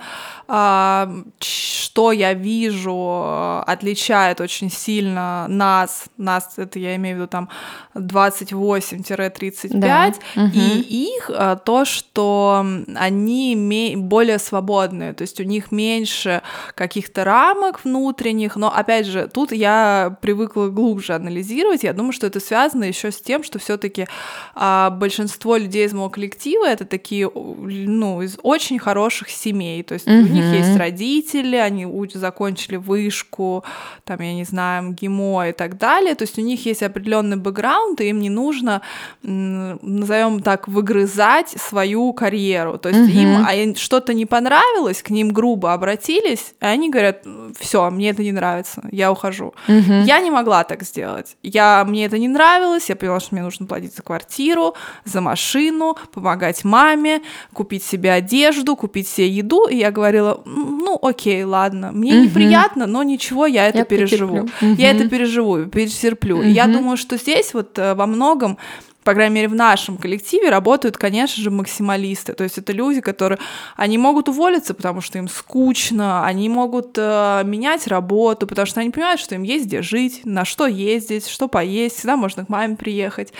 а, 0.48 1.10
что 1.40 2.12
я 2.12 2.34
вижу 2.34 3.22
э, 3.24 3.62
отличает 3.66 4.40
очень 4.40 4.70
сильно 4.70 5.46
нас, 5.48 6.04
нас, 6.16 6.54
это 6.56 6.78
я 6.78 6.96
имею 6.96 7.16
в 7.16 7.18
виду 7.20 7.28
там 7.28 7.48
28-35, 7.94 9.68
да. 9.78 10.12
угу. 10.36 10.50
и 10.54 10.80
их 10.80 11.30
э, 11.30 11.56
то, 11.64 11.84
что 11.84 12.64
они 12.94 13.94
более 13.96 14.38
свободные, 14.38 15.12
то 15.12 15.22
есть 15.22 15.40
у 15.40 15.44
них 15.44 15.72
меньше 15.72 16.42
каких-то 16.74 17.24
рамок 17.24 17.84
внутренних, 17.84 18.56
но 18.56 18.72
опять 18.74 19.06
же, 19.06 19.28
тут 19.32 19.52
я 19.52 20.16
привыкла 20.20 20.68
глубже 20.68 21.14
анализировать. 21.14 21.84
Я 21.84 21.92
думаю, 21.92 22.12
что 22.12 22.26
это 22.26 22.40
связано 22.40 22.84
еще 22.84 23.10
с 23.10 23.20
тем, 23.20 23.44
что 23.44 23.58
все-таки 23.58 24.06
а, 24.54 24.90
большинство 24.90 25.56
людей 25.56 25.86
из 25.86 25.92
моего 25.92 26.10
коллектива 26.10 26.66
это 26.66 26.84
такие, 26.84 27.30
ну, 27.34 28.22
из 28.22 28.38
очень 28.42 28.78
хороших 28.78 29.30
семей. 29.30 29.82
То 29.82 29.94
есть 29.94 30.06
mm-hmm. 30.06 30.20
у 30.20 30.28
них 30.28 30.44
есть 30.44 30.76
родители, 30.76 31.56
они 31.56 31.86
закончили 32.14 32.76
вышку, 32.76 33.64
там, 34.04 34.20
я 34.20 34.34
не 34.34 34.44
знаю, 34.44 34.92
ГИМО 34.92 35.48
и 35.48 35.52
так 35.52 35.78
далее. 35.78 36.14
То 36.14 36.22
есть 36.22 36.38
у 36.38 36.42
них 36.42 36.64
есть 36.66 36.82
определенный 36.82 37.36
бэкграунд, 37.36 38.00
и 38.00 38.08
им 38.08 38.20
не 38.20 38.30
нужно, 38.30 38.82
назовем 39.22 40.40
так, 40.40 40.68
выгрызать 40.68 41.50
свою 41.50 42.12
карьеру. 42.12 42.78
То 42.78 42.88
есть 42.88 43.00
mm-hmm. 43.00 43.22
им 43.22 43.72
а 43.72 43.76
что-то 43.76 44.14
не 44.14 44.26
понравилось, 44.26 45.02
к 45.02 45.10
ним 45.10 45.30
грубо 45.30 45.72
обратились, 45.72 46.54
и 46.62 46.64
они 46.64 46.90
говорят, 46.90 47.24
все, 47.58 47.90
мне 47.90 48.10
это 48.10 48.22
не 48.22 48.30
нравится, 48.30 48.84
я 48.92 49.10
ухожу. 49.10 49.52
Угу. 49.66 49.92
Я 50.04 50.20
не 50.20 50.30
могла 50.30 50.62
так 50.62 50.84
сделать. 50.84 51.36
Я, 51.42 51.84
мне 51.84 52.04
это 52.04 52.18
не 52.18 52.28
нравилось, 52.28 52.88
я 52.88 52.94
поняла, 52.94 53.18
что 53.18 53.34
мне 53.34 53.42
нужно 53.42 53.66
платить 53.66 53.96
за 53.96 54.02
квартиру, 54.02 54.76
за 55.04 55.20
машину, 55.20 55.96
помогать 56.12 56.62
маме, 56.62 57.22
купить 57.52 57.82
себе 57.82 58.12
одежду, 58.12 58.76
купить 58.76 59.08
себе 59.08 59.28
еду. 59.28 59.66
И 59.66 59.76
я 59.76 59.90
говорила, 59.90 60.40
ну 60.46 60.96
окей, 61.02 61.42
ладно, 61.42 61.90
мне 61.90 62.14
угу. 62.14 62.24
неприятно, 62.26 62.86
но 62.86 63.02
ничего, 63.02 63.46
я 63.46 63.66
это 63.66 63.78
я 63.78 63.84
переживу. 63.84 64.48
Угу. 64.60 64.74
Я 64.78 64.92
это 64.92 65.08
переживу, 65.08 65.66
перетерплю. 65.66 66.36
Угу. 66.36 66.44
И 66.44 66.50
я 66.50 66.68
думаю, 66.68 66.96
что 66.96 67.16
здесь 67.16 67.54
вот 67.54 67.76
э, 67.76 67.94
во 67.94 68.06
многом 68.06 68.56
по 69.04 69.14
крайней 69.14 69.34
мере, 69.34 69.48
в 69.48 69.54
нашем 69.54 69.96
коллективе 69.96 70.48
работают, 70.48 70.96
конечно 70.96 71.42
же, 71.42 71.50
максималисты. 71.50 72.34
То 72.34 72.44
есть 72.44 72.58
это 72.58 72.72
люди, 72.72 73.00
которые, 73.00 73.38
они 73.76 73.98
могут 73.98 74.28
уволиться, 74.28 74.74
потому 74.74 75.00
что 75.00 75.18
им 75.18 75.28
скучно, 75.28 76.24
они 76.24 76.48
могут 76.48 76.96
э, 76.96 77.42
менять 77.44 77.86
работу, 77.88 78.46
потому 78.46 78.66
что 78.66 78.80
они 78.80 78.90
понимают, 78.90 79.20
что 79.20 79.34
им 79.34 79.42
есть 79.42 79.66
где 79.66 79.82
жить, 79.82 80.20
на 80.24 80.44
что 80.44 80.66
ездить, 80.66 81.26
что 81.26 81.48
поесть, 81.48 81.98
всегда 81.98 82.16
можно 82.16 82.44
к 82.44 82.48
маме 82.48 82.76
приехать. 82.76 83.32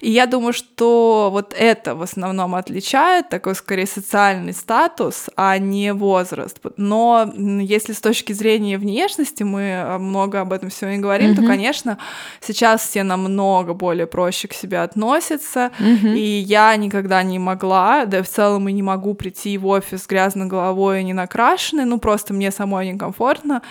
И 0.00 0.10
я 0.10 0.26
думаю, 0.26 0.54
что 0.54 1.28
вот 1.30 1.54
это 1.56 1.94
в 1.94 2.02
основном 2.02 2.54
отличает 2.54 3.28
такой, 3.28 3.54
скорее, 3.54 3.86
социальный 3.86 4.54
статус, 4.54 5.28
а 5.36 5.58
не 5.58 5.92
возраст. 5.92 6.58
Но 6.76 7.30
если 7.36 7.92
с 7.92 8.00
точки 8.00 8.32
зрения 8.32 8.78
внешности, 8.78 9.42
мы 9.42 9.60
э, 9.60 9.98
много 9.98 10.40
об 10.40 10.52
этом 10.52 10.70
сегодня 10.70 10.98
говорим, 10.98 11.32
mm-hmm. 11.32 11.36
то, 11.36 11.46
конечно, 11.46 11.98
сейчас 12.40 12.88
все 12.88 13.02
намного 13.02 13.74
более 13.74 14.06
проще 14.06 14.48
к 14.48 14.54
себе 14.54 14.80
относятся, 14.80 15.09
относится, 15.10 15.70
угу. 15.78 16.08
и 16.08 16.44
я 16.46 16.74
никогда 16.76 17.22
не 17.22 17.38
могла, 17.38 18.04
да 18.04 18.22
в 18.22 18.28
целом 18.28 18.68
и 18.68 18.72
не 18.72 18.82
могу 18.82 19.14
прийти 19.14 19.58
в 19.58 19.66
офис 19.66 20.04
с 20.04 20.06
грязной 20.06 20.46
головой 20.46 21.00
и 21.00 21.04
не 21.04 21.12
накрашенной, 21.12 21.84
ну 21.84 21.98
просто 21.98 22.32
мне 22.32 22.50
самой 22.50 22.92
некомфортно. 22.92 23.62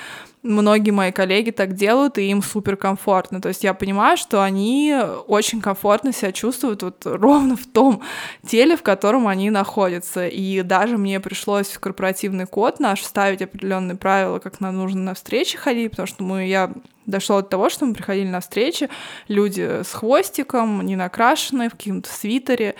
Многие 0.41 0.91
мои 0.91 1.11
коллеги 1.11 1.51
так 1.51 1.73
делают, 1.73 2.17
и 2.17 2.29
им 2.29 2.41
супер 2.41 2.77
комфортно. 2.77 3.41
То 3.41 3.49
есть 3.49 3.65
я 3.65 3.73
понимаю, 3.73 4.15
что 4.15 4.41
они 4.41 4.95
очень 5.27 5.59
комфортно 5.59 6.13
себя 6.13 6.31
чувствуют 6.31 6.81
вот 6.81 7.01
ровно 7.05 7.57
в 7.57 7.65
том 7.65 8.01
теле, 8.47 8.77
в 8.77 8.81
котором 8.81 9.27
они 9.27 9.49
находятся. 9.49 10.27
И 10.27 10.61
даже 10.61 10.97
мне 10.97 11.19
пришлось 11.19 11.67
в 11.67 11.79
корпоративный 11.81 12.45
код 12.45 12.79
наш 12.79 13.01
вставить 13.01 13.41
определенные 13.41 13.97
правила, 13.97 14.39
как 14.39 14.61
нам 14.61 14.77
нужно 14.77 15.01
на 15.01 15.13
встречи 15.13 15.57
ходить, 15.57 15.91
потому 15.91 16.07
что 16.07 16.23
мы, 16.23 16.47
я 16.47 16.71
дошло 17.05 17.41
до 17.41 17.47
того, 17.49 17.69
что 17.69 17.85
мы 17.85 17.93
приходили 17.93 18.27
на 18.27 18.39
встречи, 18.39 18.89
люди 19.27 19.83
с 19.83 19.91
хвостиком, 19.91 20.85
не 20.85 20.95
накрашенные, 20.95 21.67
в 21.67 21.73
каком-то 21.73 22.09
свитере. 22.09 22.75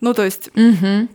Ну, 0.00 0.14
то 0.14 0.24
есть, 0.24 0.50
угу. 0.54 1.08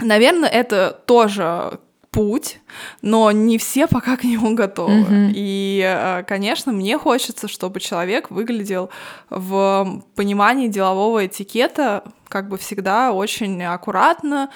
наверное, 0.00 0.50
это 0.50 1.00
тоже 1.06 1.78
путь, 2.14 2.60
но 3.02 3.32
не 3.32 3.58
все 3.58 3.88
пока 3.88 4.16
к 4.16 4.22
нему 4.22 4.54
готовы. 4.54 5.00
Mm-hmm. 5.00 5.32
И, 5.34 5.82
э, 5.84 6.22
конечно, 6.22 6.72
мне 6.72 6.96
хочется, 6.96 7.48
чтобы 7.48 7.80
человек 7.80 8.30
выглядел 8.30 8.90
в 9.30 10.02
понимании 10.14 10.68
делового 10.68 11.26
этикета 11.26 12.04
как 12.28 12.48
бы 12.48 12.56
всегда 12.56 13.12
очень 13.12 13.62
аккуратно, 13.62 14.50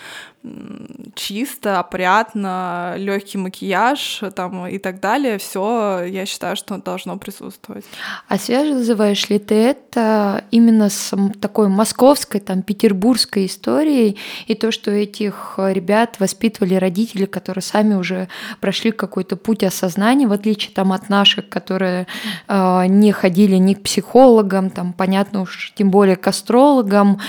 чисто, 1.15 1.81
опрятно, 1.81 2.95
легкий 2.97 3.39
макияж 3.39 4.23
там 4.35 4.67
и 4.67 4.79
так 4.79 5.01
далее. 5.01 5.39
Все, 5.39 6.05
я 6.05 6.27
считаю, 6.27 6.57
что 6.57 6.79
должно 6.79 7.17
присутствовать. 7.19 7.85
А 8.29 8.39
связываешь 8.39 9.29
ли 9.29 9.39
ты 9.39 9.55
это 9.55 10.45
именно 10.51 10.91
с 10.91 11.15
такой 11.41 11.69
московской, 11.69 12.41
там, 12.41 12.63
петербургской 12.63 13.47
историей 13.47 14.17
и 14.47 14.55
то, 14.55 14.71
что 14.71 14.91
этих 14.91 15.55
ребят 15.59 16.21
воспитывали 16.21 16.75
родители, 16.75 17.25
которые 17.25 17.63
сами 17.63 17.95
уже 17.95 18.29
прошли 18.61 18.93
какой-то 18.93 19.37
путь 19.37 19.65
осознания, 19.65 20.29
в 20.29 20.33
отличие 20.33 20.73
там 20.73 20.93
от 20.93 21.09
наших, 21.09 21.49
которые 21.49 22.07
э, 22.47 22.87
не 22.87 23.13
ходили 23.13 23.57
ни 23.57 23.75
к 23.75 23.83
психологам, 23.83 24.71
там, 24.71 24.93
понятно 24.93 25.43
уж, 25.43 25.73
тем 25.75 25.91
более 25.91 26.17
к 26.17 26.27
астрологам, 26.27 27.21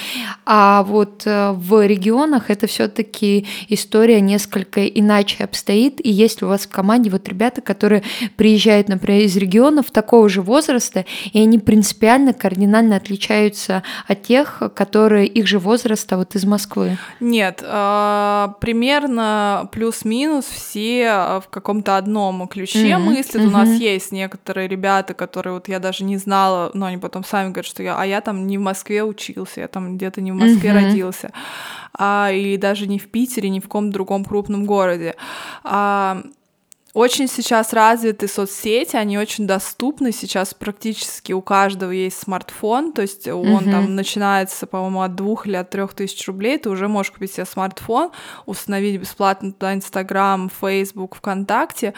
а 0.46 0.84
вот 0.84 1.24
э, 1.26 1.52
в 1.52 1.86
регионах 1.86 2.50
это 2.50 2.68
все-таки 3.00 3.48
история 3.70 4.20
несколько 4.20 4.86
иначе 4.86 5.44
обстоит. 5.44 6.06
И 6.06 6.10
есть 6.10 6.44
у 6.44 6.48
вас 6.48 6.62
в 6.62 6.70
команде 6.70 7.10
вот 7.10 7.28
ребята, 7.30 7.62
которые 7.62 8.04
приезжают, 8.36 8.90
например, 8.90 9.22
из 9.22 9.38
регионов 9.38 9.92
такого 9.92 10.28
же 10.28 10.42
возраста, 10.42 11.06
и 11.32 11.40
они 11.40 11.60
принципиально, 11.60 12.34
кардинально 12.34 12.98
отличаются 12.98 13.84
от 14.08 14.24
тех, 14.24 14.62
которые 14.76 15.28
их 15.28 15.48
же 15.48 15.60
возраста 15.60 16.18
вот 16.18 16.36
из 16.36 16.44
Москвы? 16.46 16.98
Нет, 17.20 17.64
а, 17.66 18.56
примерно 18.60 19.70
плюс-минус 19.72 20.46
все 20.46 21.40
в 21.44 21.50
каком-то 21.50 21.98
одном 21.98 22.48
ключе 22.48 22.92
mm-hmm. 22.92 23.00
мыслят. 23.00 23.44
Mm-hmm. 23.44 23.48
У 23.48 23.52
нас 23.52 23.70
есть 23.70 24.12
некоторые 24.12 24.68
ребята, 24.68 25.14
которые 25.14 25.54
вот 25.54 25.70
я 25.70 25.80
даже 25.80 26.04
не 26.04 26.18
знала, 26.18 26.72
но 26.74 26.88
они 26.88 26.98
потом 26.98 27.24
сами 27.24 27.52
говорят, 27.52 27.66
что 27.66 27.82
я, 27.82 27.98
а 27.98 28.06
я 28.06 28.20
там 28.20 28.46
не 28.48 28.58
в 28.58 28.62
Москве 28.62 29.04
учился, 29.04 29.62
я 29.62 29.68
там 29.68 29.96
где-то 29.96 30.20
не 30.20 30.32
в 30.32 30.36
Москве 30.36 30.72
mm-hmm. 30.72 30.74
родился, 30.74 31.32
а, 32.02 32.32
и 32.32 32.58
даже 32.58 32.88
не 32.90 33.00
в 33.00 33.10
Питере, 33.10 33.50
ни 33.50 33.60
в 33.60 33.64
каком 33.64 33.92
другом 33.92 34.26
крупном 34.26 34.66
городе. 34.66 35.16
А, 35.64 36.24
очень 36.94 37.28
сейчас 37.28 37.72
развиты 37.72 38.28
соцсети, 38.28 38.96
они 38.96 39.18
очень 39.18 39.46
доступны. 39.46 40.12
Сейчас 40.12 40.54
практически 40.54 41.34
у 41.34 41.42
каждого 41.42 41.92
есть 41.92 42.18
смартфон, 42.20 42.94
то 42.94 43.04
есть 43.04 43.28
он 43.28 43.46
mm-hmm. 43.46 43.72
там 43.72 43.96
начинается, 43.96 44.66
по-моему, 44.66 45.04
от 45.04 45.16
двух 45.16 45.46
или 45.46 45.56
от 45.56 45.70
трех 45.70 45.94
тысяч 45.94 46.28
рублей. 46.28 46.58
Ты 46.58 46.70
уже 46.70 46.88
можешь 46.88 47.12
купить 47.12 47.34
себе 47.34 47.46
смартфон, 47.46 48.12
установить 48.48 49.00
бесплатно 49.00 49.52
туда 49.54 49.76
Инстаграм, 49.76 50.50
Фейсбук, 50.50 51.16
ВКонтакте 51.16 51.94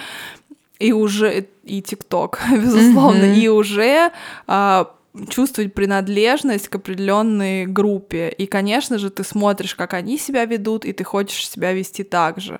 и 0.77 0.91
уже 0.91 1.47
и 1.63 1.81
ТикТок, 1.81 2.41
безусловно, 2.51 3.23
mm-hmm. 3.23 3.39
и 3.39 3.47
уже 3.47 4.11
а, 4.47 4.91
чувствовать 5.29 5.73
принадлежность 5.73 6.69
к 6.69 6.75
определенной 6.75 7.65
группе. 7.65 8.29
И, 8.29 8.45
конечно 8.45 8.97
же, 8.97 9.09
ты 9.09 9.23
смотришь, 9.23 9.75
как 9.75 9.93
они 9.93 10.17
себя 10.17 10.45
ведут, 10.45 10.85
и 10.85 10.93
ты 10.93 11.03
хочешь 11.03 11.49
себя 11.49 11.73
вести 11.73 12.03
так 12.03 12.39
же. 12.39 12.59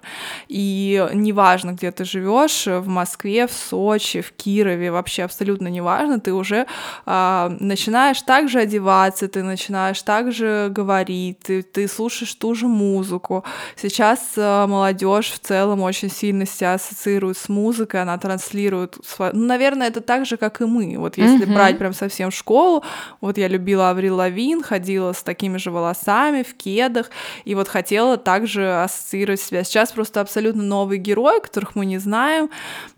И 0.50 1.08
неважно, 1.14 1.72
где 1.72 1.92
ты 1.92 2.04
живешь, 2.04 2.68
в 2.68 2.88
Москве, 2.88 3.48
в 3.48 3.54
Сочи, 3.54 4.22
в 4.22 4.34
Кирове, 4.34 4.92
вообще 4.92 5.24
абсолютно 5.24 5.70
неважно, 5.70 6.20
ты 6.20 6.34
уже 6.34 6.66
э, 7.06 7.58
начинаешь 7.60 8.22
так 8.22 8.50
же 8.50 8.60
одеваться, 8.60 9.28
ты 9.30 9.44
начинаешь 9.44 10.02
так 10.02 10.34
же 10.34 10.68
говорить, 10.70 11.40
ты, 11.40 11.62
ты 11.62 11.88
слушаешь 11.88 12.34
ту 12.34 12.54
же 12.54 12.68
музыку. 12.68 13.46
Сейчас 13.78 14.20
э, 14.36 14.66
молодежь 14.68 15.32
в 15.32 15.40
целом 15.40 15.82
очень 15.82 16.10
сильно 16.10 16.46
себя 16.46 16.74
ассоциирует 16.74 17.38
с 17.38 17.48
музыкой, 17.48 18.02
она 18.02 18.18
транслирует, 18.18 18.98
свой... 19.06 19.30
ну, 19.32 19.46
наверное, 19.46 19.88
это 19.88 20.02
так 20.02 20.26
же, 20.26 20.36
как 20.36 20.60
и 20.60 20.66
мы. 20.66 20.98
Вот 20.98 21.18
если 21.18 21.48
mm-hmm. 21.48 21.54
брать 21.54 21.78
прям 21.78 21.94
совсем 21.94 22.30
школу. 22.42 22.84
Вот 23.22 23.38
я 23.38 23.48
любила 23.48 23.92
Аврил 23.92 24.16
Лавин, 24.16 24.64
ходила 24.64 25.14
с 25.14 25.24
такими 25.24 25.58
же 25.58 25.72
волосами, 25.72 26.44
в 26.44 26.56
кедах, 26.56 27.10
и 27.46 27.56
вот 27.56 27.68
хотела 27.68 28.18
также 28.18 28.84
ассоциировать 28.84 29.42
себя. 29.42 29.64
Сейчас 29.64 29.92
просто 29.92 30.22
абсолютно 30.22 30.64
новый 30.64 30.98
герой, 30.98 31.40
которых 31.42 31.76
мы 31.76 31.86
не 31.86 32.00
знаем. 32.00 32.50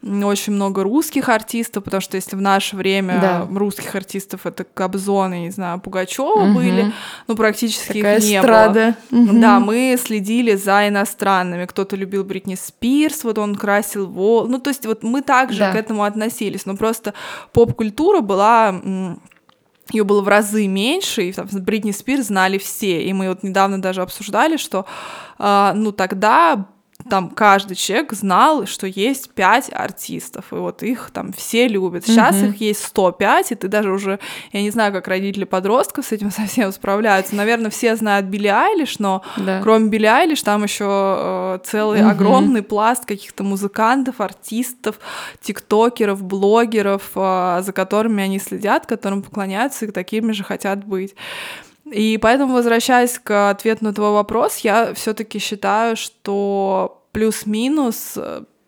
Очень 0.01 0.53
много 0.53 0.83
русских 0.83 1.29
артистов, 1.29 1.83
потому 1.83 2.01
что 2.01 2.15
если 2.15 2.35
в 2.35 2.41
наше 2.41 2.75
время 2.75 3.19
да. 3.21 3.47
русских 3.59 3.93
артистов 3.95 4.45
это 4.45 4.63
Кобзон, 4.63 5.33
я 5.33 5.39
не 5.39 5.51
знаю, 5.51 5.79
Пугачева 5.79 6.43
угу. 6.43 6.53
были, 6.55 6.91
ну 7.27 7.35
практически 7.35 7.99
Такая 7.99 8.17
их 8.17 8.23
не 8.23 8.37
эстрада. 8.37 8.95
было. 9.11 9.21
Угу. 9.21 9.39
Да, 9.39 9.59
мы 9.59 9.97
следили 10.01 10.55
за 10.55 10.87
иностранными. 10.87 11.65
Кто-то 11.65 11.95
любил 11.95 12.23
Бритни 12.23 12.55
Спирс, 12.55 13.23
вот 13.23 13.37
он 13.37 13.55
красил 13.55 14.07
волосы. 14.07 14.51
Ну 14.51 14.59
то 14.59 14.69
есть 14.69 14.85
вот 14.85 15.03
мы 15.03 15.21
также 15.21 15.59
да. 15.59 15.71
к 15.71 15.75
этому 15.75 16.03
относились, 16.03 16.65
но 16.65 16.75
просто 16.77 17.13
поп-культура 17.51 18.21
была 18.21 18.81
ее 19.91 20.03
было 20.03 20.21
в 20.21 20.27
разы 20.27 20.67
меньше, 20.67 21.23
и 21.23 21.33
там, 21.33 21.47
Бритни 21.51 21.91
Спирс 21.91 22.27
знали 22.27 22.57
все. 22.57 23.03
И 23.03 23.13
мы 23.13 23.29
вот 23.29 23.43
недавно 23.43 23.81
даже 23.81 24.01
обсуждали, 24.01 24.57
что 24.57 24.85
э, 25.39 25.71
ну 25.75 25.91
тогда 25.91 26.67
там 27.09 27.29
каждый 27.29 27.75
человек 27.75 28.13
знал, 28.13 28.65
что 28.65 28.87
есть 28.87 29.31
пять 29.31 29.69
артистов, 29.71 30.45
и 30.51 30.55
вот 30.55 30.83
их 30.83 31.11
там 31.11 31.33
все 31.33 31.67
любят. 31.67 32.05
Сейчас 32.05 32.35
mm-hmm. 32.35 32.49
их 32.49 32.61
есть 32.61 32.83
105, 32.85 33.51
и 33.51 33.55
ты 33.55 33.67
даже 33.67 33.91
уже, 33.91 34.19
я 34.51 34.61
не 34.61 34.69
знаю, 34.69 34.93
как 34.93 35.07
родители 35.07 35.43
подростков 35.43 36.05
с 36.05 36.11
этим 36.11 36.31
совсем 36.31 36.71
справляются. 36.71 37.35
Наверное, 37.35 37.71
все 37.71 37.95
знают 37.95 38.27
Билли 38.27 38.47
Айлиш, 38.47 38.99
но 38.99 39.23
да. 39.37 39.61
кроме 39.61 39.89
Билли 39.89 40.05
Айлиш 40.05 40.41
там 40.41 40.63
еще 40.63 40.85
э, 40.87 41.59
целый 41.65 42.01
mm-hmm. 42.01 42.11
огромный 42.11 42.61
пласт 42.61 43.05
каких-то 43.05 43.43
музыкантов, 43.43 44.21
артистов, 44.21 44.99
тиктокеров, 45.41 46.23
блогеров, 46.23 47.11
э, 47.15 47.61
за 47.63 47.73
которыми 47.73 48.23
они 48.23 48.39
следят, 48.39 48.85
которым 48.85 49.21
поклоняются 49.23 49.85
и 49.85 49.91
такими 49.91 50.31
же 50.31 50.43
хотят 50.43 50.85
быть. 50.85 51.15
И 51.93 52.17
поэтому, 52.17 52.53
возвращаясь 52.53 53.19
к 53.19 53.51
ответу 53.51 53.85
на 53.85 53.93
твой 53.93 54.11
вопрос, 54.11 54.57
я 54.57 54.93
все-таки 54.93 55.39
считаю, 55.39 55.95
что 55.95 57.03
плюс-минус 57.11 58.17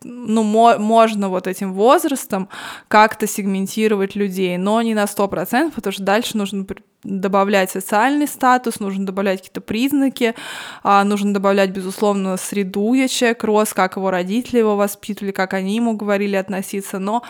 ну, 0.04 0.42
мо- 0.44 0.78
можно 0.78 1.28
вот 1.28 1.46
этим 1.46 1.72
возрастом 1.72 2.48
как-то 2.88 3.26
сегментировать 3.26 4.14
людей, 4.14 4.56
но 4.56 4.80
не 4.82 4.94
на 4.94 5.04
100%, 5.04 5.72
потому 5.74 5.92
что 5.92 6.02
дальше 6.02 6.36
нужно 6.36 6.64
добавлять 7.02 7.70
социальный 7.70 8.28
статус, 8.28 8.80
нужно 8.80 9.06
добавлять 9.06 9.40
какие-то 9.40 9.60
признаки, 9.60 10.34
а, 10.82 11.04
нужно 11.04 11.34
добавлять, 11.34 11.70
безусловно, 11.70 12.36
среду, 12.36 12.94
я 12.94 13.08
человек 13.08 13.44
рос, 13.44 13.72
как 13.72 13.96
его 13.96 14.10
родители 14.10 14.58
его 14.58 14.76
воспитывали, 14.76 15.32
как 15.32 15.54
они 15.54 15.76
ему 15.76 15.96
говорили 15.96 16.36
относиться, 16.36 16.98
но 16.98 17.22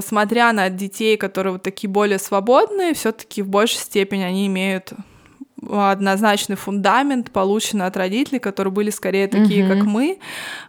смотря 0.00 0.52
на 0.52 0.68
детей, 0.68 1.16
которые 1.16 1.54
вот 1.54 1.62
такие 1.62 1.88
более 1.88 2.18
свободные, 2.18 2.94
все-таки 2.94 3.42
в 3.42 3.48
большей 3.48 3.78
степени 3.78 4.22
они 4.22 4.46
имеют 4.46 4.92
однозначный 5.70 6.56
фундамент, 6.56 7.30
полученный 7.30 7.86
от 7.86 7.96
родителей, 7.96 8.38
которые 8.38 8.72
были 8.72 8.90
скорее 8.90 9.28
такие, 9.28 9.64
mm-hmm. 9.64 9.68
как 9.68 9.84
мы, 9.84 10.18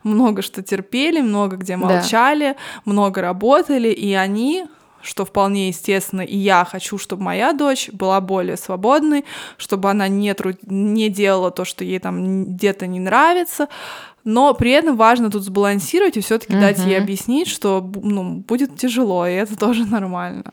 много 0.04 0.42
что 0.42 0.64
терпели, 0.64 1.22
много 1.22 1.58
где 1.58 1.76
молчали, 1.76 2.56
да. 2.56 2.82
много 2.86 3.22
работали, 3.22 3.90
и 3.90 4.14
они 4.14 4.66
что 5.02 5.24
вполне 5.24 5.68
естественно, 5.68 6.22
и 6.22 6.36
я 6.36 6.66
хочу, 6.66 6.98
чтобы 6.98 7.22
моя 7.22 7.54
дочь 7.54 7.90
была 7.92 8.20
более 8.22 8.58
свободной, 8.58 9.24
чтобы 9.58 9.92
она 9.92 10.08
не, 10.08 10.34
труд... 10.34 10.58
не 10.64 11.10
делала 11.10 11.52
то, 11.52 11.64
что 11.64 11.84
ей 11.84 12.00
там 12.00 12.46
где-то 12.56 12.88
не 12.88 13.00
нравится, 13.00 13.68
но 14.26 14.56
при 14.56 14.72
этом 14.72 14.98
важно 14.98 15.30
тут 15.30 15.44
сбалансировать 15.44 16.18
и 16.18 16.22
все-таки 16.22 16.54
угу. 16.54 16.62
дать 16.62 16.80
ей 16.80 16.98
объяснить, 16.98 17.48
что 17.48 17.90
ну, 18.04 18.44
будет 18.48 18.76
тяжело, 18.76 19.28
и 19.28 19.34
это 19.34 19.56
тоже 19.56 19.86
нормально. 19.90 20.44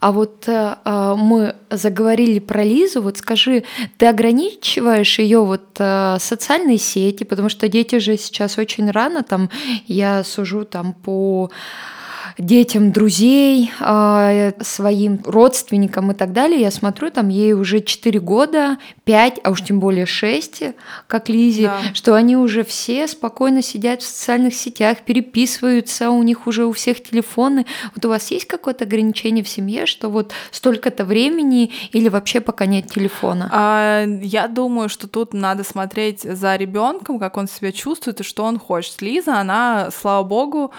А 0.00 0.12
вот 0.12 0.48
э, 0.48 0.76
э, 0.84 1.14
мы 1.16 1.56
заговорили 1.70 2.38
про 2.38 2.62
Лизу. 2.62 3.02
Вот 3.02 3.18
скажи, 3.18 3.64
ты 3.96 4.06
ограничиваешь 4.06 5.18
ее 5.18 5.44
вот 5.44 5.64
э, 5.78 6.16
социальные 6.18 6.78
сети, 6.78 7.24
потому 7.24 7.48
что 7.48 7.68
дети 7.68 7.98
же 7.98 8.16
сейчас 8.16 8.58
очень 8.58 8.90
рано 8.90 9.22
там, 9.22 9.48
я 9.86 10.24
сужу 10.24 10.64
там 10.64 10.92
по 10.92 11.50
детям 12.38 12.92
друзей, 12.92 13.70
а, 13.80 14.52
своим 14.60 15.20
родственникам 15.24 16.10
и 16.12 16.14
так 16.14 16.32
далее. 16.32 16.60
Я 16.60 16.70
смотрю, 16.70 17.10
там 17.10 17.28
ей 17.28 17.52
уже 17.52 17.80
4 17.80 18.20
года, 18.20 18.78
5, 19.04 19.40
а 19.44 19.50
уж 19.50 19.62
тем 19.62 19.80
более 19.80 20.06
6, 20.06 20.74
как 21.06 21.28
Лизе, 21.28 21.68
да. 21.68 21.94
что 21.94 22.14
они 22.14 22.36
уже 22.36 22.64
все 22.64 23.06
спокойно 23.06 23.62
сидят 23.62 24.02
в 24.02 24.06
социальных 24.06 24.54
сетях, 24.54 24.98
переписываются, 25.04 26.10
у 26.10 26.22
них 26.22 26.46
уже 26.46 26.66
у 26.66 26.72
всех 26.72 27.02
телефоны. 27.02 27.66
Вот 27.94 28.04
у 28.04 28.08
вас 28.08 28.30
есть 28.30 28.46
какое-то 28.46 28.84
ограничение 28.84 29.44
в 29.44 29.48
семье, 29.48 29.86
что 29.86 30.08
вот 30.08 30.32
столько-то 30.50 31.04
времени 31.04 31.72
или 31.92 32.08
вообще 32.08 32.40
пока 32.40 32.66
нет 32.66 32.90
телефона? 32.90 33.48
А, 33.52 34.04
я 34.22 34.48
думаю, 34.48 34.88
что 34.88 35.06
тут 35.06 35.34
надо 35.34 35.64
смотреть 35.64 36.22
за 36.22 36.56
ребенком, 36.56 37.18
как 37.18 37.36
он 37.36 37.48
себя 37.48 37.72
чувствует 37.72 38.20
и 38.20 38.24
что 38.24 38.44
он 38.44 38.58
хочет. 38.58 39.00
Лиза, 39.02 39.38
она, 39.38 39.90
слава 39.90 40.24
богу, 40.24 40.72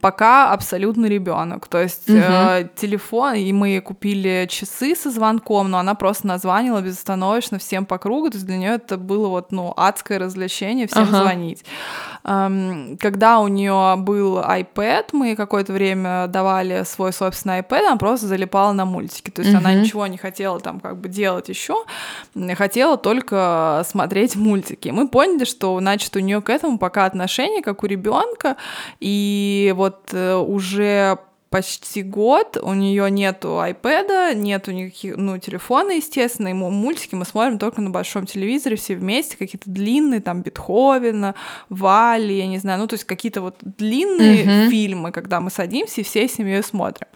пока 0.00 0.50
абсолютно 0.52 1.01
абсолютно 1.02 1.06
ребенок. 1.06 1.68
То 1.68 1.80
есть 1.80 2.08
угу. 2.08 2.18
э, 2.18 2.68
телефон, 2.74 3.34
и 3.34 3.52
мы 3.52 3.80
купили 3.80 4.46
часы 4.48 4.94
со 4.94 5.10
звонком, 5.10 5.70
но 5.70 5.78
она 5.78 5.94
просто 5.94 6.26
названила 6.26 6.80
безостановочно 6.80 7.58
всем 7.58 7.84
по 7.84 7.98
кругу. 7.98 8.30
То 8.30 8.36
есть 8.36 8.46
для 8.46 8.56
нее 8.56 8.74
это 8.74 8.96
было 8.96 9.28
вот, 9.28 9.52
ну, 9.52 9.72
адское 9.76 10.18
развлечение 10.18 10.86
всем 10.86 11.02
ага. 11.02 11.22
звонить. 11.22 11.64
Эм, 12.24 12.96
когда 13.00 13.40
у 13.40 13.48
нее 13.48 13.96
был 13.98 14.38
iPad, 14.38 15.06
мы 15.12 15.36
какое-то 15.36 15.72
время 15.72 16.26
давали 16.28 16.84
свой 16.84 17.12
собственный 17.12 17.60
iPad, 17.60 17.86
она 17.86 17.96
просто 17.96 18.26
залипала 18.26 18.72
на 18.72 18.84
мультики. 18.84 19.30
То 19.30 19.42
есть 19.42 19.54
угу. 19.54 19.60
она 19.60 19.74
ничего 19.74 20.06
не 20.06 20.18
хотела 20.18 20.60
там 20.60 20.80
как 20.80 20.96
бы 20.96 21.08
делать 21.08 21.48
еще, 21.48 21.74
хотела 22.56 22.96
только 22.96 23.82
смотреть 23.88 24.36
мультики. 24.36 24.90
Мы 24.90 25.08
поняли, 25.08 25.44
что, 25.44 25.78
значит, 25.78 26.14
у 26.16 26.20
нее 26.20 26.40
к 26.40 26.50
этому 26.50 26.78
пока 26.78 27.06
отношение 27.06 27.62
как 27.62 27.82
у 27.82 27.86
ребенка, 27.86 28.56
и 29.00 29.72
вот 29.76 30.10
э, 30.12 30.36
уже 30.92 31.18
почти 31.52 32.02
год, 32.02 32.56
у 32.60 32.72
нее 32.72 33.10
нету 33.10 33.48
iPad, 33.48 34.34
нету 34.34 34.72
никаких, 34.72 35.18
ну, 35.18 35.38
телефона, 35.38 35.92
естественно, 35.92 36.48
ему 36.48 36.70
мультики 36.70 37.14
мы 37.14 37.26
смотрим 37.26 37.58
только 37.58 37.82
на 37.82 37.90
большом 37.90 38.24
телевизоре 38.24 38.76
все 38.76 38.96
вместе, 38.96 39.36
какие-то 39.36 39.70
длинные, 39.70 40.22
там, 40.22 40.40
Бетховена, 40.40 41.34
Вали, 41.68 42.38
я 42.38 42.46
не 42.46 42.56
знаю, 42.56 42.80
ну, 42.80 42.86
то 42.86 42.94
есть 42.94 43.04
какие-то 43.04 43.42
вот 43.42 43.56
длинные 43.60 44.44
mm-hmm. 44.44 44.70
фильмы, 44.70 45.12
когда 45.12 45.40
мы 45.40 45.50
садимся 45.50 46.00
и 46.00 46.04
всей 46.04 46.26
семьей 46.26 46.62
смотрим. 46.62 47.08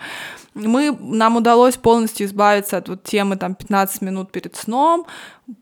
Мы, 0.53 0.95
нам 1.01 1.37
удалось 1.37 1.77
полностью 1.79 2.27
избавиться 2.27 2.77
от 2.77 2.91
вот 2.91 3.05
темы, 3.05 3.37
там, 3.37 3.55
15 3.55 4.03
минут 4.03 4.33
перед 4.33 4.55
сном, 4.55 5.07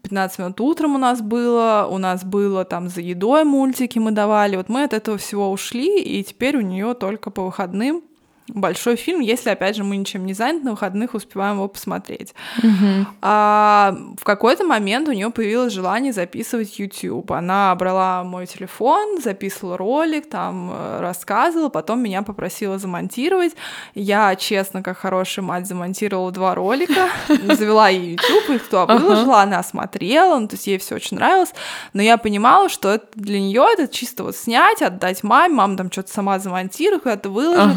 15 0.03 0.39
минут 0.41 0.61
утром 0.61 0.97
у 0.97 0.99
нас 0.99 1.21
было, 1.21 1.87
у 1.89 1.99
нас 1.99 2.25
было 2.25 2.65
там 2.65 2.89
за 2.89 3.03
едой 3.03 3.45
мультики 3.45 4.01
мы 4.01 4.11
давали, 4.11 4.57
вот 4.57 4.69
мы 4.69 4.83
от 4.83 4.95
этого 4.95 5.17
всего 5.17 5.53
ушли, 5.53 6.03
и 6.03 6.25
теперь 6.25 6.57
у 6.57 6.61
нее 6.61 6.95
только 6.95 7.31
по 7.31 7.43
выходным 7.43 8.03
большой 8.49 8.97
фильм, 8.97 9.21
если, 9.21 9.51
опять 9.51 9.77
же, 9.77 9.85
мы 9.85 9.97
ничем 9.97 10.27
не 10.27 10.35
заняты, 10.35 10.65
на 10.65 10.71
выходных 10.73 11.15
успеваем 11.15 11.57
его 11.57 11.69
посмотреть. 11.69 12.35
Mm-hmm. 12.63 13.07
А, 13.23 13.97
в 14.21 14.25
какой-то 14.25 14.65
момент 14.65 15.09
у 15.09 15.13
нее 15.13 15.31
появилось 15.31 15.73
желание 15.73 16.13
записывать 16.13 16.79
YouTube. 16.79 17.33
Она 17.33 17.75
брала 17.75 18.23
мой 18.23 18.47
телефон, 18.47 19.21
записывала 19.21 19.79
ролик, 19.79 20.29
там 20.29 20.71
э, 20.73 21.01
рассказывала, 21.01 21.71
потом 21.71 22.03
меня 22.03 22.23
попросила 22.23 22.79
замонтировать. 22.79 23.55
Я, 23.95 24.37
честно, 24.37 24.83
как 24.83 24.99
хорошая 24.99 25.45
мать, 25.45 25.67
замонтировала 25.67 26.31
два 26.31 26.55
ролика, 26.55 27.09
завела 27.29 27.89
ей 27.89 28.13
YouTube, 28.13 28.57
их 28.57 28.69
туда 28.69 28.87
выложила, 28.87 29.41
она 29.41 29.63
смотрела, 29.63 30.39
ну, 30.39 30.49
то 30.49 30.57
есть 30.57 30.67
ей 30.67 30.79
все 30.79 30.97
очень 30.97 31.17
нравилось, 31.17 31.55
но 31.95 32.03
я 32.03 32.19
понимала, 32.19 32.69
что 32.69 32.91
это 32.91 33.07
для 33.15 33.41
нее 33.41 33.67
это 33.73 33.89
чисто 33.89 34.25
вот 34.25 34.37
снять, 34.37 34.83
отдать 34.83 35.23
маме, 35.23 35.55
мама 35.55 35.77
там 35.77 35.91
что-то 35.91 36.13
сама 36.13 36.39
замонтирует, 36.39 37.05
куда-то 37.05 37.31
выложит. 37.31 37.77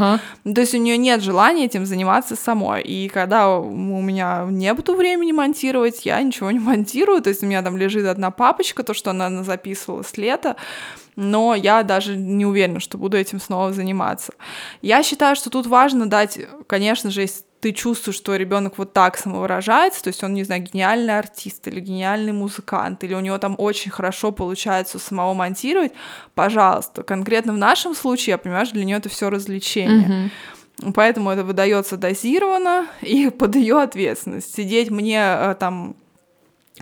То 0.58 0.62
есть 0.62 0.74
у 0.74 0.80
нее 0.80 0.98
нет 0.98 1.22
желания 1.22 1.66
этим 1.66 1.86
заниматься 1.86 2.36
самой. 2.36 2.82
И 2.82 3.10
когда 3.10 3.60
у 3.60 4.02
меня 4.02 4.48
не 4.50 4.74
было 4.74 4.96
времени 4.96 5.32
монтировать, 5.32 6.04
я 6.04 6.20
ничего 6.20 6.50
не 6.50 6.58
монтирую. 6.58 7.22
То 7.22 7.30
есть 7.30 7.44
у 7.44 7.46
меня 7.46 7.62
там 7.62 7.78
лежит 7.78 8.08
одна 8.08 8.32
папочка, 8.32 8.82
то, 8.82 8.96
что 8.96 9.12
она 9.12 9.44
записывала 9.44 10.02
с 10.02 10.18
лета 10.18 10.56
но 11.18 11.56
я 11.56 11.82
даже 11.82 12.16
не 12.16 12.46
уверена, 12.46 12.80
что 12.80 13.00
буду 13.00 13.18
этим 13.18 13.42
снова 13.42 13.74
заниматься. 13.74 14.34
Я 14.84 15.02
считаю, 15.02 15.36
что 15.36 15.50
тут 15.50 15.66
важно 15.66 16.08
дать, 16.08 16.40
конечно 16.68 17.10
же, 17.10 17.22
если 17.22 17.42
ты 17.60 17.72
чувствуешь, 17.72 18.18
что 18.18 18.36
ребенок 18.36 18.78
вот 18.78 18.94
так 18.94 19.18
самовыражается, 19.18 20.04
то 20.04 20.10
есть 20.10 20.24
он, 20.24 20.34
не 20.34 20.44
знаю, 20.44 20.64
гениальный 20.64 21.18
артист 21.18 21.68
или 21.68 21.80
гениальный 21.80 22.32
музыкант, 22.32 23.04
или 23.04 23.14
у 23.14 23.20
него 23.20 23.38
там 23.38 23.56
очень 23.58 23.92
хорошо 23.92 24.32
получается 24.32 25.00
самого 25.00 25.34
монтировать, 25.34 25.92
пожалуйста. 26.36 27.04
Конкретно 27.04 27.54
в 27.54 27.58
нашем 27.58 27.96
случае, 27.96 28.32
я 28.32 28.38
понимаю, 28.38 28.66
что 28.66 28.76
для 28.76 28.86
нее 28.86 28.98
это 28.98 29.10
все 29.10 29.30
развлечение. 29.30 30.30
Mm-hmm. 30.82 30.94
Поэтому 30.94 31.32
это 31.32 31.44
выдается 31.44 31.98
дозированно 31.98 32.88
и 33.02 33.30
под 33.38 33.56
ее 33.56 33.82
ответственность. 33.82 34.56
Сидеть 34.56 34.92
мне 34.92 35.20
э, 35.20 35.56
там 35.60 35.96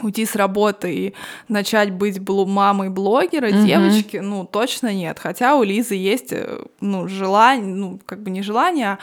уйти 0.02 0.26
с 0.26 0.36
работы 0.36 0.94
и 0.94 1.14
начать 1.48 1.92
быть 1.92 2.20
блу 2.20 2.46
мамой 2.46 2.90
блогера 2.90 3.48
mm-hmm. 3.48 3.66
девочки, 3.66 4.18
ну, 4.18 4.46
точно 4.46 4.94
нет. 4.94 5.20
Хотя 5.20 5.56
у 5.56 5.64
Лизы 5.64 5.96
есть, 5.96 6.32
э, 6.32 6.64
ну, 6.82 7.08
желание, 7.08 7.74
ну, 7.74 8.00
как 8.06 8.22
бы 8.22 8.30
не 8.30 8.42
желание, 8.42 8.98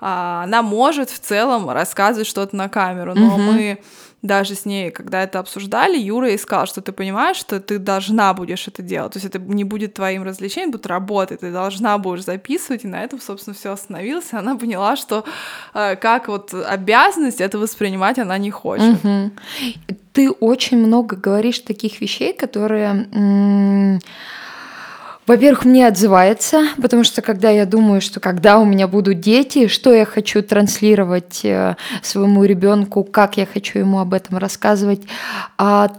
а 0.00 0.42
она 0.44 0.62
может 0.62 1.10
в 1.10 1.18
целом 1.18 1.68
рассказывать 1.68 2.26
что-то 2.26 2.56
на 2.56 2.68
камеру, 2.68 3.14
но 3.14 3.36
mm-hmm. 3.36 3.52
мы 3.52 3.78
даже 4.22 4.54
с 4.54 4.66
ней, 4.66 4.90
когда 4.90 5.22
это 5.22 5.38
обсуждали, 5.38 5.96
Юра 5.98 6.28
ей 6.28 6.38
сказал, 6.38 6.66
что 6.66 6.82
ты 6.82 6.92
понимаешь, 6.92 7.36
что 7.36 7.58
ты 7.58 7.78
должна 7.78 8.34
будешь 8.34 8.68
это 8.68 8.82
делать. 8.82 9.12
То 9.14 9.18
есть 9.18 9.26
это 9.26 9.38
не 9.38 9.64
будет 9.64 9.94
твоим 9.94 10.22
развлечением, 10.24 10.72
будет 10.72 10.86
работать, 10.86 11.40
ты 11.40 11.50
должна 11.50 11.96
будешь 11.96 12.24
записывать, 12.24 12.84
и 12.84 12.88
на 12.88 13.02
этом, 13.02 13.20
собственно, 13.20 13.54
все 13.54 13.72
остановилось. 13.72 14.32
И 14.32 14.36
она 14.36 14.56
поняла, 14.56 14.96
что 14.96 15.24
э, 15.72 15.96
как 15.96 16.28
вот 16.28 16.52
обязанность 16.52 17.40
это 17.40 17.58
воспринимать 17.58 18.18
она 18.18 18.36
не 18.36 18.50
хочет. 18.50 19.02
Угу. 19.02 19.30
Ты 20.12 20.30
очень 20.30 20.78
много 20.78 21.16
говоришь 21.16 21.60
таких 21.60 22.00
вещей, 22.00 22.34
которые... 22.34 24.00
Во-первых, 25.30 25.64
мне 25.64 25.86
отзывается, 25.86 26.70
потому 26.82 27.04
что 27.04 27.22
когда 27.22 27.50
я 27.50 27.64
думаю, 27.64 28.00
что 28.00 28.18
когда 28.18 28.58
у 28.58 28.64
меня 28.64 28.88
будут 28.88 29.20
дети, 29.20 29.68
что 29.68 29.94
я 29.94 30.04
хочу 30.04 30.42
транслировать 30.42 31.44
э, 31.44 31.76
своему 32.02 32.42
ребенку, 32.42 33.04
как 33.04 33.36
я 33.36 33.46
хочу 33.46 33.78
ему 33.78 34.00
об 34.00 34.12
этом 34.12 34.38
рассказывать, 34.38 35.02
а 35.56 35.92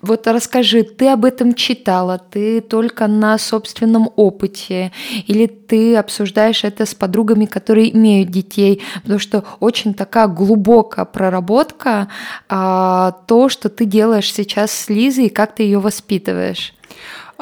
вот 0.00 0.26
расскажи, 0.26 0.82
ты 0.82 1.10
об 1.10 1.24
этом 1.24 1.54
читала, 1.54 2.18
ты 2.18 2.60
только 2.60 3.06
на 3.06 3.38
собственном 3.38 4.10
опыте, 4.16 4.90
или 5.28 5.46
ты 5.46 5.94
обсуждаешь 5.94 6.64
это 6.64 6.84
с 6.84 6.92
подругами, 6.92 7.44
которые 7.44 7.96
имеют 7.96 8.30
детей, 8.30 8.82
потому 9.02 9.20
что 9.20 9.44
очень 9.60 9.94
такая 9.94 10.26
глубокая 10.26 11.04
проработка 11.04 12.08
а, 12.48 13.12
то, 13.28 13.48
что 13.48 13.68
ты 13.68 13.84
делаешь 13.84 14.32
сейчас 14.32 14.72
с 14.72 14.88
Лизой 14.88 15.26
и 15.26 15.32
как 15.32 15.54
ты 15.54 15.62
ее 15.62 15.78
воспитываешь. 15.78 16.74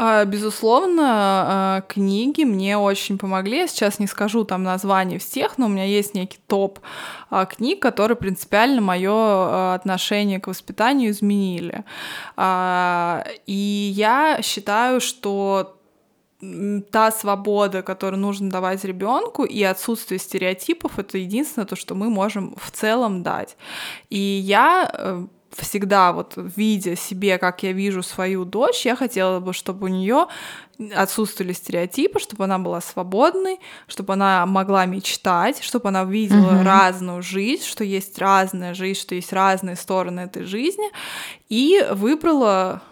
А, 0.02 0.24
безусловно, 0.24 1.02
а, 1.06 1.80
книги 1.82 2.44
мне 2.44 2.78
очень 2.78 3.18
помогли. 3.18 3.58
Я 3.58 3.66
сейчас 3.68 3.98
не 3.98 4.06
скажу 4.06 4.44
там 4.44 4.62
название 4.62 5.18
всех, 5.18 5.58
но 5.58 5.66
у 5.66 5.68
меня 5.68 5.84
есть 5.84 6.14
некий 6.14 6.38
топ 6.46 6.78
а, 7.28 7.44
книг, 7.44 7.82
которые 7.82 8.16
принципиально 8.16 8.80
мое 8.80 9.74
отношение 9.74 10.40
к 10.40 10.46
воспитанию 10.46 11.10
изменили. 11.10 11.84
И 13.46 13.92
я 13.94 14.40
считаю, 14.42 15.02
что 15.02 15.76
та 16.90 17.10
свобода, 17.10 17.82
которую 17.82 18.20
нужно 18.20 18.48
давать 18.48 18.82
ребенку, 18.84 19.44
и 19.44 19.62
отсутствие 19.62 20.18
стереотипов 20.18 20.98
это 20.98 21.18
единственное 21.18 21.66
то, 21.66 21.76
что 21.76 21.94
мы 21.94 22.08
можем 22.08 22.54
в 22.56 22.70
целом 22.70 23.22
дать. 23.22 23.58
И 24.08 24.18
я 24.18 24.90
э, 24.90 25.26
всегда 25.56 26.12
вот 26.12 26.34
видя 26.36 26.96
себе, 26.96 27.38
как 27.38 27.62
я 27.62 27.72
вижу 27.72 28.02
свою 28.02 28.44
дочь, 28.44 28.86
я 28.86 28.96
хотела 28.96 29.40
бы, 29.40 29.52
чтобы 29.52 29.86
у 29.86 29.88
нее 29.88 30.26
отсутствовали 30.94 31.52
стереотипы, 31.52 32.20
чтобы 32.20 32.44
она 32.44 32.58
была 32.58 32.80
свободной, 32.80 33.58
чтобы 33.86 34.14
она 34.14 34.46
могла 34.46 34.86
мечтать, 34.86 35.62
чтобы 35.62 35.88
она 35.88 36.04
видела 36.04 36.54
угу. 36.54 36.64
разную 36.64 37.22
жизнь, 37.22 37.64
что 37.64 37.84
есть 37.84 38.18
разная 38.18 38.74
жизнь, 38.74 38.98
что 38.98 39.14
есть 39.14 39.32
разные 39.32 39.76
стороны 39.76 40.20
этой 40.20 40.44
жизни, 40.44 40.90
и 41.48 41.84
выбрала 41.92 42.82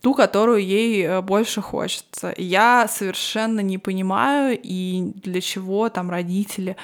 ту, 0.00 0.14
которую 0.14 0.64
ей 0.64 1.02
э, 1.02 1.20
больше 1.22 1.60
хочется. 1.60 2.32
Я 2.36 2.86
совершенно 2.88 3.60
не 3.60 3.78
понимаю, 3.78 4.58
и 4.62 5.12
для 5.14 5.40
чего 5.40 5.88
там 5.88 6.10
родители, 6.10 6.76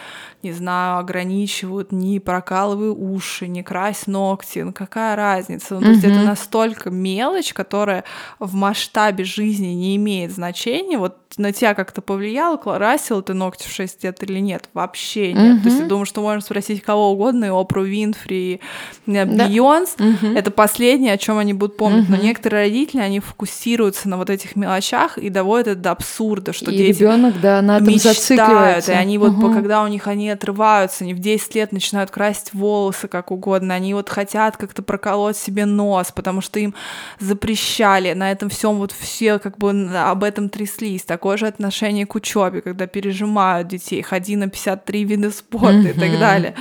не 0.42 0.52
знаю, 0.52 0.98
ограничивают, 0.98 1.92
не 1.92 2.18
прокалывай 2.18 2.88
уши, 2.88 3.46
не 3.46 3.62
крась 3.62 4.06
ногти, 4.06 4.60
ну 4.60 4.72
какая 4.72 5.14
разница? 5.16 5.74
Ну, 5.74 5.80
то 5.80 5.90
есть 5.90 6.04
это 6.04 6.20
настолько 6.22 6.90
мелочь, 6.90 7.52
которая 7.52 8.04
в 8.38 8.54
масштабе 8.54 9.24
жизни 9.24 9.68
не 9.68 9.96
имеет 9.96 10.32
значения. 10.32 10.98
Вот 10.98 11.16
на 11.36 11.52
тебя 11.52 11.74
как-то 11.74 12.00
повлияло, 12.02 12.56
красил 12.56 13.22
ты 13.22 13.34
ногти 13.34 13.66
в 13.66 13.72
6 13.72 14.04
лет 14.04 14.22
или 14.22 14.38
нет? 14.38 14.68
Вообще 14.74 15.32
нет. 15.32 15.62
То 15.62 15.68
есть 15.68 15.80
я 15.80 15.86
думаю, 15.86 16.06
что 16.06 16.20
можно 16.20 16.40
спросить 16.40 16.82
кого 16.82 17.10
угодно, 17.12 17.46
и 17.46 17.48
Опру 17.48 17.82
Винфри, 17.82 18.60
и 19.06 19.10
Бейонс. 19.10 19.96
Да. 19.98 20.04
Это 20.34 20.50
последнее, 20.50 21.14
о 21.14 21.18
чем 21.18 21.38
они 21.38 21.52
будут 21.52 21.76
помнить. 21.76 22.08
Но 22.08 22.16
некоторые 22.16 22.64
родители, 22.64 23.00
они 23.00 23.20
фокусируются 23.20 24.08
на 24.08 24.16
вот 24.16 24.30
этих 24.30 24.56
мелочах 24.56 25.18
и 25.18 25.30
доводят 25.30 25.68
это 25.68 25.80
до 25.80 25.90
абсурда, 25.92 26.52
что 26.52 26.70
и 26.70 26.76
дети 26.76 26.98
ребенок, 26.98 27.40
да, 27.40 27.62
на 27.62 27.76
этом 27.76 27.88
мечтают, 27.88 28.88
и 28.88 28.92
они 28.92 29.18
вот, 29.18 29.32
угу. 29.32 29.52
когда 29.52 29.82
у 29.82 29.86
них 29.86 30.06
они 30.06 30.30
отрываются, 30.30 31.04
они 31.04 31.14
в 31.14 31.18
10 31.18 31.54
лет 31.54 31.72
начинают 31.72 32.10
красить 32.10 32.52
волосы 32.52 33.08
как 33.08 33.30
угодно, 33.30 33.74
они 33.74 33.94
вот 33.94 34.08
хотят 34.08 34.56
как-то 34.56 34.82
проколоть 34.82 35.36
себе 35.36 35.64
нос, 35.64 36.12
потому 36.14 36.40
что 36.40 36.58
им 36.60 36.74
запрещали, 37.18 38.12
на 38.12 38.30
этом 38.30 38.48
всем 38.48 38.76
вот 38.76 38.92
все 38.92 39.38
как 39.38 39.58
бы 39.58 39.90
об 39.94 40.24
этом 40.24 40.48
тряслись. 40.48 41.02
Такое 41.24 41.38
же 41.38 41.46
отношение 41.46 42.04
к 42.04 42.14
учебе, 42.16 42.60
когда 42.60 42.86
пережимают 42.86 43.66
детей, 43.66 44.02
ходи 44.02 44.36
на 44.36 44.50
53 44.50 45.04
вида 45.04 45.30
спорта 45.30 45.88
mm-hmm. 45.88 45.96
и 45.96 45.98
так 45.98 46.18
далее. 46.18 46.54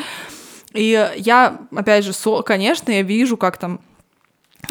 И 0.72 1.12
я, 1.18 1.60
опять 1.76 2.06
же, 2.06 2.14
со, 2.14 2.42
конечно, 2.44 2.90
я 2.90 3.02
вижу, 3.02 3.36
как 3.36 3.58
там 3.58 3.82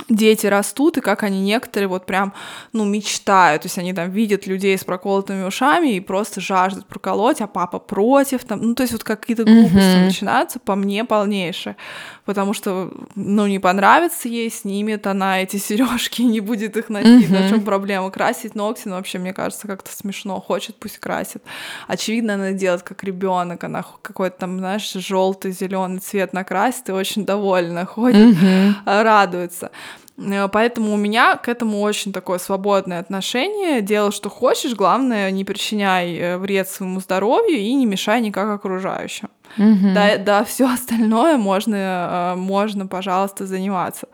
дети 0.09 0.47
растут, 0.47 0.97
и 0.97 1.03
как 1.03 1.22
они 1.22 1.43
некоторые 1.43 1.88
вот 1.88 2.07
прям, 2.07 2.32
ну, 2.72 2.86
мечтают, 2.86 3.62
то 3.62 3.66
есть 3.66 3.76
они 3.76 3.93
там 3.93 4.11
видят 4.11 4.47
людей 4.47 4.78
с 4.78 4.82
проколотыми 4.82 5.45
ушами 5.45 5.97
и 5.97 6.01
просто 6.01 6.40
жаждут 6.40 6.86
проколоть, 6.86 7.43
а 7.43 7.47
папа 7.47 7.78
против, 7.78 8.45
там, 8.45 8.62
ну, 8.62 8.74
то 8.74 8.84
есть 8.84 8.95
вот 8.95 9.05
какие-то 9.05 9.45
глупости 9.45 9.76
mm-hmm. 9.76 10.05
начинаются, 10.07 10.59
по 10.59 10.74
мне 10.74 11.05
полнейшие, 11.05 11.76
потому 12.24 12.54
что, 12.54 12.92
ну, 13.14 13.46
не 13.46 13.58
понравится 13.58 14.28
ей, 14.28 14.50
снимет 14.50 15.06
она 15.06 15.42
эти 15.42 15.56
сережки 15.56 16.22
не 16.32 16.40
будет 16.40 16.76
их 16.76 16.88
носить, 16.88 17.28
mm-hmm. 17.28 17.42
на 17.42 17.48
чем 17.48 17.64
проблема, 17.64 18.10
красить 18.10 18.54
ногти, 18.54 18.82
ну, 18.86 18.94
вообще, 18.94 19.18
мне 19.18 19.32
кажется, 19.32 19.66
как-то 19.66 19.90
смешно, 19.90 20.40
хочет, 20.40 20.76
пусть 20.76 20.98
красит, 20.98 21.42
очевидно, 21.88 22.34
она 22.34 22.52
делает 22.52 22.82
как 22.82 23.02
ребенок, 23.04 23.64
она 23.64 23.84
какой-то 24.02 24.38
там, 24.38 24.58
знаешь, 24.58 24.92
желтый, 24.92 25.52
зеленый 25.52 25.98
цвет 25.98 26.32
накрасит 26.32 26.88
и 26.88 26.92
очень 26.92 27.24
довольна, 27.24 27.86
ходит, 27.86 28.36
mm-hmm. 28.36 29.02
радуется. 29.02 29.70
Э, 30.18 30.48
поэтому 30.48 30.92
у 30.92 30.96
меня 30.96 31.36
к 31.36 31.48
этому 31.48 31.80
очень 31.80 32.12
такое 32.12 32.38
свободное 32.38 33.00
отношение. 33.00 33.80
Делай, 33.80 34.12
что 34.12 34.28
хочешь, 34.28 34.74
главное, 34.74 35.30
не 35.30 35.44
причиняй 35.44 36.16
э, 36.16 36.38
вред 36.38 36.68
своему 36.68 37.00
здоровью 37.00 37.58
и 37.58 37.74
не 37.74 37.86
мешай 37.86 38.20
никак 38.20 38.48
окружающим. 38.48 39.28
Mm-hmm. 39.58 39.94
Да, 39.94 40.16
да, 40.18 40.44
все 40.48 40.72
остальное 40.72 41.36
можно, 41.36 42.34
э, 42.34 42.36
можно, 42.36 42.86
пожалуйста, 42.86 43.46
заниматься. 43.46 44.08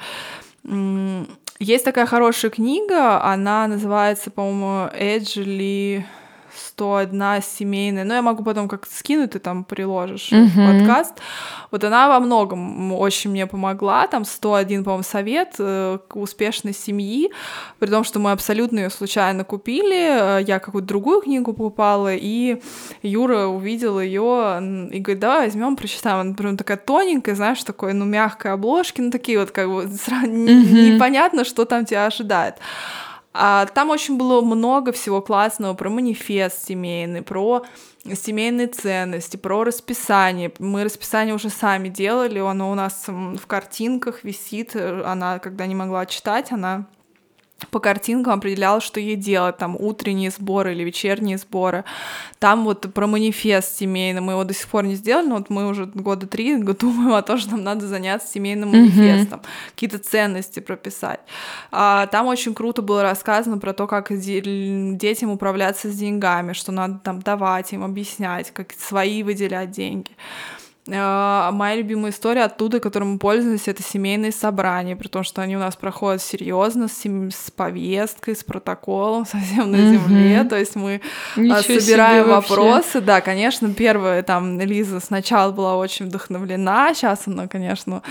Есть 1.60 1.84
такая 1.84 2.06
хорошая 2.06 2.50
книга, 2.50 3.22
она 3.24 3.66
называется, 3.66 4.30
по-моему, 4.30 4.90
Эджили 4.94 6.06
101 6.58 7.42
семейная, 7.42 8.04
но 8.04 8.14
я 8.14 8.22
могу 8.22 8.42
потом 8.42 8.68
как-то 8.68 8.94
скинуть, 8.94 9.32
ты 9.32 9.38
там 9.38 9.64
приложишь 9.64 10.30
в 10.30 10.56
подкаст. 10.56 11.14
Вот 11.70 11.84
она 11.84 12.08
во 12.08 12.20
многом 12.20 12.92
очень 12.92 13.30
мне 13.30 13.46
помогла, 13.46 14.06
там 14.06 14.24
101, 14.24 14.84
по-моему, 14.84 15.02
совет 15.02 15.54
э, 15.58 15.98
к 16.08 16.16
успешной 16.16 16.72
семьи, 16.72 17.30
при 17.78 17.88
том, 17.88 18.04
что 18.04 18.18
мы 18.18 18.32
абсолютно 18.32 18.78
ее 18.78 18.90
случайно 18.90 19.44
купили, 19.44 20.40
э, 20.40 20.44
я 20.44 20.58
какую-то 20.58 20.88
другую 20.88 21.20
книгу 21.20 21.52
покупала, 21.52 22.14
и 22.14 22.62
Юра 23.02 23.46
увидел 23.46 24.00
ее 24.00 24.88
и 24.90 24.98
говорит, 25.00 25.18
давай 25.20 25.44
возьмем, 25.44 25.76
прочитаем. 25.76 26.20
Она 26.20 26.34
прям 26.34 26.56
такая 26.56 26.76
тоненькая, 26.76 27.34
знаешь, 27.34 27.62
такой, 27.62 27.92
ну, 27.92 28.04
мягкой 28.04 28.52
обложки, 28.52 29.00
ну, 29.00 29.10
такие 29.10 29.38
вот 29.38 29.50
как 29.50 29.68
бы 29.68 29.84
uh-huh. 29.84 30.26
непонятно, 30.26 31.44
что 31.44 31.64
там 31.64 31.84
тебя 31.84 32.06
ожидает. 32.06 32.56
А, 33.32 33.66
там 33.66 33.90
очень 33.90 34.16
было 34.16 34.40
много 34.40 34.92
всего 34.92 35.20
классного 35.20 35.74
про 35.74 35.90
манифест 35.90 36.66
семейный, 36.66 37.22
про 37.22 37.64
семейные 38.04 38.68
ценности, 38.68 39.36
про 39.36 39.64
расписание. 39.64 40.52
Мы 40.58 40.84
расписание 40.84 41.34
уже 41.34 41.50
сами 41.50 41.88
делали, 41.88 42.38
оно 42.38 42.70
у 42.70 42.74
нас 42.74 43.04
в 43.06 43.46
картинках 43.46 44.24
висит. 44.24 44.74
Она, 44.74 45.38
когда 45.38 45.66
не 45.66 45.74
могла 45.74 46.06
читать, 46.06 46.52
она 46.52 46.86
по 47.70 47.80
картинкам 47.80 48.34
определяла, 48.34 48.80
что 48.80 49.00
ей 49.00 49.16
делать, 49.16 49.56
там, 49.56 49.76
утренние 49.76 50.30
сборы 50.30 50.72
или 50.72 50.84
вечерние 50.84 51.38
сборы. 51.38 51.84
Там 52.38 52.64
вот 52.64 52.92
про 52.94 53.08
манифест 53.08 53.76
семейный, 53.76 54.20
мы 54.20 54.32
его 54.32 54.44
до 54.44 54.54
сих 54.54 54.68
пор 54.68 54.84
не 54.84 54.94
сделали, 54.94 55.26
но 55.26 55.36
вот 55.38 55.50
мы 55.50 55.66
уже 55.66 55.86
года 55.86 56.28
три 56.28 56.56
думаем 56.62 57.14
о 57.14 57.22
том, 57.22 57.36
что 57.36 57.52
нам 57.52 57.64
надо 57.64 57.88
заняться 57.88 58.28
семейным 58.28 58.70
манифестом, 58.70 59.40
mm-hmm. 59.40 59.70
какие-то 59.70 59.98
ценности 59.98 60.60
прописать. 60.60 61.20
А, 61.72 62.06
там 62.06 62.26
очень 62.26 62.54
круто 62.54 62.80
было 62.80 63.02
рассказано 63.02 63.58
про 63.58 63.72
то, 63.72 63.88
как 63.88 64.16
детям 64.16 65.30
управляться 65.30 65.90
с 65.90 65.96
деньгами, 65.96 66.52
что 66.52 66.70
надо 66.70 67.00
там 67.02 67.20
давать 67.20 67.72
им, 67.72 67.82
объяснять, 67.82 68.52
как 68.52 68.72
свои 68.72 69.24
выделять 69.24 69.72
деньги. 69.72 70.10
А, 70.92 71.50
моя 71.52 71.76
любимая 71.76 72.12
история 72.12 72.44
оттуда, 72.44 72.80
которой 72.80 73.04
мы 73.04 73.18
пользовались, 73.18 73.68
это 73.68 73.82
семейные 73.82 74.32
собрания, 74.32 74.96
при 74.96 75.08
том, 75.08 75.24
что 75.24 75.42
они 75.42 75.56
у 75.56 75.60
нас 75.60 75.76
проходят 75.76 76.22
серьезно, 76.22 76.88
с, 76.88 77.04
с 77.04 77.50
повесткой, 77.50 78.36
с 78.36 78.44
протоколом, 78.44 79.26
совсем 79.30 79.70
на 79.70 79.78
земле. 79.78 80.36
Mm-hmm. 80.36 80.48
То 80.48 80.56
есть 80.56 80.76
мы 80.76 81.00
а, 81.36 81.40
Ничего 81.40 81.80
собираем 81.80 82.28
вопросы. 82.28 83.00
Да, 83.00 83.20
конечно, 83.20 83.72
первая 83.74 84.22
там 84.22 84.58
Лиза 84.60 85.00
сначала 85.00 85.52
была 85.52 85.76
очень 85.76 86.06
вдохновлена, 86.06 86.94
сейчас 86.94 87.26
она, 87.26 87.48
конечно, 87.48 88.02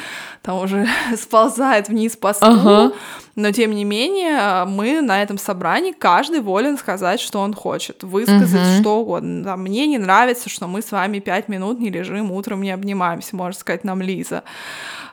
там 0.41 0.61
уже 0.61 0.87
сползает 1.17 1.89
вниз 1.89 2.15
по 2.15 2.33
стулу. 2.33 2.55
Uh-huh. 2.55 2.95
Но 3.35 3.51
тем 3.51 3.71
не 3.71 3.83
менее, 3.83 4.65
мы 4.65 5.01
на 5.01 5.21
этом 5.21 5.37
собрании 5.37 5.91
каждый 5.91 6.41
волен 6.41 6.77
сказать, 6.77 7.19
что 7.19 7.39
он 7.39 7.53
хочет, 7.53 8.03
высказать 8.03 8.61
uh-huh. 8.61 8.81
что 8.81 8.99
угодно. 8.99 9.43
Там, 9.43 9.61
мне 9.61 9.85
не 9.85 9.99
нравится, 9.99 10.49
что 10.49 10.67
мы 10.67 10.81
с 10.81 10.91
вами 10.91 11.19
пять 11.19 11.47
минут 11.47 11.79
не 11.79 11.91
лежим 11.91 12.31
утром, 12.31 12.63
не 12.67 12.73
обнимаемся, 12.73 13.35
может 13.35 13.59
сказать 13.59 13.83
нам 13.83 14.01
Лиза. 14.01 14.43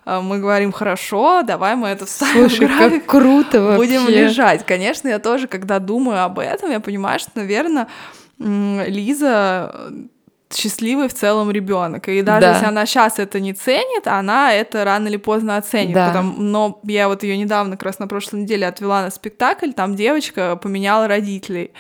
А, 0.05 0.21
мы 0.21 0.39
говорим, 0.39 0.73
хорошо, 0.73 1.43
давай 1.43 1.77
мы 1.77 1.89
это 1.89 2.05
вставим 2.05 2.49
Слушай, 2.49 2.67
в 2.67 2.77
график, 2.77 3.07
как 3.07 3.11
круто 3.11 3.63
вообще. 3.63 3.77
Будем 3.77 4.09
лежать. 4.09 4.67
Конечно, 4.67 5.09
я 5.09 5.19
тоже, 5.19 5.47
когда 5.47 5.79
думаю 5.79 6.25
об 6.25 6.39
этом, 6.39 6.71
я 6.71 6.81
понимаю, 6.81 7.21
что, 7.21 7.31
наверное, 7.35 7.87
Лиза 8.39 9.93
счастливый 10.53 11.09
в 11.09 11.15
целом 11.15 11.51
ребенок. 11.51 12.09
И 12.09 12.23
даже 12.23 12.41
да. 12.41 12.53
если 12.53 12.67
она 12.67 12.87
сейчас 12.87 13.19
это 13.19 13.41
не 13.41 13.53
ценит, 13.53 14.07
она 14.07 14.53
это 14.53 14.85
рано 14.85 15.09
или 15.09 15.17
поздно 15.17 15.57
оценит. 15.57 15.95
Да. 15.95 16.09
Потому, 16.09 16.41
но 16.41 16.81
я 16.85 17.09
вот 17.09 17.23
ее 17.23 17.37
недавно, 17.37 17.77
как 17.77 17.85
раз 17.85 17.99
на 17.99 18.07
прошлой 18.07 18.43
неделе, 18.43 18.67
отвела 18.67 19.03
на 19.03 19.11
спектакль, 19.11 19.73
там 19.73 19.97
девочка 19.97 20.57
поменяла 20.57 21.09
родителей. 21.09 21.73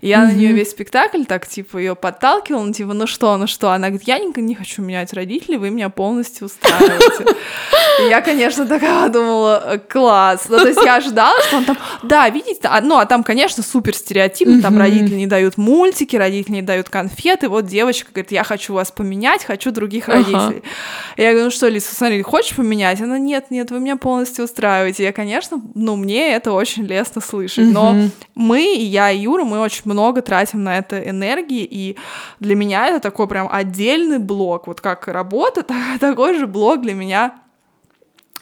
И 0.00 0.08
я 0.08 0.18
mm-hmm. 0.18 0.26
на 0.26 0.32
нее 0.32 0.52
весь 0.52 0.70
спектакль 0.70 1.24
так, 1.24 1.46
типа, 1.46 1.78
ее 1.78 1.94
подталкивала, 1.94 2.64
ну, 2.64 2.72
типа, 2.72 2.92
ну 2.92 3.06
что, 3.06 3.36
ну 3.36 3.46
что? 3.46 3.70
Она 3.70 3.88
говорит, 3.88 4.06
я 4.06 4.18
никогда 4.18 4.42
не 4.42 4.54
хочу 4.54 4.82
менять 4.82 5.12
родителей, 5.12 5.56
вы 5.56 5.70
меня 5.70 5.88
полностью 5.88 6.46
устраиваете. 6.46 7.36
Я, 8.08 8.20
конечно, 8.22 8.66
такая 8.66 9.08
думала, 9.08 9.80
класс. 9.88 10.46
Ну, 10.48 10.58
то 10.58 10.68
есть 10.68 10.82
я 10.84 10.96
ожидала, 10.96 11.38
что 11.42 11.56
он 11.56 11.64
там, 11.64 11.78
да, 12.02 12.28
видите, 12.28 12.60
а, 12.64 12.80
ну, 12.80 12.96
а 12.96 13.06
там, 13.06 13.22
конечно, 13.22 13.62
супер 13.62 13.94
стереотипно, 13.94 14.62
там 14.62 14.78
родители 14.78 15.16
не 15.16 15.26
дают 15.26 15.56
мультики, 15.56 16.16
родители 16.16 16.56
не 16.56 16.62
дают 16.62 16.88
конфеты, 16.88 17.48
вот 17.48 17.66
девочка 17.66 18.12
говорит, 18.20 18.32
я 18.32 18.44
хочу 18.44 18.74
вас 18.74 18.90
поменять, 18.90 19.44
хочу 19.44 19.70
других 19.70 20.08
родителей. 20.08 20.36
Ага. 20.36 20.62
Я 21.16 21.30
говорю, 21.30 21.44
ну 21.46 21.50
что, 21.50 21.68
Лиса, 21.68 21.94
смотри, 21.94 22.22
хочешь 22.22 22.56
поменять? 22.56 23.00
Она, 23.00 23.18
нет, 23.18 23.50
нет, 23.50 23.70
вы 23.70 23.80
меня 23.80 23.96
полностью 23.96 24.44
устраиваете. 24.44 25.04
Я, 25.04 25.12
конечно, 25.12 25.60
ну, 25.74 25.96
мне 25.96 26.34
это 26.34 26.52
очень 26.52 26.84
лестно 26.84 27.20
слышать, 27.20 27.66
угу. 27.66 27.72
но 27.72 27.96
мы, 28.34 28.74
и 28.74 28.82
я, 28.82 29.10
и 29.10 29.18
Юра, 29.20 29.44
мы 29.44 29.60
очень 29.60 29.82
много 29.84 30.22
тратим 30.22 30.64
на 30.64 30.78
это 30.78 30.98
энергии, 30.98 31.66
и 31.68 31.96
для 32.38 32.54
меня 32.54 32.88
это 32.88 33.00
такой 33.00 33.26
прям 33.28 33.48
отдельный 33.50 34.18
блок, 34.18 34.66
вот 34.66 34.80
как 34.80 35.08
работа, 35.08 35.64
такой 36.00 36.38
же 36.38 36.46
блок 36.46 36.80
для 36.82 36.94
меня 36.94 37.34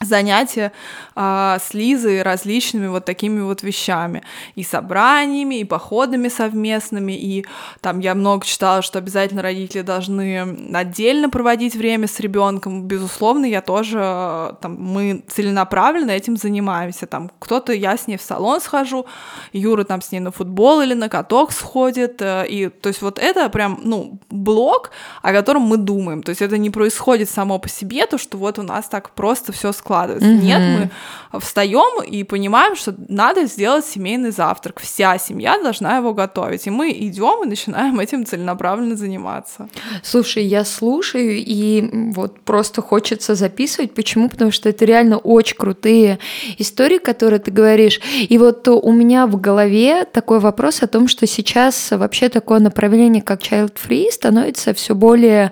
занятия 0.00 0.72
а, 1.14 1.58
с 1.58 1.74
Лизой 1.74 2.22
различными 2.22 2.86
вот 2.86 3.04
такими 3.04 3.40
вот 3.40 3.62
вещами. 3.62 4.22
И 4.54 4.62
собраниями 4.62 5.56
и 5.56 5.64
походами 5.64 6.28
совместными 6.28 7.12
и 7.12 7.44
там 7.80 8.00
я 8.00 8.14
много 8.14 8.46
читала 8.46 8.82
что 8.82 8.98
обязательно 8.98 9.42
родители 9.42 9.82
должны 9.82 10.56
отдельно 10.74 11.28
проводить 11.30 11.74
время 11.74 12.06
с 12.06 12.20
ребенком 12.20 12.84
безусловно 12.84 13.44
я 13.46 13.60
тоже 13.60 14.56
там 14.60 14.76
мы 14.78 15.24
целенаправленно 15.28 16.12
этим 16.12 16.36
занимаемся. 16.36 17.06
Там 17.06 17.30
кто-то 17.38 17.72
я 17.72 17.96
с 17.96 18.06
ней 18.06 18.16
в 18.16 18.22
салон 18.22 18.60
схожу 18.60 19.06
Юра 19.52 19.84
там 19.84 20.00
с 20.00 20.12
ней 20.12 20.20
на 20.20 20.30
футбол 20.30 20.80
или 20.80 20.94
на 20.94 21.08
каток 21.08 21.52
сходит 21.52 22.22
э, 22.22 22.46
и 22.48 22.68
то 22.68 22.88
есть 22.88 23.02
вот 23.02 23.18
это 23.18 23.48
прям 23.48 23.80
ну 23.82 24.18
блок 24.30 24.90
о 25.22 25.32
котором 25.32 25.62
мы 25.62 25.76
думаем. 25.76 26.22
То 26.22 26.30
есть 26.30 26.42
это 26.42 26.56
не 26.56 26.70
происходит 26.70 27.28
само 27.28 27.58
по 27.58 27.68
себе 27.68 28.06
то 28.06 28.18
что 28.18 28.38
вот 28.38 28.58
у 28.58 28.62
нас 28.62 28.88
так 28.88 29.10
просто 29.10 29.52
все 29.52 29.72
складывается 29.72 29.87
складывается. 29.88 30.28
Mm-hmm. 30.28 30.42
Нет, 30.42 30.90
мы 31.32 31.40
встаем 31.40 32.02
и 32.02 32.24
понимаем, 32.24 32.76
что 32.76 32.94
надо 33.08 33.46
сделать 33.46 33.84
семейный 33.86 34.30
завтрак. 34.30 34.80
Вся 34.80 35.18
семья 35.18 35.58
должна 35.62 35.96
его 35.96 36.12
готовить. 36.14 36.66
И 36.66 36.70
мы 36.70 36.90
идем 36.90 37.44
и 37.44 37.48
начинаем 37.48 37.98
этим 38.04 38.26
целенаправленно 38.26 38.96
заниматься. 38.96 39.68
Слушай, 40.02 40.44
я 40.44 40.64
слушаю, 40.64 41.36
и 41.36 42.12
вот 42.14 42.40
просто 42.40 42.82
хочется 42.82 43.34
записывать. 43.34 43.94
Почему? 43.94 44.28
Потому 44.28 44.52
что 44.52 44.68
это 44.68 44.84
реально 44.84 45.18
очень 45.18 45.56
крутые 45.56 46.18
истории, 46.58 46.98
которые 46.98 47.40
ты 47.40 47.50
говоришь. 47.50 48.00
И 48.28 48.38
вот 48.38 48.68
у 48.68 48.92
меня 48.92 49.26
в 49.26 49.40
голове 49.40 50.04
такой 50.04 50.38
вопрос 50.38 50.82
о 50.82 50.86
том, 50.86 51.08
что 51.08 51.26
сейчас 51.26 51.90
вообще 51.90 52.28
такое 52.28 52.60
направление, 52.60 53.22
как 53.22 53.40
child 53.40 53.74
free, 53.74 54.10
становится 54.10 54.74
все 54.74 54.94
более 54.94 55.50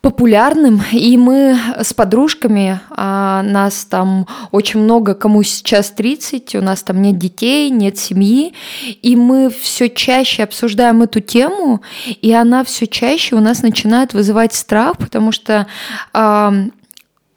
популярным, 0.00 0.80
и 0.92 1.16
мы 1.16 1.58
с 1.80 1.92
подружками, 1.92 2.80
а 2.90 3.42
нас 3.42 3.84
там 3.84 4.26
очень 4.52 4.80
много, 4.80 5.14
кому 5.14 5.42
сейчас 5.42 5.90
30, 5.90 6.54
у 6.54 6.62
нас 6.62 6.82
там 6.82 7.02
нет 7.02 7.18
детей, 7.18 7.68
нет 7.70 7.98
семьи, 7.98 8.54
и 9.02 9.16
мы 9.16 9.50
все 9.50 9.90
чаще 9.90 10.44
обсуждаем 10.44 11.02
эту 11.02 11.20
тему, 11.20 11.82
и 12.06 12.32
она 12.32 12.62
все 12.62 12.86
чаще 12.86 13.34
у 13.34 13.40
нас 13.40 13.62
начинает 13.62 14.14
вызывать 14.14 14.54
страх, 14.54 14.98
потому 14.98 15.32
что 15.32 15.66
а, 16.12 16.52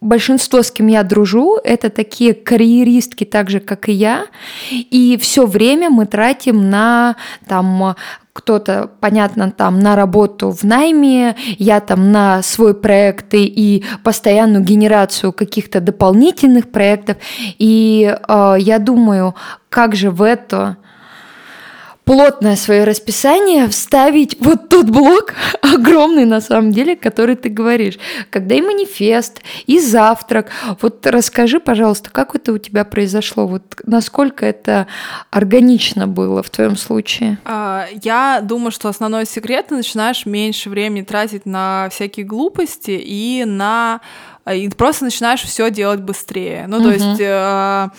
большинство, 0.01 0.61
с 0.61 0.71
кем 0.71 0.87
я 0.87 1.03
дружу, 1.03 1.57
это 1.63 1.89
такие 1.89 2.33
карьеристки, 2.33 3.23
так 3.23 3.49
же, 3.49 3.59
как 3.59 3.87
и 3.87 3.93
я, 3.93 4.25
и 4.69 5.17
все 5.21 5.45
время 5.45 5.89
мы 5.89 6.05
тратим 6.05 6.69
на 6.69 7.15
там 7.47 7.95
кто-то, 8.33 8.89
понятно, 8.99 9.51
там 9.51 9.79
на 9.79 9.95
работу 9.95 10.51
в 10.51 10.63
найме, 10.63 11.35
я 11.57 11.79
там 11.79 12.11
на 12.11 12.41
свой 12.41 12.73
проект 12.73 13.33
и 13.33 13.83
постоянную 14.03 14.63
генерацию 14.63 15.33
каких-то 15.33 15.81
дополнительных 15.81 16.71
проектов. 16.71 17.17
И 17.59 18.15
э, 18.15 18.55
я 18.59 18.79
думаю, 18.79 19.35
как 19.69 19.95
же 19.95 20.11
в 20.11 20.21
это 20.21 20.77
плотное 22.05 22.55
свое 22.55 22.83
расписание 22.83 23.67
вставить 23.67 24.37
вот 24.39 24.69
тот 24.69 24.89
блок 24.89 25.33
огромный 25.61 26.25
на 26.25 26.41
самом 26.41 26.71
деле, 26.71 26.95
который 26.95 27.35
ты 27.35 27.49
говоришь. 27.49 27.97
Когда 28.29 28.55
и 28.55 28.61
манифест, 28.61 29.41
и 29.67 29.79
завтрак. 29.79 30.49
Вот 30.81 31.05
расскажи, 31.05 31.59
пожалуйста, 31.59 32.09
как 32.09 32.35
это 32.35 32.53
у 32.53 32.57
тебя 32.57 32.85
произошло? 32.85 33.47
Вот 33.47 33.81
насколько 33.85 34.45
это 34.45 34.87
органично 35.29 36.07
было 36.07 36.43
в 36.43 36.49
твоем 36.49 36.75
случае? 36.75 37.37
А, 37.45 37.87
я 38.03 38.41
думаю, 38.41 38.71
что 38.71 38.89
основной 38.89 39.25
секрет 39.25 39.67
ты 39.67 39.75
начинаешь 39.75 40.25
меньше 40.25 40.69
времени 40.69 41.03
тратить 41.03 41.45
на 41.45 41.89
всякие 41.91 42.25
глупости 42.25 42.91
и 42.91 43.43
на 43.45 44.01
и 44.51 44.69
просто 44.69 45.05
начинаешь 45.05 45.41
все 45.43 45.69
делать 45.69 46.01
быстрее. 46.01 46.65
Ну, 46.67 46.81
то 46.81 46.91
есть 46.91 47.19
э, 47.19 47.89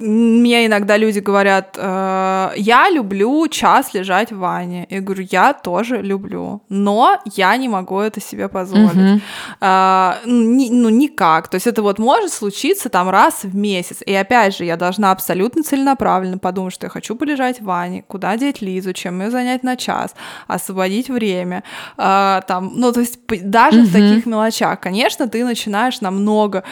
мне 0.00 0.66
иногда 0.66 0.96
люди 0.96 1.18
говорят, 1.18 1.76
э, 1.78 2.52
я 2.56 2.90
люблю 2.90 3.46
час 3.48 3.94
лежать 3.94 4.32
в 4.32 4.38
ванне. 4.38 4.86
Я 4.90 5.00
говорю, 5.00 5.26
я 5.30 5.52
тоже 5.52 6.00
люблю, 6.02 6.62
но 6.68 7.18
я 7.36 7.56
не 7.56 7.68
могу 7.68 7.98
это 8.00 8.20
себе 8.20 8.48
позволить. 8.48 8.94
Mm-hmm. 8.94 9.20
Э, 9.60 10.12
ни, 10.26 10.70
ну, 10.70 10.88
никак. 10.88 11.48
То 11.48 11.56
есть 11.56 11.66
это 11.66 11.82
вот 11.82 11.98
может 11.98 12.32
случиться 12.32 12.88
там 12.88 13.10
раз 13.10 13.44
в 13.44 13.54
месяц. 13.54 14.02
И 14.06 14.14
опять 14.14 14.56
же, 14.56 14.64
я 14.64 14.76
должна 14.76 15.12
абсолютно 15.12 15.62
целенаправленно 15.62 16.38
подумать, 16.38 16.72
что 16.72 16.86
я 16.86 16.90
хочу 16.90 17.14
полежать 17.14 17.60
в 17.60 17.64
ванне, 17.64 18.02
куда 18.06 18.36
деть 18.36 18.62
Лизу, 18.62 18.92
чем 18.92 19.20
ее 19.20 19.30
занять 19.30 19.62
на 19.62 19.76
час, 19.76 20.14
освободить 20.48 21.10
время. 21.10 21.62
Э, 21.98 22.40
там, 22.46 22.72
ну, 22.74 22.92
то 22.92 23.00
есть 23.00 23.20
даже 23.28 23.80
mm-hmm. 23.80 23.84
в 23.84 23.92
таких 23.92 24.26
мелочах, 24.26 24.80
конечно, 24.80 25.28
ты 25.28 25.44
начинаешь 25.44 26.00
намного 26.00 26.64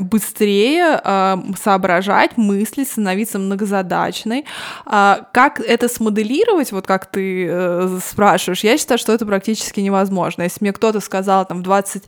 быстрее 0.00 1.00
э, 1.02 1.36
соображать, 1.60 2.36
мыслить, 2.74 2.90
становиться 2.90 3.38
многозадачной. 3.38 4.44
Э, 4.86 5.16
как 5.32 5.60
это 5.60 5.88
смоделировать, 5.88 6.72
вот 6.72 6.86
как 6.86 7.06
ты 7.06 7.46
э, 7.48 7.98
спрашиваешь, 8.04 8.64
я 8.64 8.78
считаю, 8.78 8.98
что 8.98 9.12
это 9.12 9.26
практически 9.26 9.80
невозможно. 9.80 10.42
Если 10.42 10.58
мне 10.60 10.72
кто-то 10.72 11.00
сказал 11.00 11.46
там 11.46 11.58
в 11.58 11.62
20... 11.62 12.02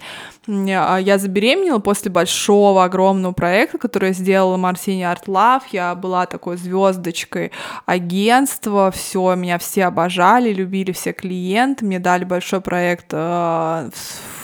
Э, 0.49 0.99
я 1.01 1.19
забеременела 1.19 1.79
после 1.79 2.11
большого, 2.11 2.85
огромного 2.85 3.33
проекта, 3.33 3.79
который 3.79 4.09
я 4.09 4.15
сделала 4.15 4.57
Марсини 4.57 5.03
Арт 5.03 5.29
Лав, 5.29 5.65
я 5.73 5.95
была 5.95 6.27
такой 6.27 6.57
звездочкой 6.57 7.53
агентства, 7.85 8.91
все, 8.91 9.35
меня 9.35 9.59
все 9.59 9.85
обожали, 9.85 10.53
любили 10.53 10.93
все 10.93 11.13
клиенты, 11.13 11.85
мне 11.85 11.99
дали 11.99 12.25
большой 12.25 12.61
проект 12.61 13.07
э, 13.13 13.91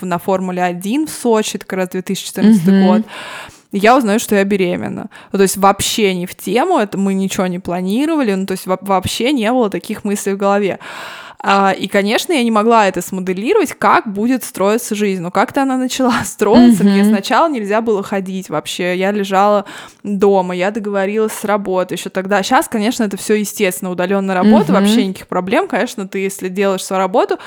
на 0.00 0.18
Формуле 0.18 0.62
1 0.62 1.06
в 1.06 1.10
Сочи, 1.10 1.56
это 1.56 1.66
как 1.66 1.78
раз 1.78 1.88
2014 1.90 2.62
mm-hmm. 2.62 2.86
год 2.86 3.02
я 3.72 3.96
узнаю, 3.96 4.20
что 4.20 4.36
я 4.36 4.44
беременна. 4.44 5.08
Ну, 5.32 5.38
то 5.38 5.42
есть 5.42 5.56
вообще 5.56 6.14
не 6.14 6.26
в 6.26 6.34
тему, 6.34 6.78
это 6.78 6.98
мы 6.98 7.14
ничего 7.14 7.46
не 7.46 7.58
планировали, 7.58 8.34
ну, 8.34 8.46
то 8.46 8.52
есть 8.52 8.66
вообще 8.66 9.32
не 9.32 9.50
было 9.50 9.70
таких 9.70 10.04
мыслей 10.04 10.34
в 10.34 10.36
голове. 10.38 10.78
А, 11.44 11.72
и, 11.72 11.88
конечно, 11.88 12.32
я 12.32 12.44
не 12.44 12.52
могла 12.52 12.86
это 12.86 13.02
смоделировать, 13.02 13.72
как 13.72 14.06
будет 14.06 14.44
строиться 14.44 14.94
жизнь. 14.94 15.20
Но 15.20 15.32
как-то 15.32 15.62
она 15.62 15.76
начала 15.76 16.14
строиться. 16.24 16.84
Mm-hmm. 16.84 16.92
Мне 16.92 17.04
сначала 17.04 17.48
нельзя 17.48 17.80
было 17.80 18.02
ходить 18.04 18.48
вообще. 18.48 18.96
Я 18.96 19.10
лежала 19.10 19.64
дома, 20.04 20.54
я 20.54 20.70
договорилась 20.70 21.32
с 21.32 21.44
работой 21.44 21.96
еще 21.96 22.10
тогда. 22.10 22.42
Сейчас, 22.44 22.68
конечно, 22.68 23.02
это 23.02 23.16
все 23.16 23.34
естественно, 23.34 23.90
удаленная 23.90 24.36
работа, 24.36 24.72
mm-hmm. 24.72 24.80
вообще 24.80 25.06
никаких 25.06 25.26
проблем. 25.26 25.66
Конечно, 25.66 26.06
ты, 26.06 26.20
если 26.20 26.48
делаешь 26.48 26.84
свою 26.84 27.00
работу, 27.00 27.38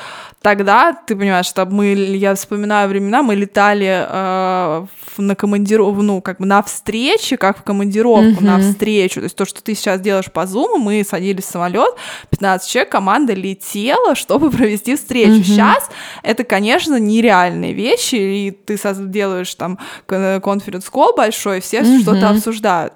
тогда 0.42 0.92
ты 0.92 1.16
понимаешь, 1.16 1.46
что 1.46 1.66
мы, 1.66 1.94
я 1.94 2.36
вспоминаю 2.36 2.90
времена, 2.90 3.24
мы 3.24 3.36
летали 3.36 4.06
э, 4.08 4.86
на 5.18 5.36
командировку, 5.36 6.02
ну, 6.02 6.22
как 6.22 6.40
бы 6.40 6.46
на 6.46 6.62
встрече, 6.64 7.38
как 7.38 7.60
в 7.60 7.64
командировку, 7.64 8.42
mm-hmm. 8.42 8.46
на 8.46 8.60
встречу. 8.60 9.22
То 9.22 9.24
есть 9.24 9.38
то, 9.38 9.46
что 9.46 9.64
ты 9.64 9.74
сейчас 9.74 10.02
делаешь 10.02 10.30
по 10.30 10.46
зуму, 10.46 10.78
мы 10.78 11.06
садились 11.06 11.46
в 11.46 11.50
самолет, 11.50 11.96
15 12.30 12.70
человек, 12.70 12.92
команда 12.92 13.34
летит 13.34 13.85
села, 13.86 14.16
чтобы 14.16 14.50
провести 14.52 14.96
встречу. 14.96 15.32
Mm-hmm. 15.32 15.44
Сейчас 15.44 15.90
это, 16.24 16.44
конечно, 16.44 17.00
нереальные 17.00 17.74
вещи, 17.74 18.16
и 18.16 18.52
ты 18.52 18.78
делаешь 19.10 19.54
там 19.56 19.78
конференц-кол 20.08 21.14
большой, 21.16 21.62
все 21.62 21.80
mm-hmm. 21.80 22.02
что-то 22.02 22.30
обсуждают 22.30 22.94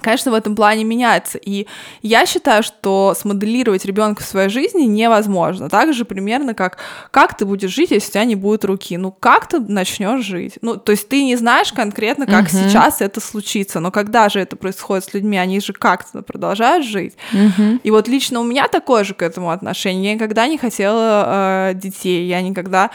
конечно, 0.00 0.30
в 0.30 0.34
этом 0.34 0.54
плане 0.56 0.84
меняется. 0.84 1.38
И 1.38 1.66
я 2.02 2.26
считаю, 2.26 2.62
что 2.62 3.14
смоделировать 3.18 3.84
ребенка 3.84 4.22
в 4.22 4.26
своей 4.26 4.48
жизни 4.48 4.82
невозможно. 4.82 5.68
Так 5.68 5.92
же 5.94 6.04
примерно 6.04 6.54
как 6.54 6.78
как 7.10 7.36
ты 7.36 7.44
будешь 7.44 7.70
жить, 7.70 7.90
если 7.90 8.08
у 8.08 8.12
тебя 8.12 8.24
не 8.24 8.34
будет 8.34 8.64
руки. 8.64 8.96
Ну, 8.96 9.12
как 9.12 9.48
ты 9.48 9.60
начнешь 9.60 10.24
жить? 10.24 10.58
Ну, 10.62 10.76
то 10.76 10.92
есть 10.92 11.08
ты 11.08 11.24
не 11.24 11.36
знаешь 11.36 11.72
конкретно, 11.72 12.26
как 12.26 12.46
uh-huh. 12.46 12.68
сейчас 12.68 13.00
это 13.00 13.20
случится, 13.20 13.80
но 13.80 13.90
когда 13.90 14.28
же 14.28 14.40
это 14.40 14.56
происходит 14.56 15.04
с 15.04 15.14
людьми, 15.14 15.38
они 15.38 15.60
же 15.60 15.72
как-то 15.72 16.22
продолжают 16.22 16.86
жить. 16.86 17.14
Uh-huh. 17.32 17.80
И 17.82 17.90
вот 17.90 18.08
лично 18.08 18.40
у 18.40 18.44
меня 18.44 18.68
такое 18.68 19.04
же 19.04 19.14
к 19.14 19.22
этому 19.22 19.50
отношение. 19.50 20.10
Я 20.10 20.14
никогда 20.14 20.46
не 20.46 20.58
хотела 20.58 21.70
э, 21.70 21.74
детей, 21.74 22.26
я 22.26 22.40
никогда 22.42 22.90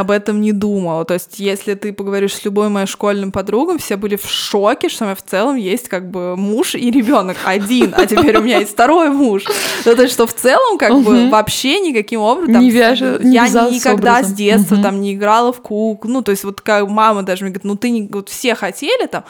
об 0.00 0.10
этом 0.10 0.40
не 0.40 0.52
думала. 0.52 1.04
То 1.04 1.14
есть, 1.14 1.38
если 1.38 1.74
ты 1.74 1.92
поговоришь 1.92 2.34
с 2.34 2.44
любой 2.44 2.68
моей 2.68 2.86
школьным 2.86 3.32
подругой, 3.32 3.78
все 3.78 3.96
были 3.96 4.16
в 4.16 4.26
шоке, 4.26 4.88
что 4.88 5.04
у 5.04 5.06
меня 5.06 5.16
в 5.16 5.22
целом 5.22 5.56
есть 5.56 5.88
как 5.88 6.10
бы 6.10 6.36
муж 6.36 6.74
и 6.74 6.90
ребенок 6.90 7.36
один, 7.44 7.94
а 7.96 8.06
теперь 8.06 8.36
у 8.36 8.42
меня 8.42 8.58
есть 8.58 8.72
второй 8.72 9.10
муж. 9.10 9.44
Ну, 9.84 9.94
то 9.94 10.02
есть, 10.02 10.14
что 10.14 10.26
в 10.26 10.34
целом 10.34 10.78
как 10.78 11.02
бы 11.02 11.28
вообще 11.30 11.80
никаким 11.80 12.20
образом... 12.20 12.60
Не 12.60 12.70
вяжет, 12.70 13.24
Я 13.24 13.48
никогда 13.48 14.22
с 14.22 14.32
детства 14.32 14.76
там 14.82 15.00
не 15.00 15.14
играла 15.14 15.52
в 15.52 15.60
кук. 15.60 16.04
Ну, 16.04 16.22
то 16.22 16.30
есть, 16.30 16.44
вот 16.44 16.60
как 16.60 16.88
мама 16.88 17.22
даже 17.22 17.44
мне 17.44 17.52
говорит, 17.52 17.64
ну, 17.64 17.76
ты. 17.76 18.08
Вот 18.10 18.28
все 18.28 18.54
хотели 18.54 19.06
там 19.06 19.24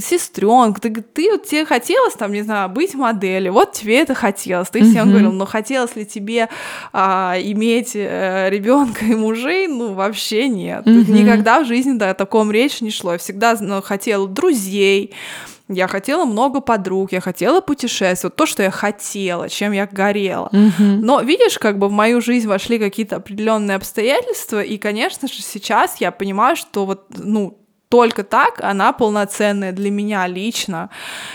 сестренка, 0.00 0.80
ты, 0.80 0.90
ты 0.90 1.30
вот 1.30 1.46
тебе 1.46 1.64
хотелось 1.64 2.14
там, 2.14 2.32
не 2.32 2.42
знаю, 2.42 2.68
быть 2.68 2.94
моделью, 2.94 3.52
вот 3.52 3.72
тебе 3.72 4.00
это 4.00 4.14
хотелось. 4.14 4.68
Ты 4.68 4.82
всем 4.82 5.10
говорил, 5.10 5.32
но 5.32 5.46
хотелось 5.46 5.94
ли 5.96 6.06
тебе 6.06 6.48
а, 6.92 7.36
иметь 7.38 7.92
э, 7.94 8.48
ребенка 8.50 9.04
и 9.04 9.14
мужей? 9.14 9.66
Ну, 9.66 9.93
вообще 9.94 10.48
нет. 10.48 10.86
Mm-hmm. 10.86 11.10
Никогда 11.10 11.60
в 11.60 11.66
жизни 11.66 11.96
да, 11.96 12.10
о 12.10 12.14
таком 12.14 12.50
речь 12.50 12.80
не 12.80 12.90
шло. 12.90 13.12
Я 13.12 13.18
всегда 13.18 13.56
ну, 13.60 13.80
хотела 13.82 14.28
друзей, 14.28 15.14
я 15.68 15.88
хотела 15.88 16.24
много 16.26 16.60
подруг, 16.60 17.12
я 17.12 17.20
хотела 17.20 17.60
путешествовать, 17.60 18.24
вот 18.24 18.36
то, 18.36 18.46
что 18.46 18.62
я 18.62 18.70
хотела, 18.70 19.48
чем 19.48 19.72
я 19.72 19.86
горела. 19.86 20.50
Mm-hmm. 20.52 20.98
Но 21.00 21.20
видишь, 21.22 21.58
как 21.58 21.78
бы 21.78 21.88
в 21.88 21.92
мою 21.92 22.20
жизнь 22.20 22.46
вошли 22.46 22.78
какие-то 22.78 23.16
определенные 23.16 23.76
обстоятельства, 23.76 24.62
и, 24.62 24.76
конечно 24.76 25.26
же, 25.26 25.42
сейчас 25.42 26.00
я 26.00 26.10
понимаю, 26.10 26.56
что 26.56 26.84
вот, 26.84 27.06
ну, 27.16 27.63
только 27.94 28.24
так 28.24 28.60
она 28.60 28.92
полноценная 28.92 29.70
для 29.70 29.88
меня 29.88 30.26
лично. 30.26 30.90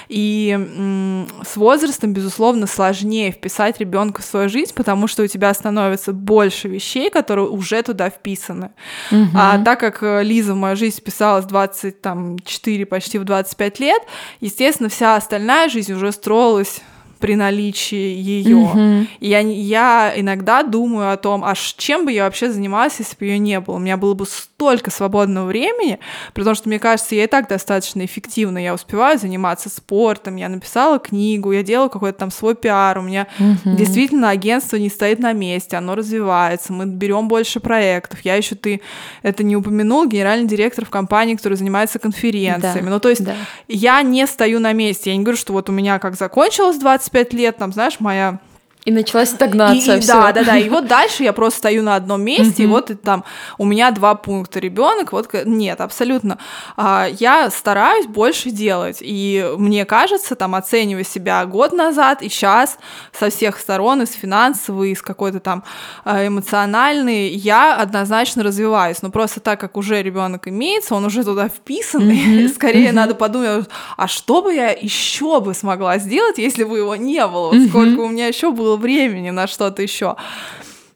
И 0.09 0.51
м- 0.53 1.25
с 1.41 1.55
возрастом, 1.55 2.11
безусловно, 2.11 2.67
сложнее 2.67 3.31
вписать 3.31 3.79
ребенка 3.79 4.21
в 4.21 4.25
свою 4.25 4.49
жизнь, 4.49 4.73
потому 4.75 5.07
что 5.07 5.23
у 5.23 5.27
тебя 5.27 5.53
становится 5.53 6.11
больше 6.11 6.67
вещей, 6.67 7.09
которые 7.09 7.47
уже 7.47 7.81
туда 7.81 8.09
вписаны. 8.09 8.71
Угу. 9.09 9.29
А 9.35 9.57
так 9.59 9.79
как 9.79 10.03
э, 10.03 10.21
Лиза 10.21 10.53
в 10.53 10.57
мою 10.57 10.75
жизнь 10.75 10.97
вписалась 10.97 11.45
24, 11.45 12.85
почти 12.85 13.19
в 13.19 13.23
25 13.23 13.79
лет, 13.79 14.01
естественно, 14.41 14.89
вся 14.89 15.15
остальная 15.15 15.69
жизнь 15.69 15.93
уже 15.93 16.11
строилась 16.11 16.81
при 17.19 17.35
наличии 17.35 18.15
ее. 18.15 18.57
Mm-hmm. 18.57 19.07
И 19.19 19.27
я, 19.27 19.39
я 19.39 20.13
иногда 20.15 20.63
думаю 20.63 21.11
о 21.11 21.17
том, 21.17 21.43
а 21.43 21.53
чем 21.55 22.05
бы 22.05 22.11
я 22.11 22.23
вообще 22.23 22.51
занималась, 22.51 22.95
если 22.99 23.15
бы 23.17 23.25
ее 23.25 23.39
не 23.39 23.59
было. 23.59 23.75
У 23.75 23.79
меня 23.79 23.97
было 23.97 24.13
бы 24.13 24.25
столько 24.25 24.91
свободного 24.91 25.45
времени, 25.45 25.99
потому 26.33 26.55
что, 26.55 26.69
мне 26.69 26.79
кажется, 26.79 27.15
я 27.15 27.25
и 27.25 27.27
так 27.27 27.47
достаточно 27.47 28.03
эффективно. 28.05 28.57
Я 28.57 28.73
успеваю 28.73 29.19
заниматься 29.19 29.69
спортом, 29.69 30.37
я 30.37 30.49
написала 30.49 30.99
книгу, 30.99 31.51
я 31.51 31.63
делаю 31.63 31.89
какой-то 31.89 32.19
там 32.19 32.31
свой 32.31 32.55
пиар. 32.55 32.99
У 32.99 33.01
меня 33.01 33.27
mm-hmm. 33.37 33.75
действительно 33.75 34.29
агентство 34.29 34.77
не 34.77 34.89
стоит 34.89 35.19
на 35.19 35.33
месте, 35.33 35.77
оно 35.77 35.95
развивается, 35.95 36.73
мы 36.73 36.85
берем 36.85 37.27
больше 37.27 37.59
проектов. 37.59 38.19
Я 38.23 38.35
еще 38.35 38.55
ты 38.55 38.81
это 39.23 39.43
не 39.43 39.55
упомянул, 39.55 40.07
генеральный 40.07 40.47
директор 40.47 40.85
в 40.85 40.89
компании, 40.89 41.35
который 41.35 41.55
занимается 41.55 41.99
конференциями. 41.99 42.85
Да, 42.85 42.91
ну, 42.91 42.99
то 42.99 43.09
есть 43.09 43.23
да. 43.23 43.35
я 43.67 44.01
не 44.01 44.25
стою 44.27 44.59
на 44.59 44.73
месте. 44.73 45.11
Я 45.11 45.17
не 45.17 45.23
говорю, 45.23 45.37
что 45.37 45.53
вот 45.53 45.69
у 45.69 45.71
меня 45.71 45.99
как 45.99 46.15
закончилось 46.15 46.77
20 46.77 47.08
25 47.11 47.33
лет, 47.33 47.57
там, 47.57 47.73
знаешь, 47.73 47.99
моя 47.99 48.39
и 48.85 48.91
началась 48.91 49.29
стагнация. 49.29 49.97
И, 49.97 50.03
и, 50.03 50.07
да, 50.07 50.31
да, 50.31 50.43
да. 50.43 50.57
И 50.57 50.69
вот 50.69 50.87
дальше 50.87 51.23
я 51.23 51.33
просто 51.33 51.59
стою 51.59 51.83
на 51.83 51.95
одном 51.95 52.21
месте, 52.21 52.63
и 52.63 52.65
вот 52.65 52.89
и 52.89 52.95
там 52.95 53.23
у 53.57 53.65
меня 53.65 53.91
два 53.91 54.15
пункта. 54.15 54.59
Ребенок, 54.59 55.11
вот 55.11 55.29
нет, 55.45 55.81
абсолютно. 55.81 56.37
А, 56.75 57.07
я 57.19 57.49
стараюсь 57.49 58.07
больше 58.07 58.51
делать. 58.51 58.97
И 59.01 59.47
мне 59.57 59.85
кажется, 59.85 60.35
там, 60.35 60.55
оценивая 60.55 61.03
себя 61.03 61.45
год 61.45 61.73
назад 61.73 62.21
и 62.21 62.29
сейчас 62.29 62.77
со 63.11 63.29
всех 63.29 63.59
сторон, 63.59 64.01
из 64.01 64.13
финансовой, 64.13 64.91
из 64.91 65.01
какой-то 65.01 65.39
там 65.39 65.63
а, 66.05 66.25
эмоциональной, 66.25 67.29
я 67.29 67.75
однозначно 67.75 68.43
развиваюсь. 68.43 69.01
Но 69.01 69.11
просто 69.11 69.39
так 69.39 69.59
как 69.59 69.77
уже 69.77 70.01
ребенок 70.01 70.47
имеется, 70.47 70.95
он 70.95 71.05
уже 71.05 71.23
туда 71.23 71.49
вписан, 71.49 72.09
mm-hmm. 72.09 72.47
скорее 72.55 72.89
mm-hmm. 72.89 72.93
надо 72.93 73.15
подумать, 73.15 73.67
а 73.97 74.07
что 74.07 74.41
бы 74.41 74.53
я 74.53 74.71
еще 74.71 75.41
бы 75.41 75.53
смогла 75.53 75.97
сделать, 75.99 76.37
если 76.37 76.63
бы 76.63 76.77
его 76.77 76.95
не 76.95 77.25
было? 77.27 77.49
Вот 77.49 77.55
mm-hmm. 77.55 77.69
сколько 77.69 77.99
у 77.99 78.07
меня 78.07 78.27
еще 78.27 78.51
было 78.51 78.68
было 78.69 78.77
времени 78.77 79.31
на 79.31 79.47
что-то 79.47 79.81
еще. 79.81 80.15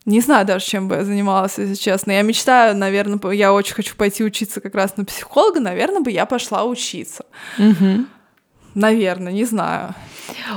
Не 0.06 0.20
знаю 0.20 0.46
даже, 0.46 0.66
чем 0.66 0.88
бы 0.88 0.96
я 0.96 1.04
занималась, 1.04 1.58
если 1.58 1.76
честно. 1.76 2.12
Я 2.12 2.22
мечтаю, 2.22 2.76
наверное, 2.76 3.20
я 3.32 3.54
очень 3.54 3.74
хочу 3.74 3.96
пойти 3.96 4.24
учиться 4.24 4.62
как 4.62 4.76
раз 4.76 4.98
на 4.98 5.06
психолога, 5.06 5.60
наверное, 5.60 6.02
бы 6.02 6.12
я 6.12 6.26
пошла 6.26 6.66
учиться. 6.66 7.26
Угу. 7.58 8.06
Наверное, 8.76 9.32
не 9.32 9.46
знаю. 9.46 9.96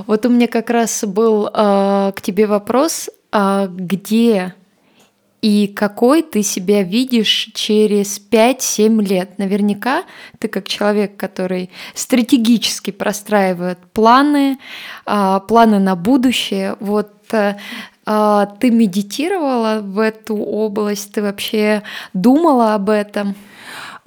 Вот 0.06 0.26
у 0.26 0.28
меня 0.28 0.48
как 0.48 0.70
раз 0.70 1.04
был 1.04 1.46
э, 1.46 2.12
к 2.16 2.20
тебе 2.22 2.46
вопрос, 2.46 3.08
э, 3.32 3.68
где 3.70 4.54
и 5.46 5.68
какой 5.68 6.22
ты 6.22 6.42
себя 6.42 6.82
видишь 6.82 7.50
через 7.54 8.20
5-7 8.20 9.00
лет. 9.00 9.38
Наверняка 9.38 10.02
ты 10.40 10.48
как 10.48 10.66
человек, 10.66 11.16
который 11.16 11.70
стратегически 11.94 12.90
простраивает 12.90 13.78
планы, 13.92 14.58
а, 15.04 15.38
планы 15.38 15.78
на 15.78 15.94
будущее. 15.94 16.74
Вот 16.80 17.12
э, 17.30 17.54
а, 18.04 18.46
ты 18.58 18.72
медитировала 18.72 19.82
в 19.82 20.00
эту 20.00 20.36
область, 20.36 21.12
ты 21.12 21.22
вообще 21.22 21.84
думала 22.12 22.74
об 22.74 22.90
этом? 22.90 23.36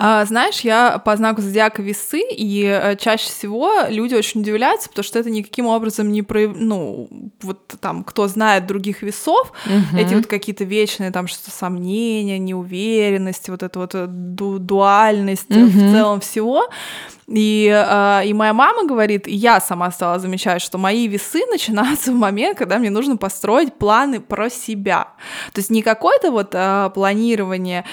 А, 0.01 0.23
знаешь, 0.23 0.61
я 0.61 0.97
по 0.97 1.17
знаку 1.17 1.41
зодиака 1.41 1.81
весы, 1.81 2.21
и 2.31 2.63
э, 2.63 2.95
чаще 2.95 3.25
всего 3.25 3.69
люди 3.89 4.15
очень 4.15 4.39
удивляются, 4.39 4.87
потому 4.87 5.03
что 5.03 5.19
это 5.19 5.29
никаким 5.29 5.65
образом 5.65 6.09
не 6.09 6.21
про... 6.21 6.47
Ну, 6.47 7.09
вот 7.41 7.75
там, 7.81 8.05
кто 8.05 8.29
знает 8.29 8.65
других 8.65 9.01
весов, 9.01 9.51
угу. 9.65 9.97
эти 9.97 10.13
вот 10.13 10.25
какие-то 10.25 10.63
вечные 10.63 11.11
там 11.11 11.27
что-то 11.27 11.51
сомнения, 11.51 12.39
неуверенность, 12.39 13.49
вот 13.49 13.61
это 13.61 13.77
вот 13.77 13.93
э, 13.93 14.05
ду 14.07 14.57
дуальность 14.57 15.51
угу. 15.51 15.65
в 15.65 15.91
целом 15.91 16.21
всего, 16.21 16.69
и, 17.27 17.69
э, 17.69 18.25
и 18.25 18.33
моя 18.33 18.53
мама 18.53 18.85
говорит, 18.85 19.27
и 19.27 19.35
я 19.35 19.59
сама 19.59 19.91
стала 19.91 20.17
замечать, 20.17 20.61
что 20.61 20.77
мои 20.77 21.07
весы 21.07 21.45
начинаются 21.45 22.11
в 22.11 22.15
момент, 22.15 22.57
когда 22.57 22.79
мне 22.79 22.89
нужно 22.89 23.17
построить 23.17 23.73
планы 23.73 24.19
про 24.19 24.49
себя. 24.49 25.09
То 25.53 25.59
есть 25.59 25.69
не 25.69 25.81
какое-то 25.81 26.31
вот 26.31 26.49
э, 26.53 26.89
планирование 26.93 27.85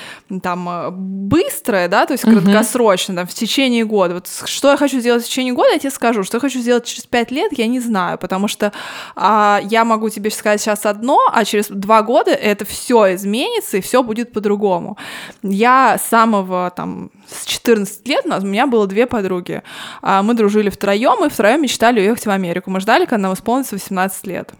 там 0.42 0.88
быстрое, 1.28 1.88
да, 1.88 1.95
то 2.04 2.12
есть 2.12 2.24
краткосрочное, 2.24 3.16
там, 3.16 3.26
в 3.26 3.32
течение 3.32 3.84
года. 3.84 4.14
Вот 4.14 4.28
что 4.44 4.70
я 4.70 4.76
хочу 4.76 5.00
сделать 5.00 5.24
в 5.24 5.26
течение 5.26 5.54
года, 5.54 5.72
я 5.72 5.78
тебе 5.78 5.90
скажу. 5.90 6.24
Что 6.24 6.36
я 6.36 6.40
хочу 6.40 6.60
сделать 6.60 6.84
через 6.84 7.04
пять 7.06 7.30
лет, 7.30 7.52
я 7.56 7.66
не 7.66 7.80
знаю, 7.80 8.18
потому 8.18 8.48
что 8.48 8.72
э, 9.16 9.58
я 9.70 9.84
могу 9.84 10.10
тебе 10.10 10.30
сказать 10.30 10.60
сейчас 10.60 10.84
одно, 10.84 11.20
а 11.32 11.44
через 11.44 11.68
два 11.68 12.02
года 12.02 12.32
это 12.32 12.64
все 12.64 13.14
изменится, 13.14 13.78
и 13.78 13.80
все 13.80 14.02
будет 14.02 14.32
по-другому. 14.32 14.98
Я 15.42 15.96
с 15.98 16.08
самого 16.08 16.70
там 16.76 17.10
с 17.28 17.46
14 17.46 18.06
лет 18.08 18.24
у 18.26 18.46
меня 18.46 18.66
было 18.66 18.86
две 18.86 19.06
подруги. 19.06 19.62
А, 20.02 20.22
мы 20.22 20.34
дружили 20.34 20.70
втроем, 20.70 21.24
и 21.24 21.28
втроем 21.28 21.62
мечтали 21.62 22.00
уехать 22.00 22.26
в 22.26 22.30
Америку. 22.30 22.70
Мы 22.70 22.80
ждали, 22.80 23.04
когда 23.04 23.28
нам 23.28 23.34
исполнится 23.34 23.74
18 23.74 24.26
лет. 24.26 24.52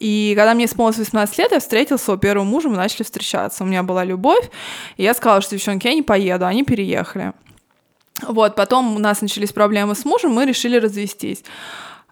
И 0.00 0.32
когда 0.34 0.54
мне 0.54 0.64
исполнилось 0.64 0.98
18 0.98 1.38
лет, 1.38 1.52
я 1.52 1.60
встретила 1.60 1.98
своего 1.98 2.18
первого 2.18 2.44
мужа, 2.44 2.68
мы 2.68 2.76
начали 2.76 3.02
встречаться. 3.02 3.62
У 3.62 3.66
меня 3.66 3.82
была 3.82 4.02
любовь, 4.02 4.50
и 4.96 5.02
я 5.02 5.14
сказала, 5.14 5.42
что, 5.42 5.54
девчонки, 5.56 5.86
я 5.86 5.94
не 5.94 6.02
поеду, 6.02 6.46
они 6.46 6.64
переехали. 6.64 7.34
Вот, 8.26 8.56
потом 8.56 8.96
у 8.96 8.98
нас 8.98 9.20
начались 9.20 9.52
проблемы 9.52 9.94
с 9.94 10.04
мужем, 10.04 10.32
мы 10.32 10.46
решили 10.46 10.78
развестись. 10.78 11.44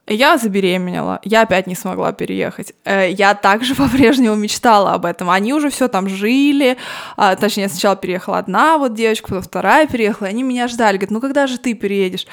Я 0.07 0.39
забеременела, 0.39 1.20
я 1.22 1.43
опять 1.43 1.66
не 1.66 1.74
смогла 1.74 2.12
переехать. 2.12 2.72
Э, 2.84 3.11
я 3.11 3.34
также 3.34 3.74
по-прежнему 3.74 4.36
мечтала 4.36 4.93
об 4.93 5.05
этом. 5.05 5.28
Они 5.30 5.53
уже 5.53 5.70
все 5.70 5.89
там 5.89 6.09
жили, 6.09 6.76
а, 7.16 7.36
точнее, 7.36 7.68
сначала 7.68 7.97
переехала 7.97 8.39
одна 8.39 8.78
вот 8.78 8.95
девочка, 8.95 9.28
потом 9.28 9.43
вторая 9.43 9.86
переехала, 9.86 10.26
и 10.26 10.30
они 10.30 10.43
меня 10.43 10.68
ждали, 10.68 10.97
говорят, 10.97 11.11
ну 11.11 11.20
когда 11.20 11.47
же 11.47 11.59
ты 11.59 11.74
переедешь? 11.74 12.26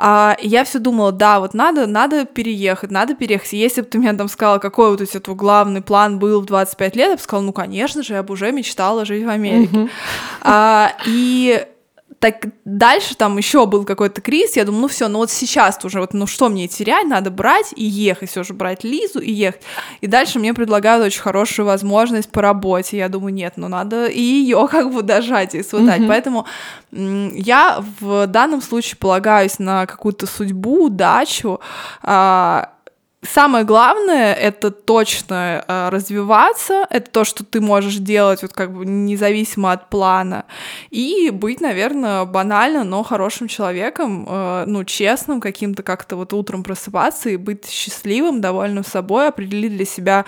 А 0.00 0.36
я 0.40 0.62
все 0.62 0.78
думала, 0.78 1.10
да, 1.10 1.40
вот 1.40 1.54
надо, 1.54 1.88
надо 1.88 2.24
переехать, 2.24 2.92
надо 2.92 3.14
переехать. 3.14 3.52
если 3.52 3.80
бы 3.80 3.88
ты 3.88 3.98
мне 3.98 4.12
там 4.12 4.28
сказала, 4.28 4.58
какой 4.58 4.90
вот 4.90 5.00
у 5.00 5.04
тебя 5.04 5.18
твой 5.18 5.36
главный 5.36 5.82
план 5.82 6.20
был 6.20 6.40
в 6.40 6.46
25 6.46 6.94
лет, 6.94 7.08
я 7.10 7.16
бы 7.16 7.22
сказала, 7.22 7.44
ну, 7.44 7.52
конечно 7.52 8.04
же, 8.04 8.14
я 8.14 8.22
бы 8.22 8.34
уже 8.34 8.52
мечтала 8.52 9.04
жить 9.04 9.24
в 9.24 9.28
Америке. 9.28 9.74
Mm-hmm. 9.76 9.90
А, 10.42 10.92
и 11.04 11.66
так 12.18 12.46
дальше 12.64 13.14
там 13.14 13.38
еще 13.38 13.66
был 13.66 13.84
какой-то 13.84 14.20
кризис, 14.20 14.56
я 14.56 14.64
думаю, 14.64 14.82
ну 14.82 14.88
все, 14.88 15.08
ну 15.08 15.18
вот 15.18 15.30
сейчас 15.30 15.78
уже 15.84 16.00
вот, 16.00 16.14
ну 16.14 16.26
что 16.26 16.48
мне 16.48 16.66
терять, 16.66 17.06
надо 17.06 17.30
брать 17.30 17.72
и 17.76 17.84
ехать, 17.84 18.30
все 18.30 18.42
же 18.42 18.54
брать 18.54 18.82
Лизу 18.82 19.20
и 19.20 19.30
ехать. 19.30 19.62
И 20.00 20.08
дальше 20.08 20.40
мне 20.40 20.52
предлагают 20.52 21.04
очень 21.04 21.20
хорошую 21.20 21.66
возможность 21.66 22.30
по 22.30 22.42
работе, 22.42 22.96
я 22.96 23.08
думаю, 23.08 23.32
нет, 23.32 23.54
ну 23.56 23.68
надо 23.68 24.06
и 24.06 24.20
ее 24.20 24.66
как 24.70 24.92
бы 24.92 25.02
дожать 25.02 25.54
и 25.54 25.62
сватать, 25.62 26.00
mm-hmm. 26.00 26.08
поэтому 26.08 26.46
я 26.90 27.84
в 28.00 28.26
данном 28.26 28.62
случае 28.62 28.96
полагаюсь 28.96 29.58
на 29.58 29.86
какую-то 29.86 30.26
судьбу, 30.26 30.86
удачу, 30.86 31.60
а, 32.02 32.72
Самое 33.22 33.64
главное 33.64 34.32
это 34.32 34.70
точно 34.70 35.64
э, 35.66 35.88
развиваться, 35.88 36.86
это 36.88 37.10
то, 37.10 37.24
что 37.24 37.44
ты 37.44 37.60
можешь 37.60 37.96
делать 37.96 38.42
вот 38.42 38.52
как 38.52 38.72
бы 38.72 38.86
независимо 38.86 39.72
от 39.72 39.90
плана, 39.90 40.44
и 40.90 41.30
быть, 41.30 41.60
наверное, 41.60 42.24
банально, 42.26 42.84
но 42.84 43.02
хорошим 43.02 43.48
человеком, 43.48 44.24
э, 44.28 44.64
ну 44.68 44.84
честным 44.84 45.40
каким-то 45.40 45.82
как-то 45.82 46.14
вот 46.14 46.32
утром 46.32 46.62
просыпаться 46.62 47.28
и 47.28 47.36
быть 47.36 47.68
счастливым, 47.68 48.40
довольным 48.40 48.84
собой, 48.84 49.26
определить 49.26 49.74
для 49.74 49.84
себя 49.84 50.24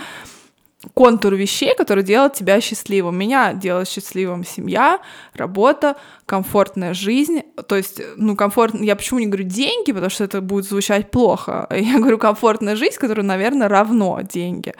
контур 0.94 1.34
вещей, 1.34 1.74
которые 1.76 2.04
делают 2.04 2.34
тебя 2.34 2.60
счастливым. 2.60 3.16
Меня 3.16 3.52
делает 3.52 3.88
счастливым 3.88 4.44
семья, 4.44 5.00
работа, 5.34 5.96
комфортная 6.30 6.94
жизнь, 6.94 7.42
то 7.66 7.74
есть, 7.74 8.00
ну, 8.16 8.36
комфортно, 8.36 8.84
я 8.84 8.94
почему 8.94 9.18
не 9.18 9.26
говорю 9.26 9.44
деньги, 9.44 9.90
потому 9.90 10.10
что 10.10 10.22
это 10.22 10.40
будет 10.40 10.64
звучать 10.64 11.10
плохо, 11.10 11.66
я 11.74 11.98
говорю 11.98 12.18
комфортная 12.18 12.76
жизнь, 12.76 12.96
которая, 12.98 13.26
наверное, 13.26 13.68
равно 13.68 14.20
деньги, 14.22 14.74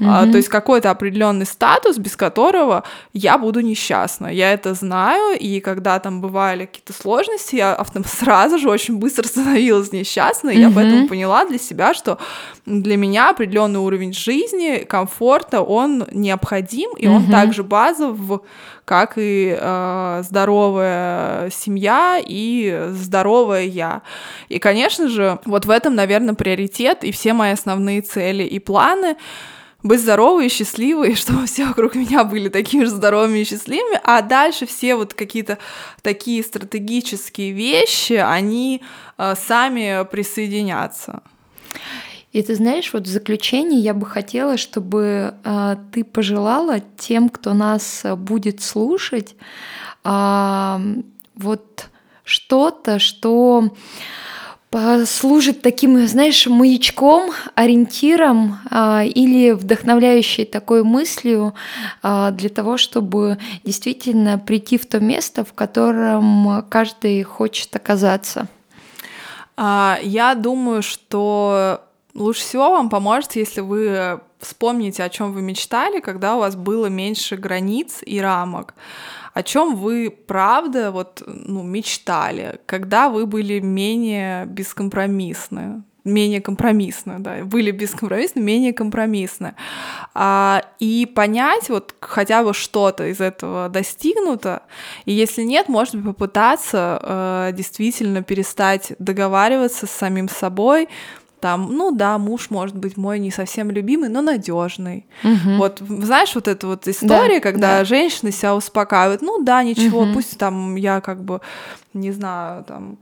mm-hmm. 0.00 0.06
а, 0.08 0.26
то 0.30 0.36
есть 0.36 0.48
какой-то 0.48 0.90
определенный 0.90 1.46
статус, 1.46 1.98
без 1.98 2.16
которого 2.16 2.82
я 3.12 3.38
буду 3.38 3.60
несчастна, 3.60 4.26
я 4.26 4.52
это 4.52 4.74
знаю, 4.74 5.38
и 5.38 5.60
когда 5.60 6.00
там 6.00 6.20
бывали 6.20 6.66
какие-то 6.66 6.92
сложности, 6.92 7.54
я 7.54 7.72
автом 7.74 8.04
сразу 8.06 8.58
же 8.58 8.68
очень 8.68 8.96
быстро 8.96 9.22
становилась 9.28 9.92
несчастной, 9.92 10.56
mm-hmm. 10.56 10.60
я 10.60 10.70
поэтому 10.70 11.08
поняла 11.08 11.44
для 11.44 11.58
себя, 11.58 11.94
что 11.94 12.18
для 12.66 12.96
меня 12.96 13.30
определенный 13.30 13.78
уровень 13.78 14.12
жизни, 14.12 14.84
комфорта, 14.84 15.62
он 15.62 16.04
необходим, 16.10 16.90
и 16.96 17.06
mm-hmm. 17.06 17.16
он 17.16 17.30
также 17.30 17.62
базов 17.62 18.18
как 18.84 19.14
и 19.16 19.56
э, 19.58 20.22
здоровая 20.24 21.50
семья 21.50 22.20
и 22.24 22.88
здоровая 22.90 23.64
я. 23.64 24.02
И, 24.48 24.60
конечно 24.60 25.08
же, 25.08 25.40
вот 25.44 25.64
в 25.64 25.70
этом, 25.70 25.94
наверное, 25.94 26.34
приоритет 26.34 27.02
и 27.02 27.10
все 27.10 27.32
мои 27.32 27.50
основные 27.50 28.00
цели 28.00 28.44
и 28.44 28.58
планы 28.60 29.16
быть 29.82 30.00
здоровой 30.00 30.46
и 30.46 30.48
счастливой, 30.48 31.14
чтобы 31.16 31.46
все 31.46 31.66
вокруг 31.66 31.94
меня 31.94 32.24
были 32.24 32.48
такими 32.48 32.84
же 32.84 32.90
здоровыми 32.90 33.40
и 33.40 33.44
счастливыми, 33.44 34.00
а 34.04 34.22
дальше 34.22 34.66
все 34.66 34.94
вот 34.94 35.14
какие-то 35.14 35.58
такие 36.02 36.42
стратегические 36.42 37.52
вещи, 37.52 38.14
они 38.14 38.82
э, 39.18 39.34
сами 39.36 40.06
присоединятся. 40.10 41.22
И 42.36 42.42
ты 42.42 42.54
знаешь, 42.54 42.92
вот 42.92 43.04
в 43.04 43.10
заключение 43.10 43.80
я 43.80 43.94
бы 43.94 44.04
хотела, 44.04 44.58
чтобы 44.58 45.32
э, 45.42 45.76
ты 45.90 46.04
пожелала 46.04 46.80
тем, 46.98 47.30
кто 47.30 47.54
нас 47.54 48.04
будет 48.14 48.60
слушать, 48.60 49.34
э, 50.04 50.78
вот 51.34 51.86
что-то, 52.24 52.98
что 52.98 53.70
служит 55.06 55.62
таким, 55.62 56.06
знаешь, 56.06 56.46
маячком, 56.46 57.30
ориентиром 57.54 58.58
э, 58.70 59.06
или 59.06 59.52
вдохновляющей 59.52 60.44
такой 60.44 60.84
мыслью 60.84 61.54
э, 62.02 62.32
для 62.32 62.50
того, 62.50 62.76
чтобы 62.76 63.38
действительно 63.64 64.38
прийти 64.38 64.76
в 64.76 64.84
то 64.84 65.00
место, 65.00 65.42
в 65.42 65.54
котором 65.54 66.66
каждый 66.68 67.22
хочет 67.22 67.74
оказаться. 67.74 68.46
Я 69.56 70.34
думаю, 70.38 70.82
что 70.82 71.85
Лучше 72.16 72.40
всего 72.40 72.70
вам 72.70 72.88
поможет, 72.88 73.36
если 73.36 73.60
вы 73.60 74.20
вспомните, 74.38 75.04
о 75.04 75.08
чем 75.08 75.32
вы 75.32 75.42
мечтали, 75.42 76.00
когда 76.00 76.36
у 76.36 76.38
вас 76.38 76.56
было 76.56 76.86
меньше 76.86 77.36
границ 77.36 77.98
и 78.04 78.20
рамок. 78.20 78.74
О 79.34 79.42
чем 79.42 79.76
вы 79.76 80.10
правда 80.10 80.90
вот, 80.90 81.22
ну, 81.26 81.62
мечтали, 81.62 82.58
когда 82.64 83.10
вы 83.10 83.26
были 83.26 83.60
менее 83.60 84.46
бескомпромиссны 84.46 85.82
менее 86.06 86.40
компромиссны, 86.40 87.16
да, 87.18 87.44
были 87.44 87.72
бескомпромиссны, 87.72 88.40
менее 88.40 88.72
компромиссны. 88.72 89.56
А, 90.14 90.62
и 90.78 91.04
понять 91.04 91.68
вот 91.68 91.94
хотя 92.00 92.44
бы 92.44 92.54
что-то 92.54 93.06
из 93.06 93.20
этого 93.20 93.68
достигнуто, 93.68 94.62
и 95.04 95.12
если 95.12 95.42
нет, 95.42 95.68
может 95.68 95.96
быть, 95.96 96.04
попытаться 96.04 97.00
э, 97.02 97.50
действительно 97.54 98.22
перестать 98.22 98.92
договариваться 99.00 99.86
с 99.86 99.90
самим 99.90 100.28
собой, 100.28 100.88
там, 101.40 101.72
ну 101.76 101.90
да, 101.90 102.18
муж 102.18 102.50
может 102.50 102.76
быть 102.76 102.96
мой 102.96 103.18
не 103.18 103.30
совсем 103.30 103.70
любимый, 103.70 104.08
но 104.08 104.22
надежный. 104.22 105.06
Угу. 105.22 105.56
Вот 105.58 105.82
знаешь, 105.86 106.34
вот 106.34 106.48
эта 106.48 106.66
вот 106.66 106.88
история, 106.88 107.36
да, 107.36 107.40
когда 107.40 107.78
да. 107.78 107.84
женщины 107.84 108.32
себя 108.32 108.54
успокаивают, 108.54 109.22
ну 109.22 109.42
да, 109.42 109.62
ничего, 109.62 110.02
угу. 110.02 110.14
пусть 110.14 110.38
там 110.38 110.76
я 110.76 111.00
как 111.00 111.22
бы, 111.22 111.40
не 111.92 112.12
знаю, 112.12 112.64
там 112.64 112.98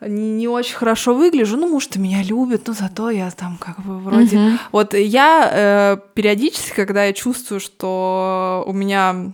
не, 0.00 0.30
не 0.32 0.48
очень 0.48 0.76
хорошо 0.76 1.14
выгляжу, 1.14 1.56
ну, 1.56 1.68
муж 1.68 1.86
то 1.86 1.98
меня 1.98 2.22
любит, 2.22 2.66
но 2.66 2.72
зато 2.72 3.10
я 3.10 3.30
там 3.30 3.58
как 3.58 3.80
бы 3.80 3.98
вроде... 3.98 4.38
Угу. 4.38 4.58
Вот 4.72 4.94
я 4.94 5.50
э, 5.52 5.96
периодически, 6.14 6.74
когда 6.74 7.04
я 7.04 7.12
чувствую, 7.12 7.60
что 7.60 8.64
у 8.66 8.72
меня 8.72 9.32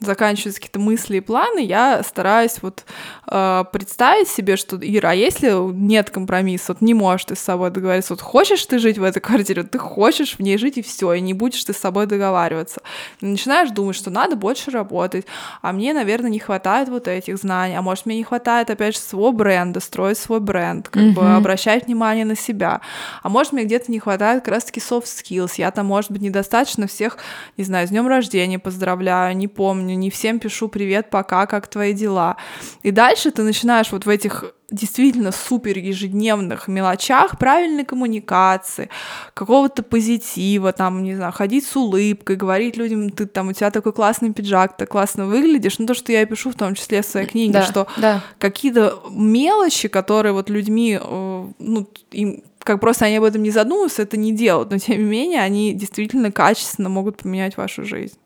заканчиваются 0.00 0.60
какие-то 0.60 0.80
мысли 0.80 1.16
и 1.16 1.20
планы, 1.20 1.60
я 1.60 2.02
стараюсь 2.02 2.58
вот 2.62 2.84
э, 3.30 3.64
представить 3.72 4.28
себе, 4.28 4.56
что, 4.56 4.78
Ира, 4.80 5.10
а 5.10 5.14
если 5.14 5.50
нет 5.72 6.10
компромисса, 6.10 6.72
вот 6.72 6.80
не 6.80 6.94
можешь 6.94 7.26
ты 7.26 7.36
с 7.36 7.40
собой 7.40 7.70
договориться, 7.70 8.12
вот 8.12 8.20
хочешь 8.20 8.64
ты 8.66 8.78
жить 8.78 8.98
в 8.98 9.02
этой 9.02 9.20
квартире, 9.20 9.62
вот 9.62 9.70
ты 9.70 9.78
хочешь 9.78 10.36
в 10.36 10.40
ней 10.40 10.58
жить 10.58 10.78
и 10.78 10.82
все, 10.82 11.14
и 11.14 11.20
не 11.20 11.34
будешь 11.34 11.64
ты 11.64 11.72
с 11.72 11.78
собой 11.78 12.06
договариваться. 12.06 12.82
Начинаешь 13.20 13.70
думать, 13.70 13.96
что 13.96 14.10
надо 14.10 14.36
больше 14.36 14.70
работать, 14.70 15.26
а 15.62 15.72
мне, 15.72 15.92
наверное, 15.92 16.30
не 16.30 16.38
хватает 16.38 16.88
вот 16.88 17.08
этих 17.08 17.38
знаний, 17.38 17.76
а 17.76 17.82
может, 17.82 18.06
мне 18.06 18.16
не 18.16 18.24
хватает, 18.24 18.70
опять 18.70 18.94
же, 18.94 19.00
своего 19.00 19.32
бренда, 19.32 19.80
строить 19.80 20.18
свой 20.18 20.40
бренд, 20.40 20.88
как 20.88 21.02
mm-hmm. 21.02 21.12
бы 21.12 21.34
обращать 21.34 21.86
внимание 21.86 22.24
на 22.24 22.36
себя, 22.36 22.80
а 23.22 23.28
может, 23.28 23.52
мне 23.52 23.64
где-то 23.64 23.90
не 23.90 24.00
хватает 24.00 24.44
как 24.44 24.54
раз-таки 24.54 24.80
soft 24.80 25.04
skills, 25.04 25.52
я 25.56 25.70
там, 25.70 25.86
может 25.86 26.10
быть, 26.10 26.22
недостаточно 26.22 26.86
всех, 26.86 27.18
не 27.56 27.64
знаю, 27.64 27.86
с 27.86 27.90
днем 27.90 28.06
рождения 28.08 28.58
поздравляю, 28.58 29.36
не 29.36 29.48
помню, 29.48 29.83
помню, 29.84 29.96
не 29.96 30.08
всем 30.10 30.38
пишу 30.38 30.68
привет, 30.68 31.10
пока, 31.10 31.46
как 31.46 31.68
твои 31.68 31.92
дела. 31.92 32.36
И 32.82 32.90
дальше 32.90 33.30
ты 33.30 33.42
начинаешь 33.42 33.92
вот 33.92 34.06
в 34.06 34.08
этих 34.08 34.44
действительно 34.70 35.30
супер 35.30 35.76
ежедневных 35.76 36.68
мелочах 36.68 37.38
правильной 37.38 37.84
коммуникации, 37.84 38.88
какого-то 39.34 39.82
позитива, 39.82 40.72
там, 40.72 41.02
не 41.02 41.14
знаю, 41.14 41.32
ходить 41.32 41.66
с 41.66 41.76
улыбкой, 41.76 42.36
говорить 42.36 42.78
людям, 42.78 43.10
ты 43.10 43.26
там, 43.26 43.48
у 43.48 43.52
тебя 43.52 43.70
такой 43.70 43.92
классный 43.92 44.32
пиджак, 44.32 44.76
ты 44.78 44.86
классно 44.86 45.26
выглядишь, 45.26 45.78
ну 45.78 45.86
то, 45.86 45.94
что 45.94 46.12
я 46.12 46.22
и 46.22 46.26
пишу 46.26 46.50
в 46.50 46.54
том 46.54 46.74
числе 46.74 47.02
в 47.02 47.06
своей 47.06 47.26
книге, 47.26 47.52
Да, 47.52 47.62
что 47.62 47.86
да. 47.98 48.22
какие-то 48.38 49.02
мелочи, 49.10 49.88
которые 49.88 50.32
вот 50.32 50.48
людьми, 50.48 50.98
э, 51.00 51.46
ну, 51.58 51.88
им 52.10 52.42
как 52.58 52.80
просто 52.80 53.04
они 53.04 53.16
об 53.16 53.24
этом 53.24 53.42
не 53.42 53.50
задумываются, 53.50 54.00
это 54.00 54.16
не 54.16 54.32
делают, 54.32 54.70
но 54.70 54.78
тем 54.78 54.96
не 54.96 55.04
менее 55.04 55.42
они 55.42 55.74
действительно 55.74 56.32
качественно 56.32 56.88
могут 56.88 57.18
поменять 57.22 57.58
вашу 57.58 57.84
жизнь. 57.84 58.16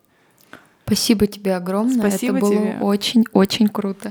Спасибо 0.88 1.26
тебе 1.26 1.54
огромное. 1.54 2.08
Спасибо 2.08 2.38
Это 2.38 2.46
было 2.46 2.54
тебе. 2.54 2.78
очень-очень 2.80 3.68
круто. 3.68 4.10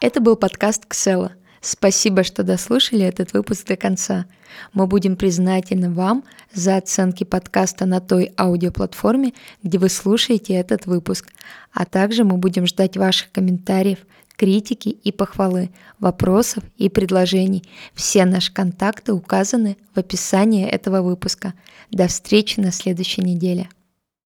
Это 0.00 0.20
был 0.20 0.36
подкаст 0.36 0.86
Ксела. 0.86 1.32
Спасибо, 1.60 2.22
что 2.22 2.44
дослушали 2.44 3.04
этот 3.04 3.32
выпуск 3.32 3.66
до 3.66 3.76
конца. 3.76 4.26
Мы 4.72 4.86
будем 4.86 5.16
признательны 5.16 5.90
вам 5.90 6.22
за 6.54 6.76
оценки 6.76 7.24
подкаста 7.24 7.86
на 7.86 8.00
той 8.00 8.32
аудиоплатформе, 8.38 9.34
где 9.64 9.78
вы 9.78 9.88
слушаете 9.88 10.54
этот 10.54 10.86
выпуск. 10.86 11.32
А 11.72 11.84
также 11.86 12.22
мы 12.22 12.36
будем 12.36 12.68
ждать 12.68 12.96
ваших 12.96 13.32
комментариев, 13.32 13.98
критики 14.40 14.88
и 14.88 15.12
похвалы, 15.12 15.68
вопросов 15.98 16.64
и 16.78 16.88
предложений. 16.88 17.64
Все 17.92 18.24
наши 18.24 18.50
контакты 18.50 19.12
указаны 19.12 19.76
в 19.94 19.98
описании 19.98 20.66
этого 20.66 21.02
выпуска. 21.02 21.52
До 21.90 22.06
встречи 22.06 22.58
на 22.58 22.72
следующей 22.72 23.20
неделе. 23.20 23.68